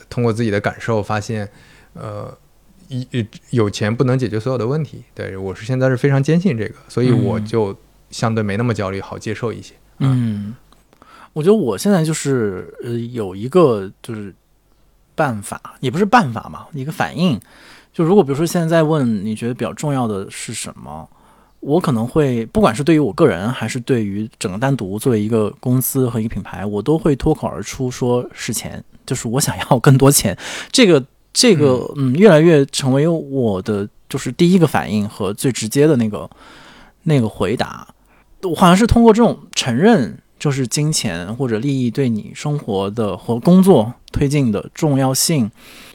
[0.08, 1.46] 通过自己的感受发现，
[1.92, 2.34] 呃，
[2.88, 3.06] 一
[3.50, 5.04] 有钱不能解决所有的问题。
[5.14, 7.76] 对我是现在是非常坚信这个，所以我就。
[8.10, 9.74] 相对没那么焦虑，好接受一些。
[9.98, 10.54] 嗯，
[11.32, 14.34] 我觉得我现在就是呃有一个就是
[15.14, 17.40] 办法，也不是办法嘛，一个反应。
[17.92, 21.08] 就如果比如说现在在问你觉得比较重要的是什么，
[21.58, 30.38] 我可能会不管是对于我个人，还是对于整个单独作为一个公司和一个品牌，我都会脱口而出说是钱，就是我想要更多钱。
[30.70, 31.04] 这个
[31.34, 36.30] 这个嗯，越来越成为我的就是第一个反应和最直接的那个
[37.02, 37.86] 那个回答。
[38.42, 45.50] 我好像是通过这种承认，就是金钱或者利益对你生活的和工作推进的重要性，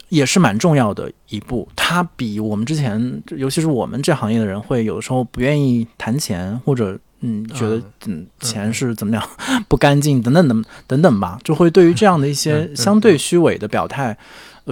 [0.08, 1.68] 也是蛮重要的一步。
[1.74, 9.28] 它比我们之前，尤其是我们这行业的人，会有的时候不愿意谈钱，或者嗯，觉得嗯，钱是怎么样
[9.66, 14.14] 不干净等等等等等吧，就会对于这样的一些相对虚伪的表态，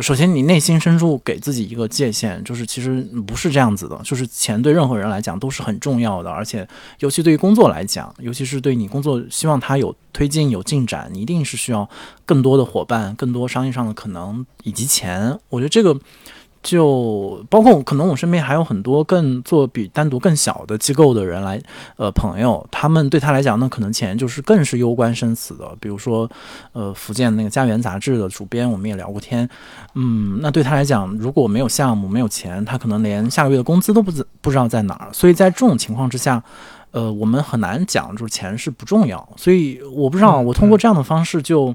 [0.00, 6.66] 首先，你内心深处给自己一个界限，就是其实不是这样子的，就是钱对任何人来讲都是很重要的，而且
[7.00, 11.88] 尤其对于工作来讲，尤其是对你工作希望它有推进、有进展，你一定是需要
[12.24, 15.38] 更多的伙伴、更多商业上的可能以及钱。
[15.50, 15.98] 我觉得这个。
[16.62, 21.60] 就包括可能我身边还有很多更做比单独更小的机构的人来，
[21.96, 25.76] 呃，朋友，他们对他来讲，那可能钱就是更是攸关生死的。
[25.80, 26.30] 比如说，
[26.72, 29.48] 呃，福建那个家园杂志的主编，我们也聊过天，
[29.94, 35.08] 嗯，那对他来讲，如果没有项目，没有钱，他可能连下个月的工资都不知不知道在哪儿。
[35.12, 36.40] 所以在这种情况之下，
[36.92, 39.28] 呃，我们很难讲，就是钱是不重要。
[39.36, 41.74] 所以我不知道，我通过这样的方式就。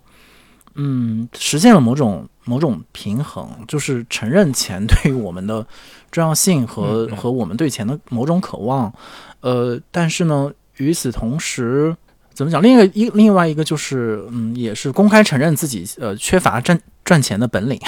[1.37, 5.65] 实现了某种某种平衡，就是承认钱对于我们的
[6.11, 8.93] 重要性和和我们对钱的某种渴望。
[9.41, 11.95] 呃，但是呢，与此同时，
[12.33, 12.61] 怎么讲？
[12.61, 17.79] 另一个一另外一个就是，嗯，也是公开承认自己呃缺乏赚赚钱的本领，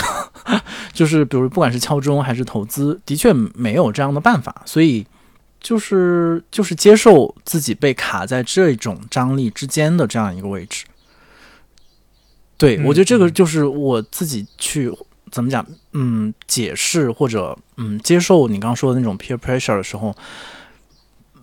[0.93, 5.05] 就是比如不管是敲钟还是投资，的确没有这样的办法，所以
[5.59, 10.85] 就是就是接受自己被卡在这种张力之间的这样一个位置。
[12.59, 14.91] 对，我觉得这个就是我自己去
[15.31, 20.13] 怎么讲，嗯，解释或者嗯接受你刚刚说的那种 peer pressure 的时候，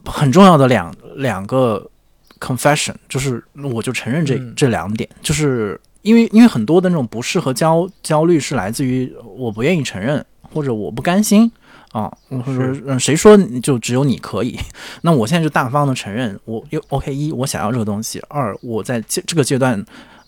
[0.05, 1.91] 很重要的两两个
[2.39, 11.51] confession，就是我就承认这这两点，就是因为因为很多的那种不适和焦焦虑是来自于我不愿意承认或者我不甘心
[11.93, 14.59] 啊，或者说嗯谁说就只有你可以？
[15.01, 19.83] 那我现在就大方的承认，我又 OK 一我想要这个东西，二我在这这个阶段。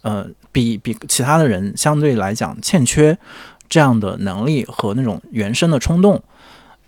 [0.09, 3.19] 呃，比比其他的人相对来讲欠缺
[3.69, 6.23] 这样的能力和那种原生的冲动，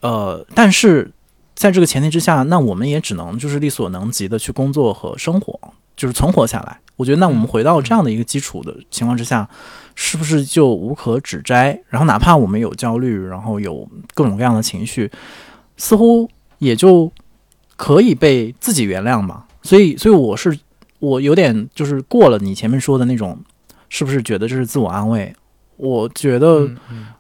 [0.01, 1.13] 呃，但是
[1.55, 5.61] 在这个前提之下，那我们也只能就是力所能及的去工作和生活，
[5.95, 6.81] 就是存活下来。
[6.97, 9.47] 我觉得，那我们回到这样的一个基础的情况之下，
[9.95, 11.79] 是不是就无可指摘？
[11.91, 15.11] 然后，哪怕我们有焦虑，然后有各种各样的情绪，
[15.77, 17.13] 似乎也就
[17.77, 19.45] 可以被自己原谅嘛。
[19.63, 20.59] 所以，所以我是。
[21.01, 23.39] 我有点就是过了你前面说的那种，
[23.89, 25.35] 是不是觉得这是自我安慰？
[25.77, 26.69] 我觉得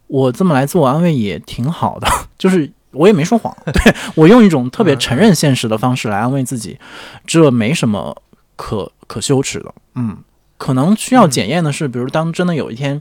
[0.06, 2.06] 我这么来自我安慰也挺好的，
[2.38, 6.78] 就是我也没说谎， 对我用一种特别承认现实的方式来安慰自己，
[7.26, 8.14] 这没什么
[8.54, 9.74] 可可羞耻的。
[9.94, 10.18] 嗯，
[10.58, 13.00] 可能需要检验的是，比如当真的有一天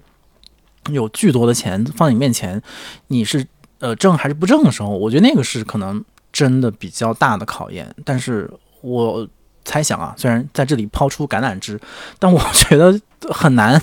[0.90, 2.62] 有巨多的钱放你面前，
[3.08, 3.46] 你是
[3.80, 6.02] 呃挣还是不挣的时候，我觉得那个是可能
[6.32, 7.94] 真的比较大的考验。
[8.06, 8.50] 但是
[8.80, 9.28] 我。
[9.70, 11.80] 猜想啊，虽然在这里抛出橄榄枝，
[12.18, 13.80] 但我 觉得很难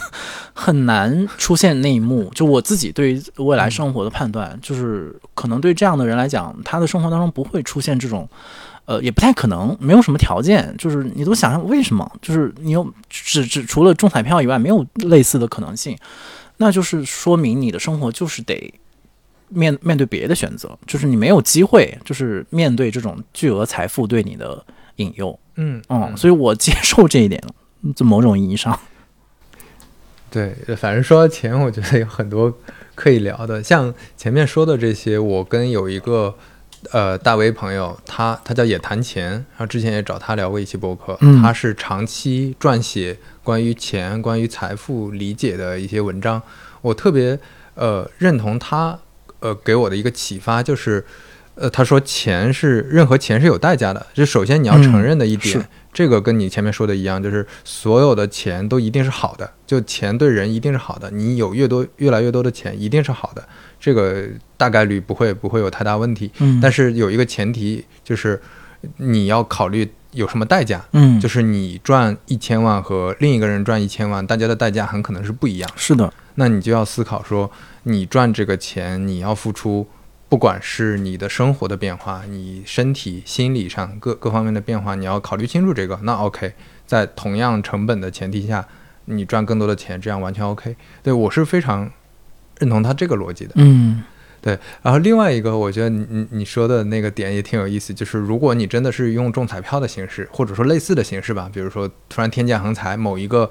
[0.53, 2.29] 很难出现那一幕。
[2.35, 8.29] 就我自己对于未来生活的判断，就是可能对这样的人来讲，他的生活当中不会出现这种，
[8.87, 10.75] 呃，也不太可能，没有什么条件。
[10.77, 12.11] 就是你都想想为什么？
[12.21, 15.97] 就是你有只只除了中彩票以外，没有类似的可能性，
[16.57, 18.75] 那就是说明你的生活就是得
[19.51, 24.65] 面面对别的选择，就是你没有机会，就是面对这种巨额财富对你的
[24.97, 25.39] 引诱。
[25.57, 27.55] 嗯嗯，所以我接受这一点了，
[27.97, 28.79] 在某种意义上。
[30.31, 32.53] 对，反正说到钱，我觉得有很多
[32.95, 33.63] 可以聊的。
[33.63, 36.35] 像前面说的这些，我跟有一个
[36.93, 46.43] 呃大 V 朋友，他他叫也谈钱，然后之前也找他聊过一期博客，他是长期撰写关于钱、关于财富理解的一些文章。
[46.83, 47.39] 我特别
[47.75, 48.99] 呃认同他
[49.41, 51.03] 呃给我的一个启发，就是。
[51.57, 63.43] 呃，他说钱是任何钱是有代价的，就首先你要承认的一点，这个跟你前面说的一样，就是所有的钱都一定是好的，就钱对人一定是好的，你有越多越来越多的钱一定是好的，
[63.81, 64.25] 这个
[64.59, 66.31] 大概率不会不会有太大问题。
[66.41, 68.39] 嗯，但是有一个前提就是
[68.99, 75.71] 你要考虑有什么代价，嗯，就是你赚一千万和另一个人赚一千万，大家的代价很可能是不一样。
[75.75, 77.51] 是的，那你就要思考说，
[77.85, 79.89] 你赚这个钱你要付出。
[80.29, 85.99] 不管是你的生活的变化，你身体、心理上各各方面的变化，你要考虑清楚这个。
[86.03, 86.53] 那 OK，
[86.85, 88.67] 在同样成本的前提下，
[89.05, 90.75] 你赚更多的钱，这样完全 OK。
[91.03, 91.89] 对我是非常
[92.59, 93.53] 认同他这个逻辑的。
[93.55, 94.03] 嗯，
[94.41, 94.59] 对。
[94.83, 103.49] 然后另外一个，我觉得你你你说的那个点也挺有意思，就是如果你真的是用中彩票的形式，或者说类似的形式吧，比如说突然天降横财，某一个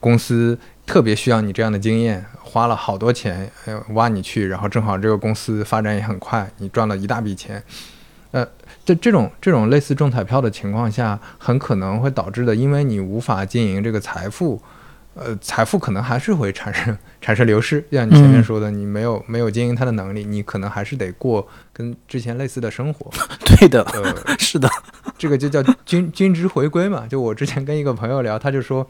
[0.00, 0.58] 公司。
[0.88, 3.48] 特别需要你这样的经验，花了好多钱
[3.90, 7.62] 挖你去，然后正好这个公司发展也很快，你赚了一大笔钱。
[8.30, 8.46] 呃，
[8.86, 14.60] 这这种这种类似中彩票的情况下，很可能会导致的，因为你无法经营这个财富，
[15.12, 17.84] 呃，财富可能还是会产生 产生流失。
[17.90, 23.10] 就像你前面说的，你没有没有经营它的能力，你可能还是得过跟之前类似的生活。
[23.44, 24.66] 对的，呃， 是的，
[25.18, 27.06] 这个就叫均均值回归嘛。
[27.06, 28.88] 就我之前跟一个朋友聊，他就说。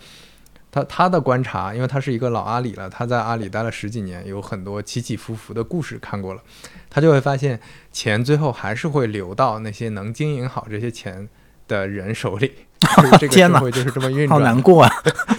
[0.70, 6.42] 他他的观察，因为他是一个老阿里了，他在阿里待了十几年，有很多起起伏伏的故事看过了，
[6.90, 7.60] 他就会发现
[7.92, 11.28] 钱最后还是会流到那些能经营好这些钱
[11.66, 12.52] 的人手里。
[13.18, 14.90] 这个社会就是这么运转，好难过啊！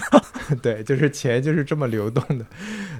[0.60, 2.44] 对，就是钱就是这么流动的。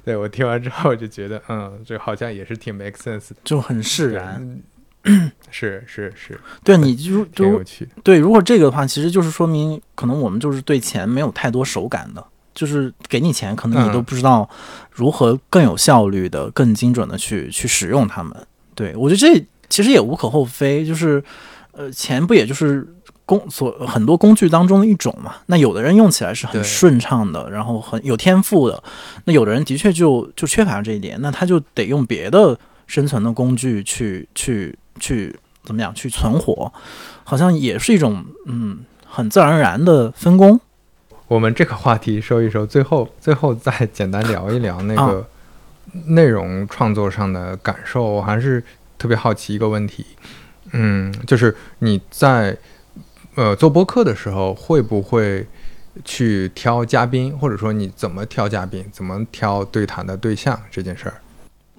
[0.03, 4.63] 对我听完之后就觉得，嗯，这好像也是挺 make sense，的就很释然。
[5.51, 7.89] 是是是，对，你就就趣。
[8.05, 12.23] 对，如果这个的话，其实就是说明，可能我们就是对钱没有太多手感的，
[12.55, 14.49] 就是给你钱，可能你都不知道
[14.93, 18.37] 如何更有效率的、更精准的去去使用它们。
[18.75, 21.23] 对我觉得这其实也无可厚非，就是
[21.73, 22.87] 呃，钱不也就是
[23.25, 25.37] 工所很多工具当中的一种嘛？
[25.47, 28.83] 那有的人用起来是很顺畅的，然后很有天赋的，
[29.25, 32.57] 那有的人的确就就缺乏这一点，那他就得用别的
[32.87, 34.77] 生存的工具去去。
[35.01, 36.73] 去怎么样去存活，
[37.25, 40.61] 好像也是一种嗯很自然而然的分工。
[41.27, 45.27] 我们这个话题收一收，最后最后再简单聊一聊那个
[46.07, 48.05] 内容创作上的感受。
[48.05, 48.63] 我还是
[48.99, 50.05] 特别好奇一个问题，
[50.73, 52.57] 嗯，就是你在
[53.37, 55.47] 呃做播客的时候，会不会
[56.05, 61.15] 去挑嘉宾，或者说你怎么挑嘉宾，怎么挑对谈的对象这件事儿？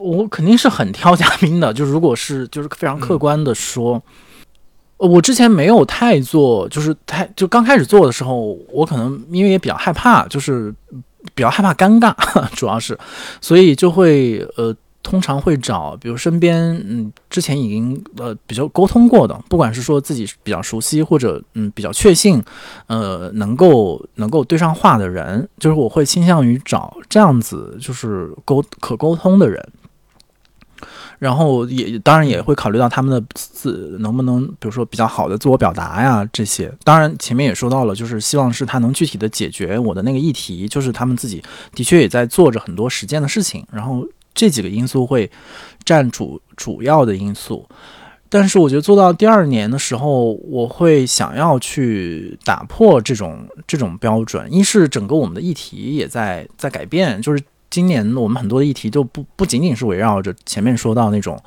[0.01, 4.01] 我肯定是很挑嘉宾的，就如果是就是非常客观的说，
[4.97, 10.73] 我之前没有太做，就是太就刚开始做的时候，我可能因为也比较害怕，就是
[11.35, 12.15] 比较害怕尴尬，
[12.57, 12.97] 主要是，
[13.39, 22.41] 所以就会呃通常会找比如身边嗯之前已经呃比较沟通过的，不管是说自己比较熟悉或者嗯比较确信
[22.87, 29.63] 呃能够能够对上话的人，就是我会倾向于找这样子就是沟可沟通的人。
[31.21, 36.73] 然后也当然也会考虑到他们的自能不能，比如说比较好的自我表达呀这些。
[36.83, 41.39] 当然前面也说到了，就是希望是他能具体的解决我的那个议题，就是他们自己
[41.75, 43.63] 的确也在做着很多实践的事情。
[43.71, 44.03] 然后
[44.33, 45.29] 这几个因素会
[45.85, 47.69] 占主主要的因素。
[48.27, 54.51] 但是我觉得做到第二年的时候，我会想要去打破这种这种标准。
[54.51, 57.43] 一是整个我们的议题也在在改变，就是。
[57.71, 61.41] 今年我们很多的议题就不不仅仅是围绕着前面说到那种，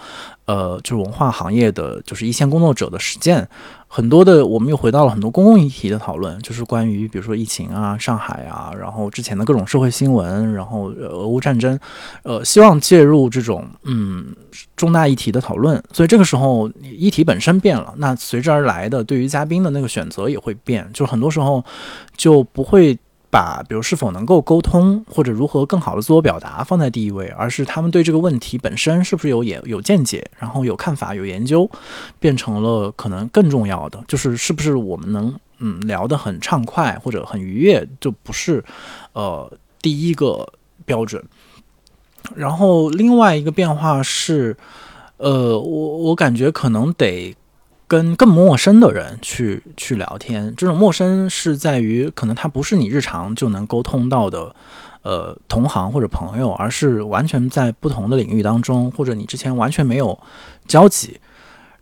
[0.47, 3.47] 呃，就是文化行业的就是一线工作者的实践，
[3.87, 11.79] 很多的我们又回到了很多公共议题的讨论，就是关于比如说疫情啊、上海啊，然后之前的各种社会新闻，然后俄乌战争，
[12.23, 14.35] 呃，希望介入这种嗯
[14.77, 15.81] 重大议题的讨论。
[15.93, 21.63] 所以这个时候议题本身变了，那随之而来的对于嘉宾的那个选择也会变，就很多时候
[22.17, 22.99] 就不会。
[23.35, 31.69] 把比如是否能够沟通，或者如何更好的自我表达放在第一位，而是他们对这个问题本身是不是有也有见解，然后有看法、有研究，
[32.21, 38.65] 变成了可能更重要的，就是是不是我们能嗯聊得很畅快或者很愉悦，就不是
[39.15, 39.53] 呃
[39.83, 40.53] 第一个
[40.85, 41.21] 标准。
[42.37, 44.57] 然后另外一个变化是，
[45.17, 47.35] 呃，我我感觉可能得。
[47.87, 54.55] 跟更陌生的人去去聊天，这种陌生是在于可能他不是你日常就能沟通到的，
[55.03, 60.19] 呃，同行或者朋友，而是完全在不同的领域当中，或者你之前完全没有
[60.67, 61.21] 交集，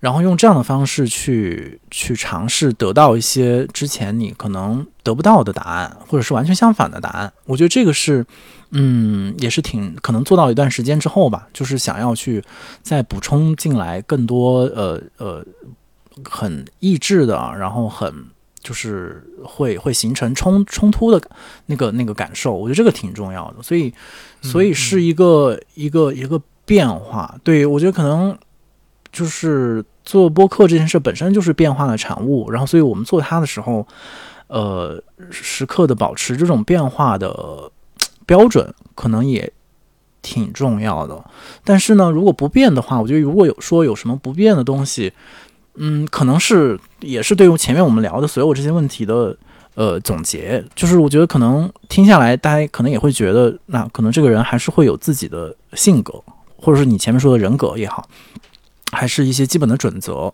[0.00, 7.32] 然后用这样的方式去去尝试得到一些之前你可能得不到的答案，或者是完全相反的答案。
[7.46, 8.26] 我觉得这个是，
[8.72, 12.42] 嗯，也是挺可能做到一段时间之后吧，就是想要去
[12.82, 15.46] 再补充进来更多，呃呃。
[16.28, 18.26] 很抑制的，然后很
[18.60, 21.20] 就是会会形成冲冲突的
[21.66, 23.92] 那个那个感受，我觉得这个挺重要的，所以
[24.40, 27.34] 所以是一个一个一个变化。
[27.42, 28.38] 对我觉得可能
[29.10, 33.84] 就是做播客这件事本身就是变化的产物，然后所以我们做它的时候，
[34.46, 37.70] 呃，时刻的保持这种变化的
[38.26, 39.52] 标准，可能也
[40.22, 41.24] 挺重要的。
[41.64, 45.12] 但是呢，如果不变的话，我觉得如果有说有什么不变的东西。
[45.76, 49.34] 嗯，可能是也是对于前面我们聊的所有这些问题的
[49.74, 56.12] 呃总结，就是我觉得可能听下来，大家可能也会觉得，那可能这个人还是会有自己的性格，
[56.56, 58.06] 或者是你前面说的人格也好，
[58.92, 60.30] 还是一些基本的准则。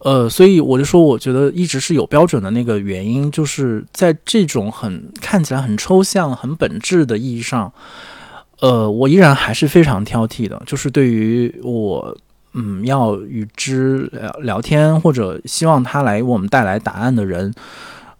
[0.00, 7.72] 呃，所以我就说，我觉得一直是有标准的那个原因，就是在这种很看起来很抽象、很本质的意义上，
[8.58, 12.16] 呃，我依然还是非常挑剔的，就是对于我。
[12.58, 17.52] 嗯，要与之聊聊天，或者希望他来为我们带来答案的人，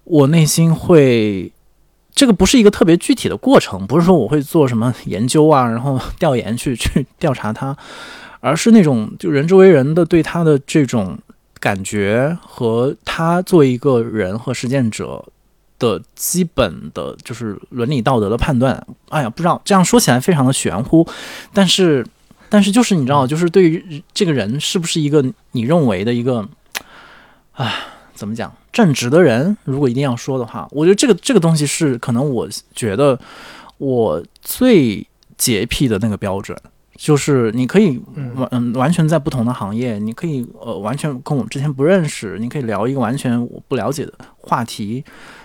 [0.05, 1.51] 我内心会，
[2.15, 7.75] 这个不是一个特别具体的过程，不是说我会做什么研究啊，然后调研去 去调查他，
[8.41, 11.19] 而是那种就人之为人的对他的这种
[11.59, 15.25] 感觉和他作为一个人和实践者
[15.79, 18.87] 的基本的就是伦理道德的判断。
[19.09, 21.09] 哎呀，不知道这样说起来非常的玄乎，
[21.55, 22.07] 但是
[22.57, 25.23] 但是就是你知道，就是对于这个人是不是一个
[25.53, 26.49] 你认为的一个，
[27.53, 27.71] 啊，
[28.15, 29.55] 怎么讲正直的人？
[29.65, 33.21] 如果一定要说的话，我觉得这个这个东西是可能我觉得
[33.77, 35.07] 我最
[35.37, 36.57] 洁癖的那个标准。
[36.97, 38.01] 就是你可以
[38.37, 45.05] 完嗯完全在不同的行业，你可以呃完全跟我们之前不认识，你可以聊一个完全我不了解的话题，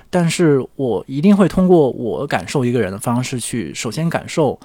[0.10, 4.58] 但是我一定会通过我感受一个人的方式去首先感受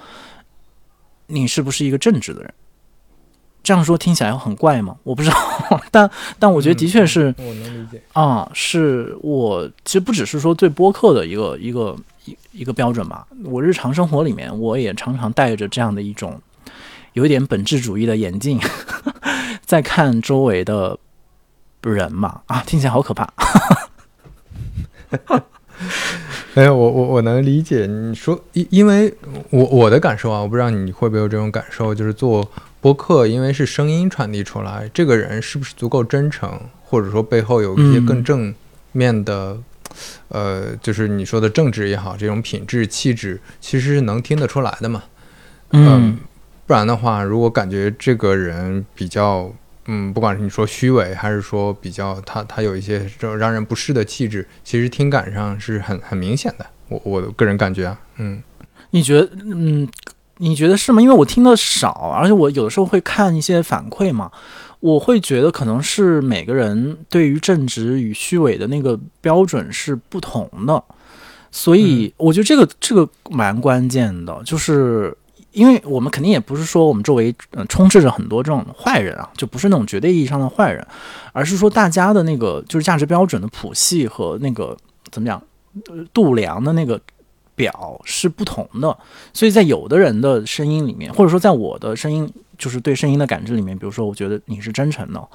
[1.27, 2.53] 你是不是一个正直的人。
[3.63, 4.95] 这样说听起来很怪吗？
[5.03, 6.09] 我不知道，但
[6.39, 11.95] 但我觉得的确是，我能理解啊，是我其实不只是说对播客的一个一个
[12.25, 16.41] 一一个标准吧，我日常生活里面我也常常带着这样的一种。
[17.13, 18.59] 有一点本质主义的眼镜，
[19.65, 20.97] 在看周围的
[21.81, 23.27] 人嘛啊，听起来好可怕。
[26.57, 29.13] 哎，我我我能理解你说，因因为
[29.51, 32.49] 我我的感受啊，我不知道你会不会有这种感受，就是做
[32.81, 38.51] 播客，因为是声音传递出来，这个人是不是足够真诚，或者说背后有一些更正
[38.91, 39.55] 面的，
[40.29, 45.03] 呃，就是你说的正直也好，这种品质气质，其实是能听得出来的嘛，
[45.73, 46.17] 嗯。
[46.65, 49.49] 不然的话，如果感觉这个人比较，
[49.89, 56.65] 嗯，不管是你说虚伪，还是说比较他他有一些这种让人不适的气质，其实听感上是很很明显的。
[56.89, 58.43] 我我个人感觉啊，嗯，
[58.91, 59.87] 你觉得，嗯，
[60.37, 61.01] 你觉得是吗？
[61.01, 64.29] 因为我听的少，而且我有的时候会看一些反馈嘛，
[64.81, 70.83] 我会觉得可能是每个人对于正直与虚伪的那个标准是不同的，
[71.49, 75.15] 所以我觉得这个这个蛮关键的，就是。
[75.57, 80.85] 因为我们肯定也不是说我们周围嗯充斥着很多这种坏人啊，就不是那种绝对意义上的坏人，
[81.33, 84.77] 而是说大家的那个就是价值标准的谱系和那个
[85.09, 85.41] 怎么讲
[86.13, 87.01] 度量的那个
[87.55, 88.95] 表是不同的，
[89.33, 95.27] 所以在有的人的声音里面，或者说在我的声音就是对声音的感知里面，比如说我觉得你是真诚的，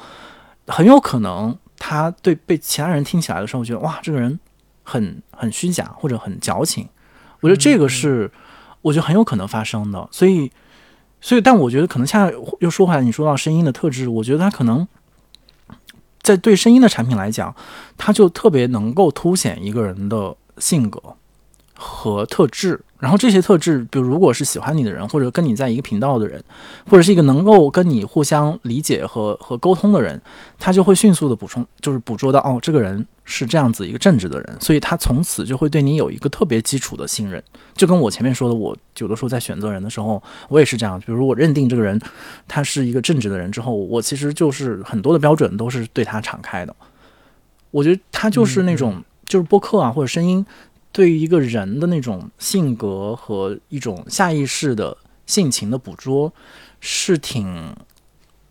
[0.68, 4.38] 很有可能他对被其他人听起来的时候，觉得哇这个人
[4.84, 6.88] 很很虚假或者很矫情，
[7.40, 8.30] 我觉得这个是。
[8.82, 10.50] 我觉得很有可能发生的，所以，
[11.20, 14.86] 所以，但我觉得可能恰恰又说回来，你说到声音的特质，我觉得它可能
[16.20, 17.54] 在对声音的产品来讲，
[17.96, 21.00] 它就特别能够凸显一个人的性格
[21.74, 22.80] 和特质。
[22.98, 26.40] 然后这些特质，比如如果是喜欢你的人，或者跟你在一个频道的人，
[26.88, 30.22] 或者是一个能够跟你互相理解和和沟通的人，
[30.56, 37.42] 他就会迅速的补充，就是捕捉到哦，这个人是这样子一个正直的人，所以他从此就会对你有一个特别基础的信任。
[37.74, 40.98] 就跟我前面说的，我有的时候在选择人的时候，我也是这样。
[41.00, 42.00] 比如我认定这个人
[42.46, 46.74] 他是一个正直的人之后，我其实就是很多的标准都是对他敞开的。
[47.70, 50.44] 我觉得他就是那种就是播客啊或者声音。
[50.94, 54.94] 对于一个人的那种性格和一种下意识的
[55.24, 56.30] 性情的捕捉，
[56.80, 57.74] 是挺、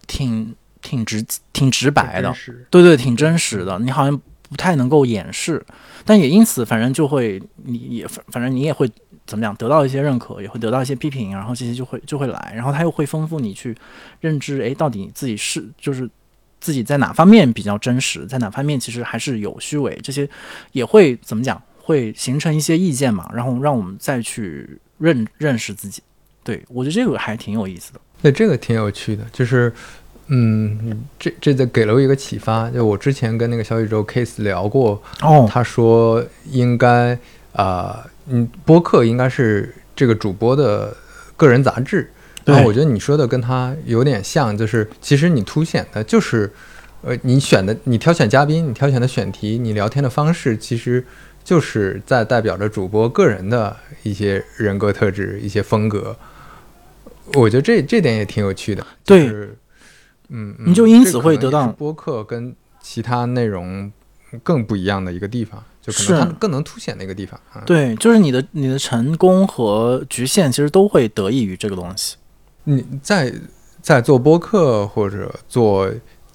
[0.08, 1.24] 挺、挺直、
[1.54, 2.34] 挺直白的，
[2.72, 3.78] 对对，挺真实的。
[3.78, 4.20] 你好像
[4.52, 5.66] 不太能够掩饰，
[6.06, 8.88] 但也因此，反正就会，你也反反正你也会
[9.26, 13.74] 怎么讲，得到一些认可，也会得到一些批评，然后这些就会就会来，然后他又会丰富你去
[14.20, 16.08] 认知，哎，到底自己是就是
[16.60, 20.30] 自己在哪方面比较真实，在哪方面其实还是有虚伪，这些
[20.74, 21.60] 也会怎么讲？
[21.84, 26.02] 会形成一些意见嘛，然后让我们再去认认识自己。
[26.44, 28.00] 对我觉得这个还挺有意思的。
[28.22, 29.74] 对，这个挺有趣的，就是，
[30.34, 32.70] 嗯，这这在给了我一个启发。
[32.70, 37.18] 就我之前跟那个小宇宙 case 聊过，哦，他说应该
[37.54, 40.96] 啊，嗯，播客应该是这个主播的
[41.36, 42.10] 个人杂志。
[42.46, 46.52] 然后我觉得你说的跟他有点像，就是其实你凸显的就是，
[47.02, 51.06] 呃，你选的你挑选嘉宾，你挑选的选题，你聊天的方式，其实。
[51.44, 56.16] 就是在代表着主播个人的一些人格特质、一些风格，
[57.34, 58.86] 我觉得这这点也挺有趣的。
[59.04, 59.28] 对，
[60.32, 63.92] 嗯，你就因此会得到播客跟其他内容
[64.42, 67.40] 更不一样的一个地方，就可能它更能凸显那个地方。
[67.66, 72.16] 对，就是你的你的成功和局限，其实都会得益于这个东西。
[72.64, 73.32] 你在
[73.82, 75.92] 在做播客或者做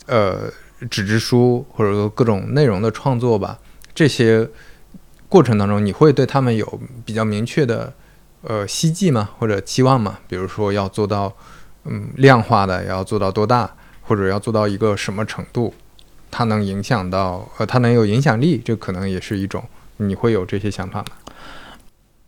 [0.07, 0.51] 呃
[0.89, 3.59] 纸质书，或者说各种内容的创作吧，
[3.95, 4.49] 这些。
[5.29, 7.93] 过程当中，你会对他们有比较明确的
[8.43, 9.31] 呃希冀吗？
[9.41, 10.21] 或者期望吗？
[10.29, 11.35] 比如说要做到
[11.85, 13.75] 嗯量化的，要做到多大，
[14.07, 15.75] 或者要做到一个什么程度，
[16.31, 19.65] 它能影响到呃它能有影响力，这可能也是一种
[19.97, 21.07] 你会有这些想法吗？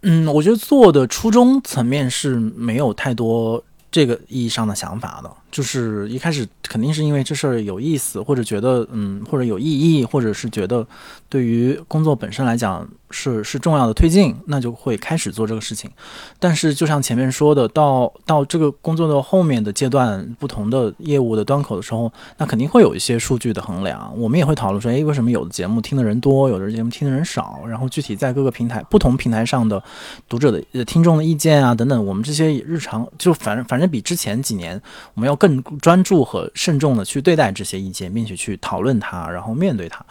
[0.02, 10.86] 嗯，我觉得做的初衷层面是没有太多这个意义上的想法的，就是一开始肯定是因为这事儿有意思，或者觉得嗯，或者有意义，或者是觉得
[11.28, 15.90] 对于工作本身来讲是是重要的推进，那就会开始做这个事情。
[16.38, 24.12] 但是就像前面说的，到到这个工作的后面的阶段，不同的业务的端口的时候，那肯定会有一些数据的衡量。
[24.16, 27.62] 我们也会讨论说，诶，为什么有的节目听的人多，有的节目听的人少？
[27.66, 29.82] 然后具体在各个平台、不同平台上的
[30.28, 34.80] 读者的、听众的意见啊等等，我们这些日常就反正反正比之前几年，
[35.14, 40.04] 我们要更专注和慎重的去对待这些意见，并且去讨论它，然后面对它。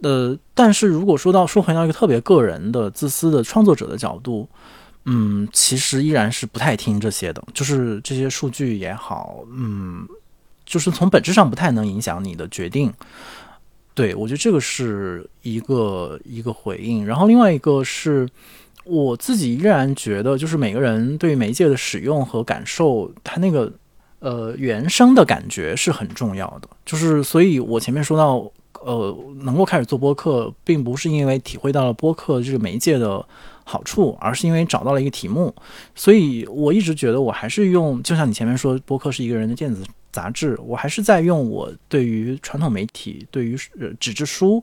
[0.00, 4.48] 呃，但是如果说到说回到一个特别个人的、自私的创作者的角度，
[5.04, 10.06] 嗯，其实依然是不太听这些的，就是这些数据也好，嗯，
[10.64, 12.92] 就是从本质上不太能影响你的决定。
[13.94, 18.26] 对我觉得这个是一个一个回应，然后另外一个是
[18.84, 23.70] 我自己依然觉得，就是每个人对媒介的使用和感受，它那个
[24.22, 26.68] 呃原生的感觉是很重要的。
[26.86, 28.50] 就是所以我前面说到，
[28.84, 33.24] 呃，能够开始做播客，并不是因为体会到了播客这个媒介的
[33.64, 35.54] 好处，而是因为找到了一个题目。
[35.94, 43.56] 所以我一直觉得，我还是用，就像你前面说，播客是一个人的电子杂志，我还是在用我对于传统媒体、对于
[44.00, 44.62] 纸质书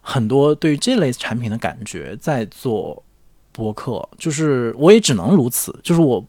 [0.00, 3.02] 很多对于这类产品的感觉，在做
[3.52, 4.06] 播客。
[4.18, 6.22] 就是我也只能如此，就是我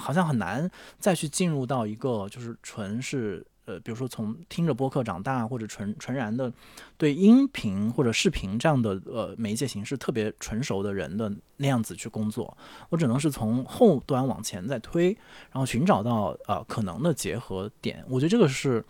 [0.00, 3.46] 好像很难再去进入到一个就是纯是。
[3.66, 6.52] 呃，比如说从听着播客长大，或者纯纯然的
[6.96, 12.56] 对音频或者视频这样的呃媒介形式特别纯熟的人的那样子去工作，
[12.88, 15.16] 我只能是从后端往前再推，
[15.52, 18.04] 然后寻找到呃可能的结合点。
[18.08, 18.84] 我觉得这个是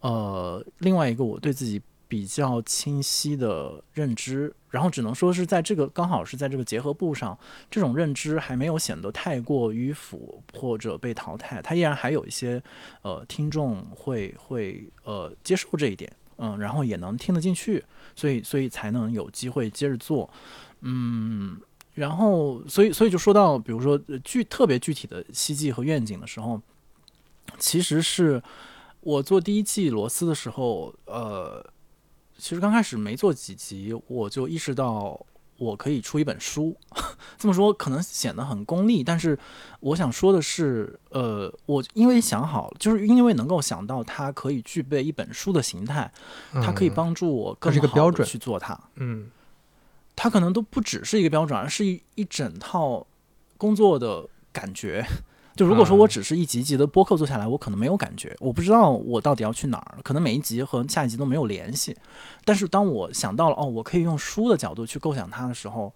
[0.00, 1.80] 呃另外一个我对自己
[2.14, 7.36] 比较清晰的认知，然后只能说是在这个刚好是在这个结合部上，
[7.68, 12.62] 这种认知还没有显得太过迂腐或者被淘汰，它依然还有一些
[13.02, 17.84] 呃听众会会呃接受这一点，嗯，然后也能听得进去，
[18.14, 20.30] 所以所以才能有机会接着做，
[20.82, 21.60] 嗯，
[21.94, 26.62] 然后所以所以就说到比如说具特别具体的希冀和愿景的时候，
[27.58, 28.40] 其实是
[29.00, 31.73] 我做第一季螺丝的时候，呃。
[32.44, 35.18] 其实刚开始没做几集，我就意识到
[35.56, 36.76] 我可以出一本书。
[37.38, 39.38] 这么说可能显得很功利，但是
[39.80, 46.12] 我想说的是，呃，我因为想好，就是因为能够想到它可以具备一本书的形态，
[46.52, 48.78] 它可以帮助我更好的去做它。
[48.96, 49.30] 嗯，
[50.14, 53.06] 它可能都不只是一个标准，而是一一整套
[53.56, 55.02] 工作的感觉。
[55.56, 61.96] 就如果说我只是一集一集的播客做下来，我可能没有感觉，我不知道我到底要去哪儿，可能每一集和下一集都没有联系。
[62.44, 65.92] 但是当我想到了哦，我可以用书的角度去构想它的时候，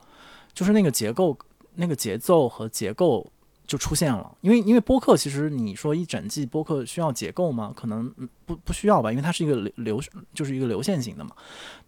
[0.55, 1.37] 就是那个结构、
[1.75, 3.29] 那个节奏和结构
[3.67, 4.37] 就出现了。
[4.43, 7.73] 因为因为播客其实你说一整季播客需要结构吗？
[7.75, 8.09] 可能
[8.47, 10.01] 不不需要吧，因为它是一个流流
[10.33, 11.33] 就是一个流线型的嘛。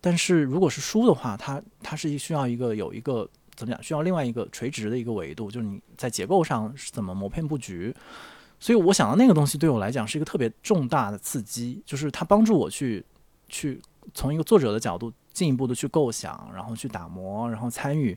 [0.00, 3.28] 但是如果是书的话，它它是需要一个有一个。
[3.56, 3.82] 怎么讲？
[3.82, 7.94] 需要另外一个垂直的一个维度，就是你在结构上是怎么谋片布局。
[8.58, 13.04] 所以我想到那个东西对我来讲是一个特别重大的刺激，就是它帮助我去
[13.48, 13.80] 去
[14.14, 18.16] 从一个作者的角度进一步的去构想，然后去打磨，然后参与，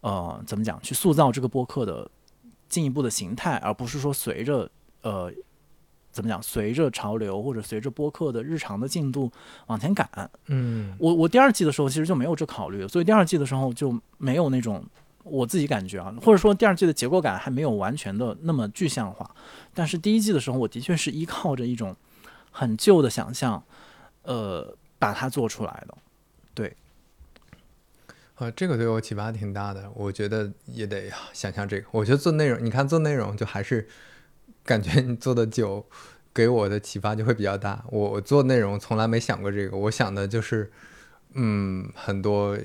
[0.00, 0.80] 呃，怎么讲？
[0.82, 2.10] 去塑造这个播客的
[2.68, 4.70] 进一步的形态，而不是说随着
[5.02, 5.32] 呃。
[6.14, 6.40] 怎么讲？
[6.40, 9.30] 随着潮流或者随着播客的日常的进度
[9.66, 10.08] 往前赶，
[10.46, 14.84] 嗯，我我第二季的时候其实就没有这考虑，所以第二季的时候就没有那种
[15.24, 19.28] 我自己感觉啊，或者说第二季的结构感还没有完全的那么具象化。
[19.74, 21.96] 但是第一季的时候，我的确是依靠着一种
[22.52, 23.60] 很旧的想象，
[24.22, 25.98] 呃，把它做出来的。
[26.54, 26.76] 对，
[28.36, 29.90] 呃，这个对我启发挺大的。
[29.96, 31.86] 我觉得也得想象这个。
[31.90, 33.88] 我觉得做内容，你看做内容就还是。
[34.64, 35.86] 感觉你做的久，
[36.32, 37.84] 给我的启发就会比较大。
[37.90, 40.72] 我我做内容从来没想过这个，我想的就是，
[41.34, 42.58] 嗯，很多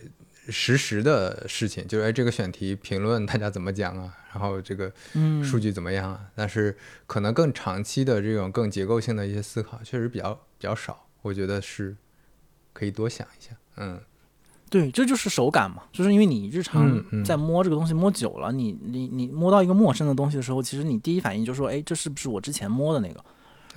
[0.47, 4.15] 实时的事情，就是哎，这个选题评论大家怎么讲啊？
[4.31, 4.91] 然后这个
[5.43, 6.25] 数据怎么样啊？
[6.35, 11.05] 但是可能更长期的这种更结构性的一些思考，确实比较比较少。
[11.21, 11.95] 我觉得是
[12.73, 13.99] 可以多想一下，嗯。
[14.69, 23.23] 对，这就是手感嘛，就是因为你日常在摸这个东西摸久了，你你你摸到一个陌生的东西的时候，其实你第一反应就说，哎，这是不是我之前摸的那个？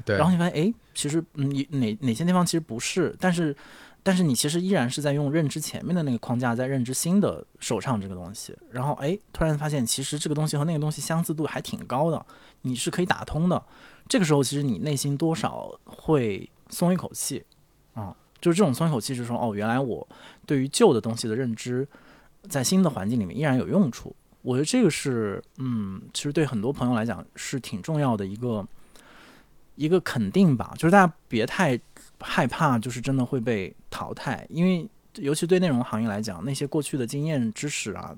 [0.04, 0.16] 对。
[0.16, 3.56] 然后你发现，哎，其实你哪哪些地方其实不是，但是
[4.02, 12.26] 但是你其实依然是在用认知前面的那个框架在认知新的手唱这个东西，然后哎，突然发现其实这个东西和那个东西相似度还挺高的，
[12.62, 13.62] 你是可以打通的。
[14.08, 17.51] 这个时候其实你内心多少会松一口气啊。
[18.42, 20.06] 就是这种松口气，是说哦，原来我
[20.44, 21.86] 对于旧的东西的认知，
[22.48, 24.14] 在新的环境里面依然有用处。
[24.42, 28.66] 我觉得这个是，嗯，其实对很多朋友来讲是挺重要的一个
[29.76, 31.78] 一个肯定吧，就是大家别太
[32.18, 38.12] 害怕，就是真的会被淘汰，因为尤其对内容行业来讲，那些过去的经验知识啊，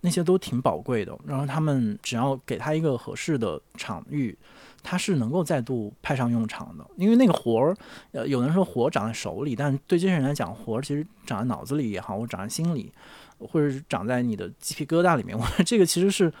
[0.00, 1.14] 那些都挺宝贵的。
[1.26, 4.34] 然后他们只要给他一个合适的场域。
[4.82, 7.76] 他是能够再度派上用场的，因为那个活儿，
[8.12, 12.92] 呃，有人说活长在手里，但对这些人来讲，活儿其实长在脑子里也好，或长在心里，
[13.38, 15.36] 或者是长在你的鸡皮疙瘩里面。
[15.38, 16.32] 我这个其实是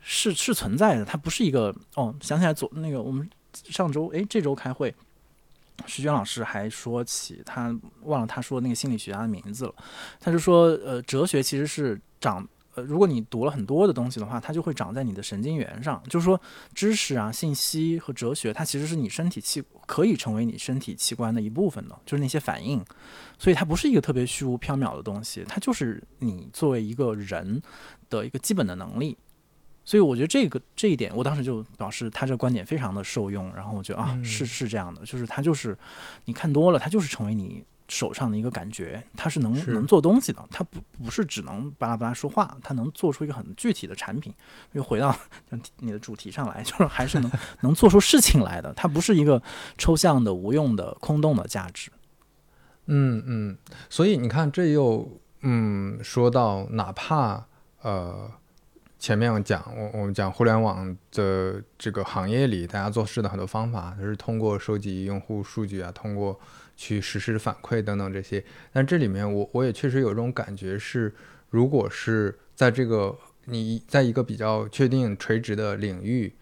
[0.00, 2.14] 是是存在的，它不是一个哦。
[2.20, 4.94] 想起来左那个我们上周哎这周开会，
[5.86, 9.74] 徐娟老师还说起他忘了他说那个心理学家的名字了，
[10.20, 12.46] 他就说呃哲学其实是长。
[12.74, 16.02] 呃，如果你读了很多的东西的话，它就会长在你的神经元上。
[16.08, 16.40] 就是说，
[16.74, 22.84] 知识啊、信息和哲学，它其实是你身体器可以成为你身体器官的一部分的，就是那些反应。
[23.38, 27.62] 所以它不是一个特别虚无缥缈的东西，它就是你作为一个人
[28.10, 29.16] 的一个基本的能力。
[29.84, 33.54] 所以我觉得这个这一点，我当时就表示他这个观点非常的受用。
[33.54, 35.76] 然后我觉得啊，是是这样的，就是它就是
[36.24, 37.64] 你看多了，它就是成为你。
[37.86, 44.32] 手上的一个感觉，它是能能做东西的，它不不是只能巴拉巴拉说话，它能做出一个很具体的产品。
[44.72, 45.14] 又回到
[45.80, 47.30] 你的主题上来，就是还是能
[47.60, 49.42] 能做出事情来的，它不是一个
[49.76, 51.90] 抽象的、无用的、空洞的价值。
[52.86, 53.58] 嗯嗯，
[53.90, 57.46] 所以你看，这又嗯说到，哪怕
[57.82, 58.30] 呃
[58.98, 66.40] 前面我讲我我们讲互联网的这个行业里，大家做事的很多方法，它是通过收集用户数据啊，通过。
[66.76, 71.14] 去实时反馈等等这些，但这里面我我也确实有一种感觉是，
[71.50, 76.34] 如果是在这个你在一个比较确定垂直的领域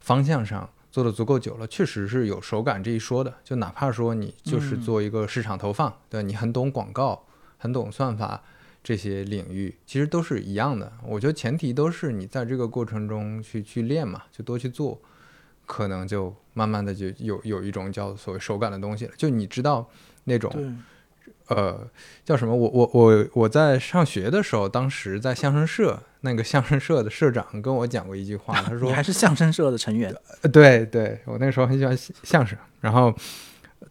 [0.00, 3.34] 方向上做的足够久了，确实是有手感这一说的。
[3.44, 8.42] 就哪怕说你就是做一个市场投放，对你很懂广告，很懂算法
[8.82, 10.92] 这些领域，其实都是一样的。
[11.04, 15.00] 我觉得前提都是你在这个过程中去去练嘛，就多去做。
[15.68, 19.12] 可能就慢慢的就有有一种叫所谓手感的东西了。
[19.18, 19.86] 就你知道
[20.24, 20.50] 那种，
[21.48, 21.86] 呃，
[22.24, 22.56] 叫什么？
[22.56, 30.14] 我我我我在上学的时候，当时在相声社，那个相声社的社长跟我讲过一句话，他 说：“还是相声社的成员。”
[30.50, 33.14] 对对，我那时候很喜欢相声，然后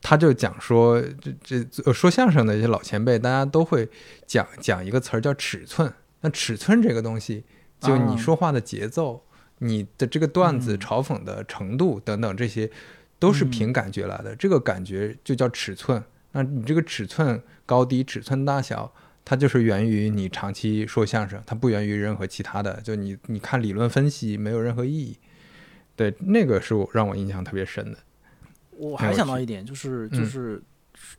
[0.01, 0.99] 他就讲说，
[1.43, 3.87] 这这说相声的一些老前辈，大家都会
[4.25, 5.93] 讲讲一个词儿叫尺寸。
[6.21, 7.43] 那尺寸这个东西，
[7.79, 9.21] 就你说话的节奏。
[9.59, 12.69] 你的这个段子嘲讽的程度等等，这些
[13.17, 14.35] 都是凭感觉来的。
[14.35, 16.03] 这个感觉就叫尺寸。
[16.33, 18.93] 那你这个尺寸高低、尺寸大小，
[19.25, 22.79] 它就是源于你长期说相声，它不源于任何其他的。
[22.81, 25.17] 就你你看理论分析没有任何意义。
[25.95, 27.97] 对，那个是我让我印象特别深的。
[28.71, 30.61] 我还想到一点，就是就是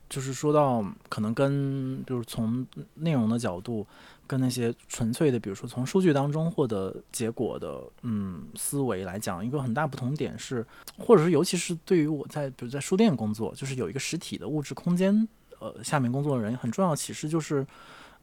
[0.07, 3.85] 就是说到可能跟就是从内容的角度。
[4.29, 10.63] 跟那些纯粹的，比如说从数据当中获得结果的，嗯，思维来讲，一个很大不同点是，
[10.99, 15.27] 或者是尤其是对于我在比如在书店工作，就是有一个实体的物质空间，
[15.59, 17.65] 呃，下面工作的人很重要的启示就是，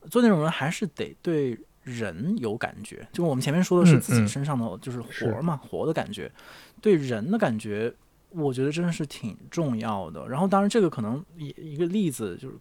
[0.09, 3.05] 做那种人还是得对人有感觉。
[3.13, 6.31] 就我们前面说的是自己身上的就是活嘛，活的感觉，
[6.81, 7.93] 对人的感觉，
[8.31, 10.29] 我觉得真的是挺重要的。
[10.29, 12.55] 然后当然这个可能一一个例子就是。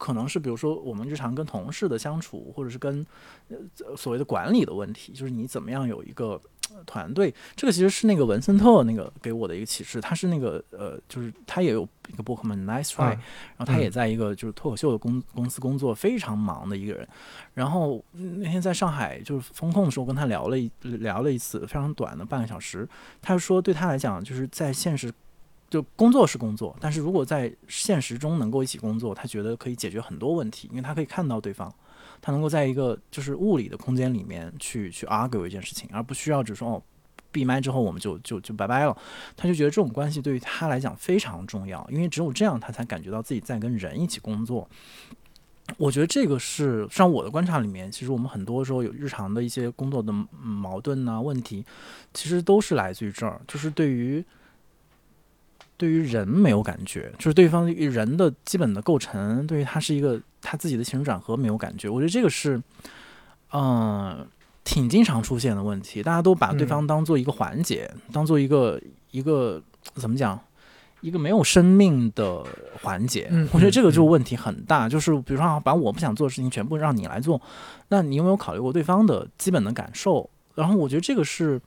[0.00, 3.06] 可能是比如说我们日常跟同事的相处，或者是跟
[3.50, 6.40] 呃所谓的管理的问题，就是你怎么样有一个
[6.86, 7.34] 团队。
[7.54, 10.00] 这个其实是那个文森特那个给我的一个启示。
[10.00, 17.06] 他是那个呃，就是他也有一个博客嘛，Nice Try，然后他也在一个就是脱口秀的公公司工作，非常忙的一个人。
[17.52, 22.88] 然后那天在上海就是风控的时候，跟他聊了一聊了一次，非常短的半个小时。
[23.20, 25.12] 他说对他来讲，就是在现实。
[25.70, 31.72] 就工作是工作，但是如果在现实中能够一起工作，他觉得可以解决很多问题，因为他可以看到对方，
[32.20, 36.82] 他能够在一个就是物理的空间里面去去 argue 一件事情，而不需要只说哦
[37.30, 38.96] 闭麦之后我们就就就拜拜了。
[39.36, 44.68] 他就觉得这种关系对于他来讲非常重要，因为只有这样他才感觉到自己在跟人一起工作。
[45.76, 51.64] 我觉得这个是像我的观察里面，其实我们很多时候有日常的一些工作的矛盾啊问题，
[52.12, 54.24] 其实都是来自于这儿，就是对于。
[55.80, 61.88] 对于人没有感觉，就是对方人的基本的构成，对于他是一个他自己的情绪转合没有感觉。
[61.88, 62.60] 我觉得这个是，
[63.54, 64.26] 嗯，
[64.62, 66.02] 挺经常出现的问题。
[66.02, 68.78] 大家都把对方当做一个环节，当做一个
[69.10, 69.62] 一个
[69.94, 70.38] 怎么讲，
[71.00, 72.44] 一个没有生命的
[72.82, 73.32] 环节。
[73.50, 74.86] 我觉得这个就问题很大。
[74.86, 77.40] 就是比如说，把我不想做的事情全部让你来做，
[77.88, 80.28] 那你有没有考虑过对方的基本的感受？
[80.54, 81.58] 然后我觉得这个是。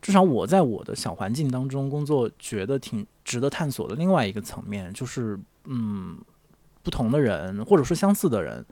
[0.00, 3.94] 至少我在我的小环境当中工作，觉得挺值得探索的。
[3.94, 6.18] 另外一个层面就是，嗯，
[6.82, 8.64] 不同的人或者说相似的人，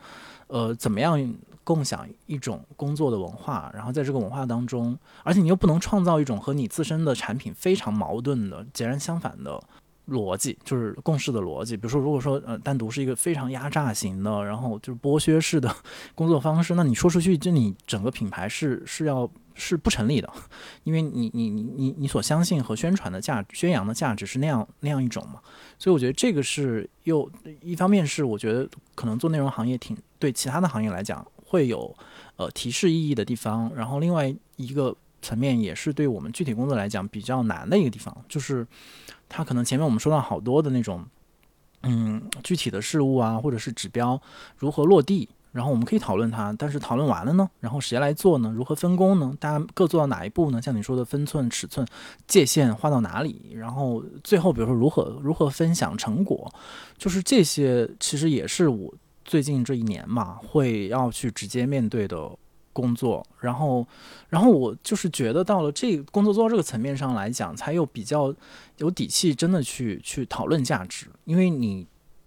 [0.47, 9.63] 呃，怎么样共享一种工作的文化，然后在这个文化当中，而且你又不能创造一种和你自身的产品非常矛盾的、截然相反的。
[10.09, 15.69] 逻辑就是共识的逻辑，比如说，如果说呃单独是一个非常压榨型的，然后就是剥削式的
[16.15, 20.33] 工作方式，那你说出去，就你整个品牌是是要是不成立的，
[20.85, 25.41] 因为你你你你你所相信和宣传的价宣扬的价值是那样那样一种嘛，
[25.79, 27.29] 所以我觉得这个是又
[27.61, 31.93] 一方面是我觉得可能做内容行业挺对其他的行业来讲会有
[32.37, 38.67] 呃提示意义的地方，然后另外一个层面也是对我们具体工作来讲比较难的一个地方，就是。
[39.29, 41.05] 它可能前面我们说到好多的那种，
[41.83, 44.23] 嗯，具体的事物啊，或者是指标
[44.57, 46.55] 如何落地，然后我们可以讨论它。
[46.59, 48.53] 但是讨论完了呢，然后谁来做呢？
[48.55, 49.35] 如何分工呢？
[49.41, 50.61] 大家各做到哪一步呢？
[50.61, 51.87] 像你说的分寸、尺寸、
[52.27, 53.53] 界限画到哪里？
[53.55, 56.53] 然后最后比如说如何如何分享成果，
[56.99, 62.31] 就是这些其实也是我最近这一年嘛会要去直接面对的。
[62.77, 63.89] 工作，然后，
[64.29, 68.35] 然后我就是觉得到了这工作做到这个层面上来讲，才有比较
[68.77, 71.07] 有底气，真的去去讨论价值。
[71.25, 71.87] 因为你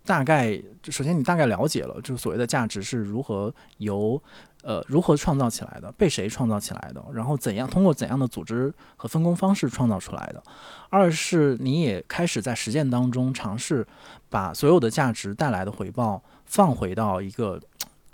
[0.09, 4.19] 大概，首先你大概了解了，就是所谓的价值是如何由
[4.63, 10.41] 呃如何创造起来的，被谁创造起来的，然后怎样通过怎样的组织和分工方式创造出来的。
[10.89, 13.85] 二是你也开始在实践当中尝试
[14.29, 17.61] 把所有的价值带来的回报放回到一个。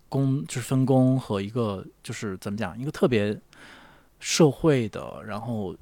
[0.08, 3.38] 工就是分工和一个就是怎么讲，一个特别
[4.20, 5.76] 社会的，然后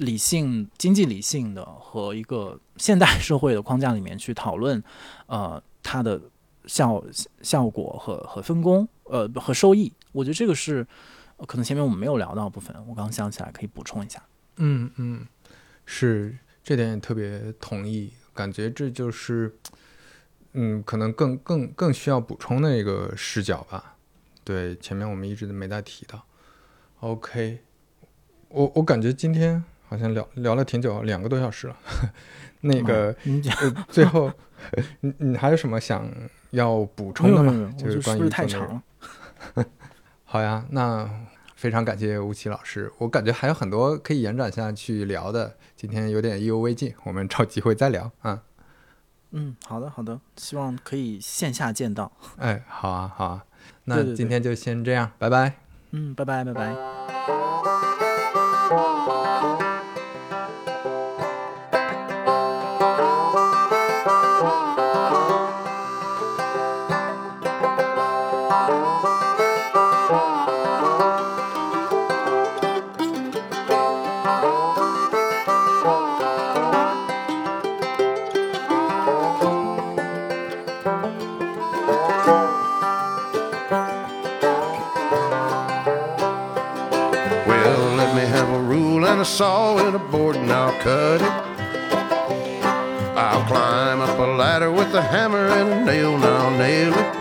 [0.00, 4.82] 理性、经济理性的和一个现代社会的框架里面去讨论，
[5.26, 6.20] 呃，它的
[6.66, 7.02] 效
[7.42, 9.92] 效果和和分工，呃，和收益。
[10.12, 10.86] 我觉得这个是
[11.46, 14.20] 可能前面我们没有聊到部分，我刚想起来可以补充一下。
[14.56, 15.26] 嗯嗯，
[15.86, 19.56] 是这点也特别同意，感觉这就是。
[20.52, 23.94] 嗯，可能更更更需要补充的一个视角吧。
[24.42, 26.26] 对，前面我们一直都没再提到。
[26.98, 27.60] OK，
[28.48, 31.76] 我我感觉今天好像聊聊了挺久，两个多小时了。
[32.62, 33.12] 那个，
[33.88, 34.30] 最后
[35.00, 36.08] 你你还有什么想
[36.50, 37.74] 要补充的吗？
[37.76, 38.82] 就是关于太长了。
[40.24, 41.10] 好呀，那
[41.56, 42.92] 非常感谢吴奇老师。
[42.98, 48.42] 我感觉还有很多可以延展下去聊的，今天有点意犹未尽，我们找机会再聊啊。
[49.32, 52.12] 嗯，好的，好的，希望可以线下见到。
[52.36, 53.44] 哎，好啊，好啊，
[53.86, 55.54] 那今天就先这样，拜拜。
[55.90, 56.76] 嗯，拜拜，拜拜。
[89.20, 91.28] A saw and a board and I'll cut it.
[93.18, 97.14] I'll climb up a ladder with a hammer and a nail and I'll nail it.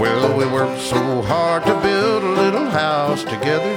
[0.00, 3.74] Well, we worked so hard to build a little house together.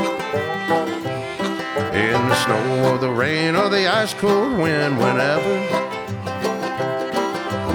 [1.93, 5.59] In the snow or the rain or the ice cold wind, whenever.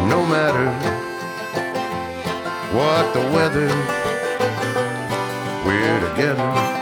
[0.09, 0.72] No matter
[2.74, 3.68] what the weather,
[5.64, 6.81] we're together.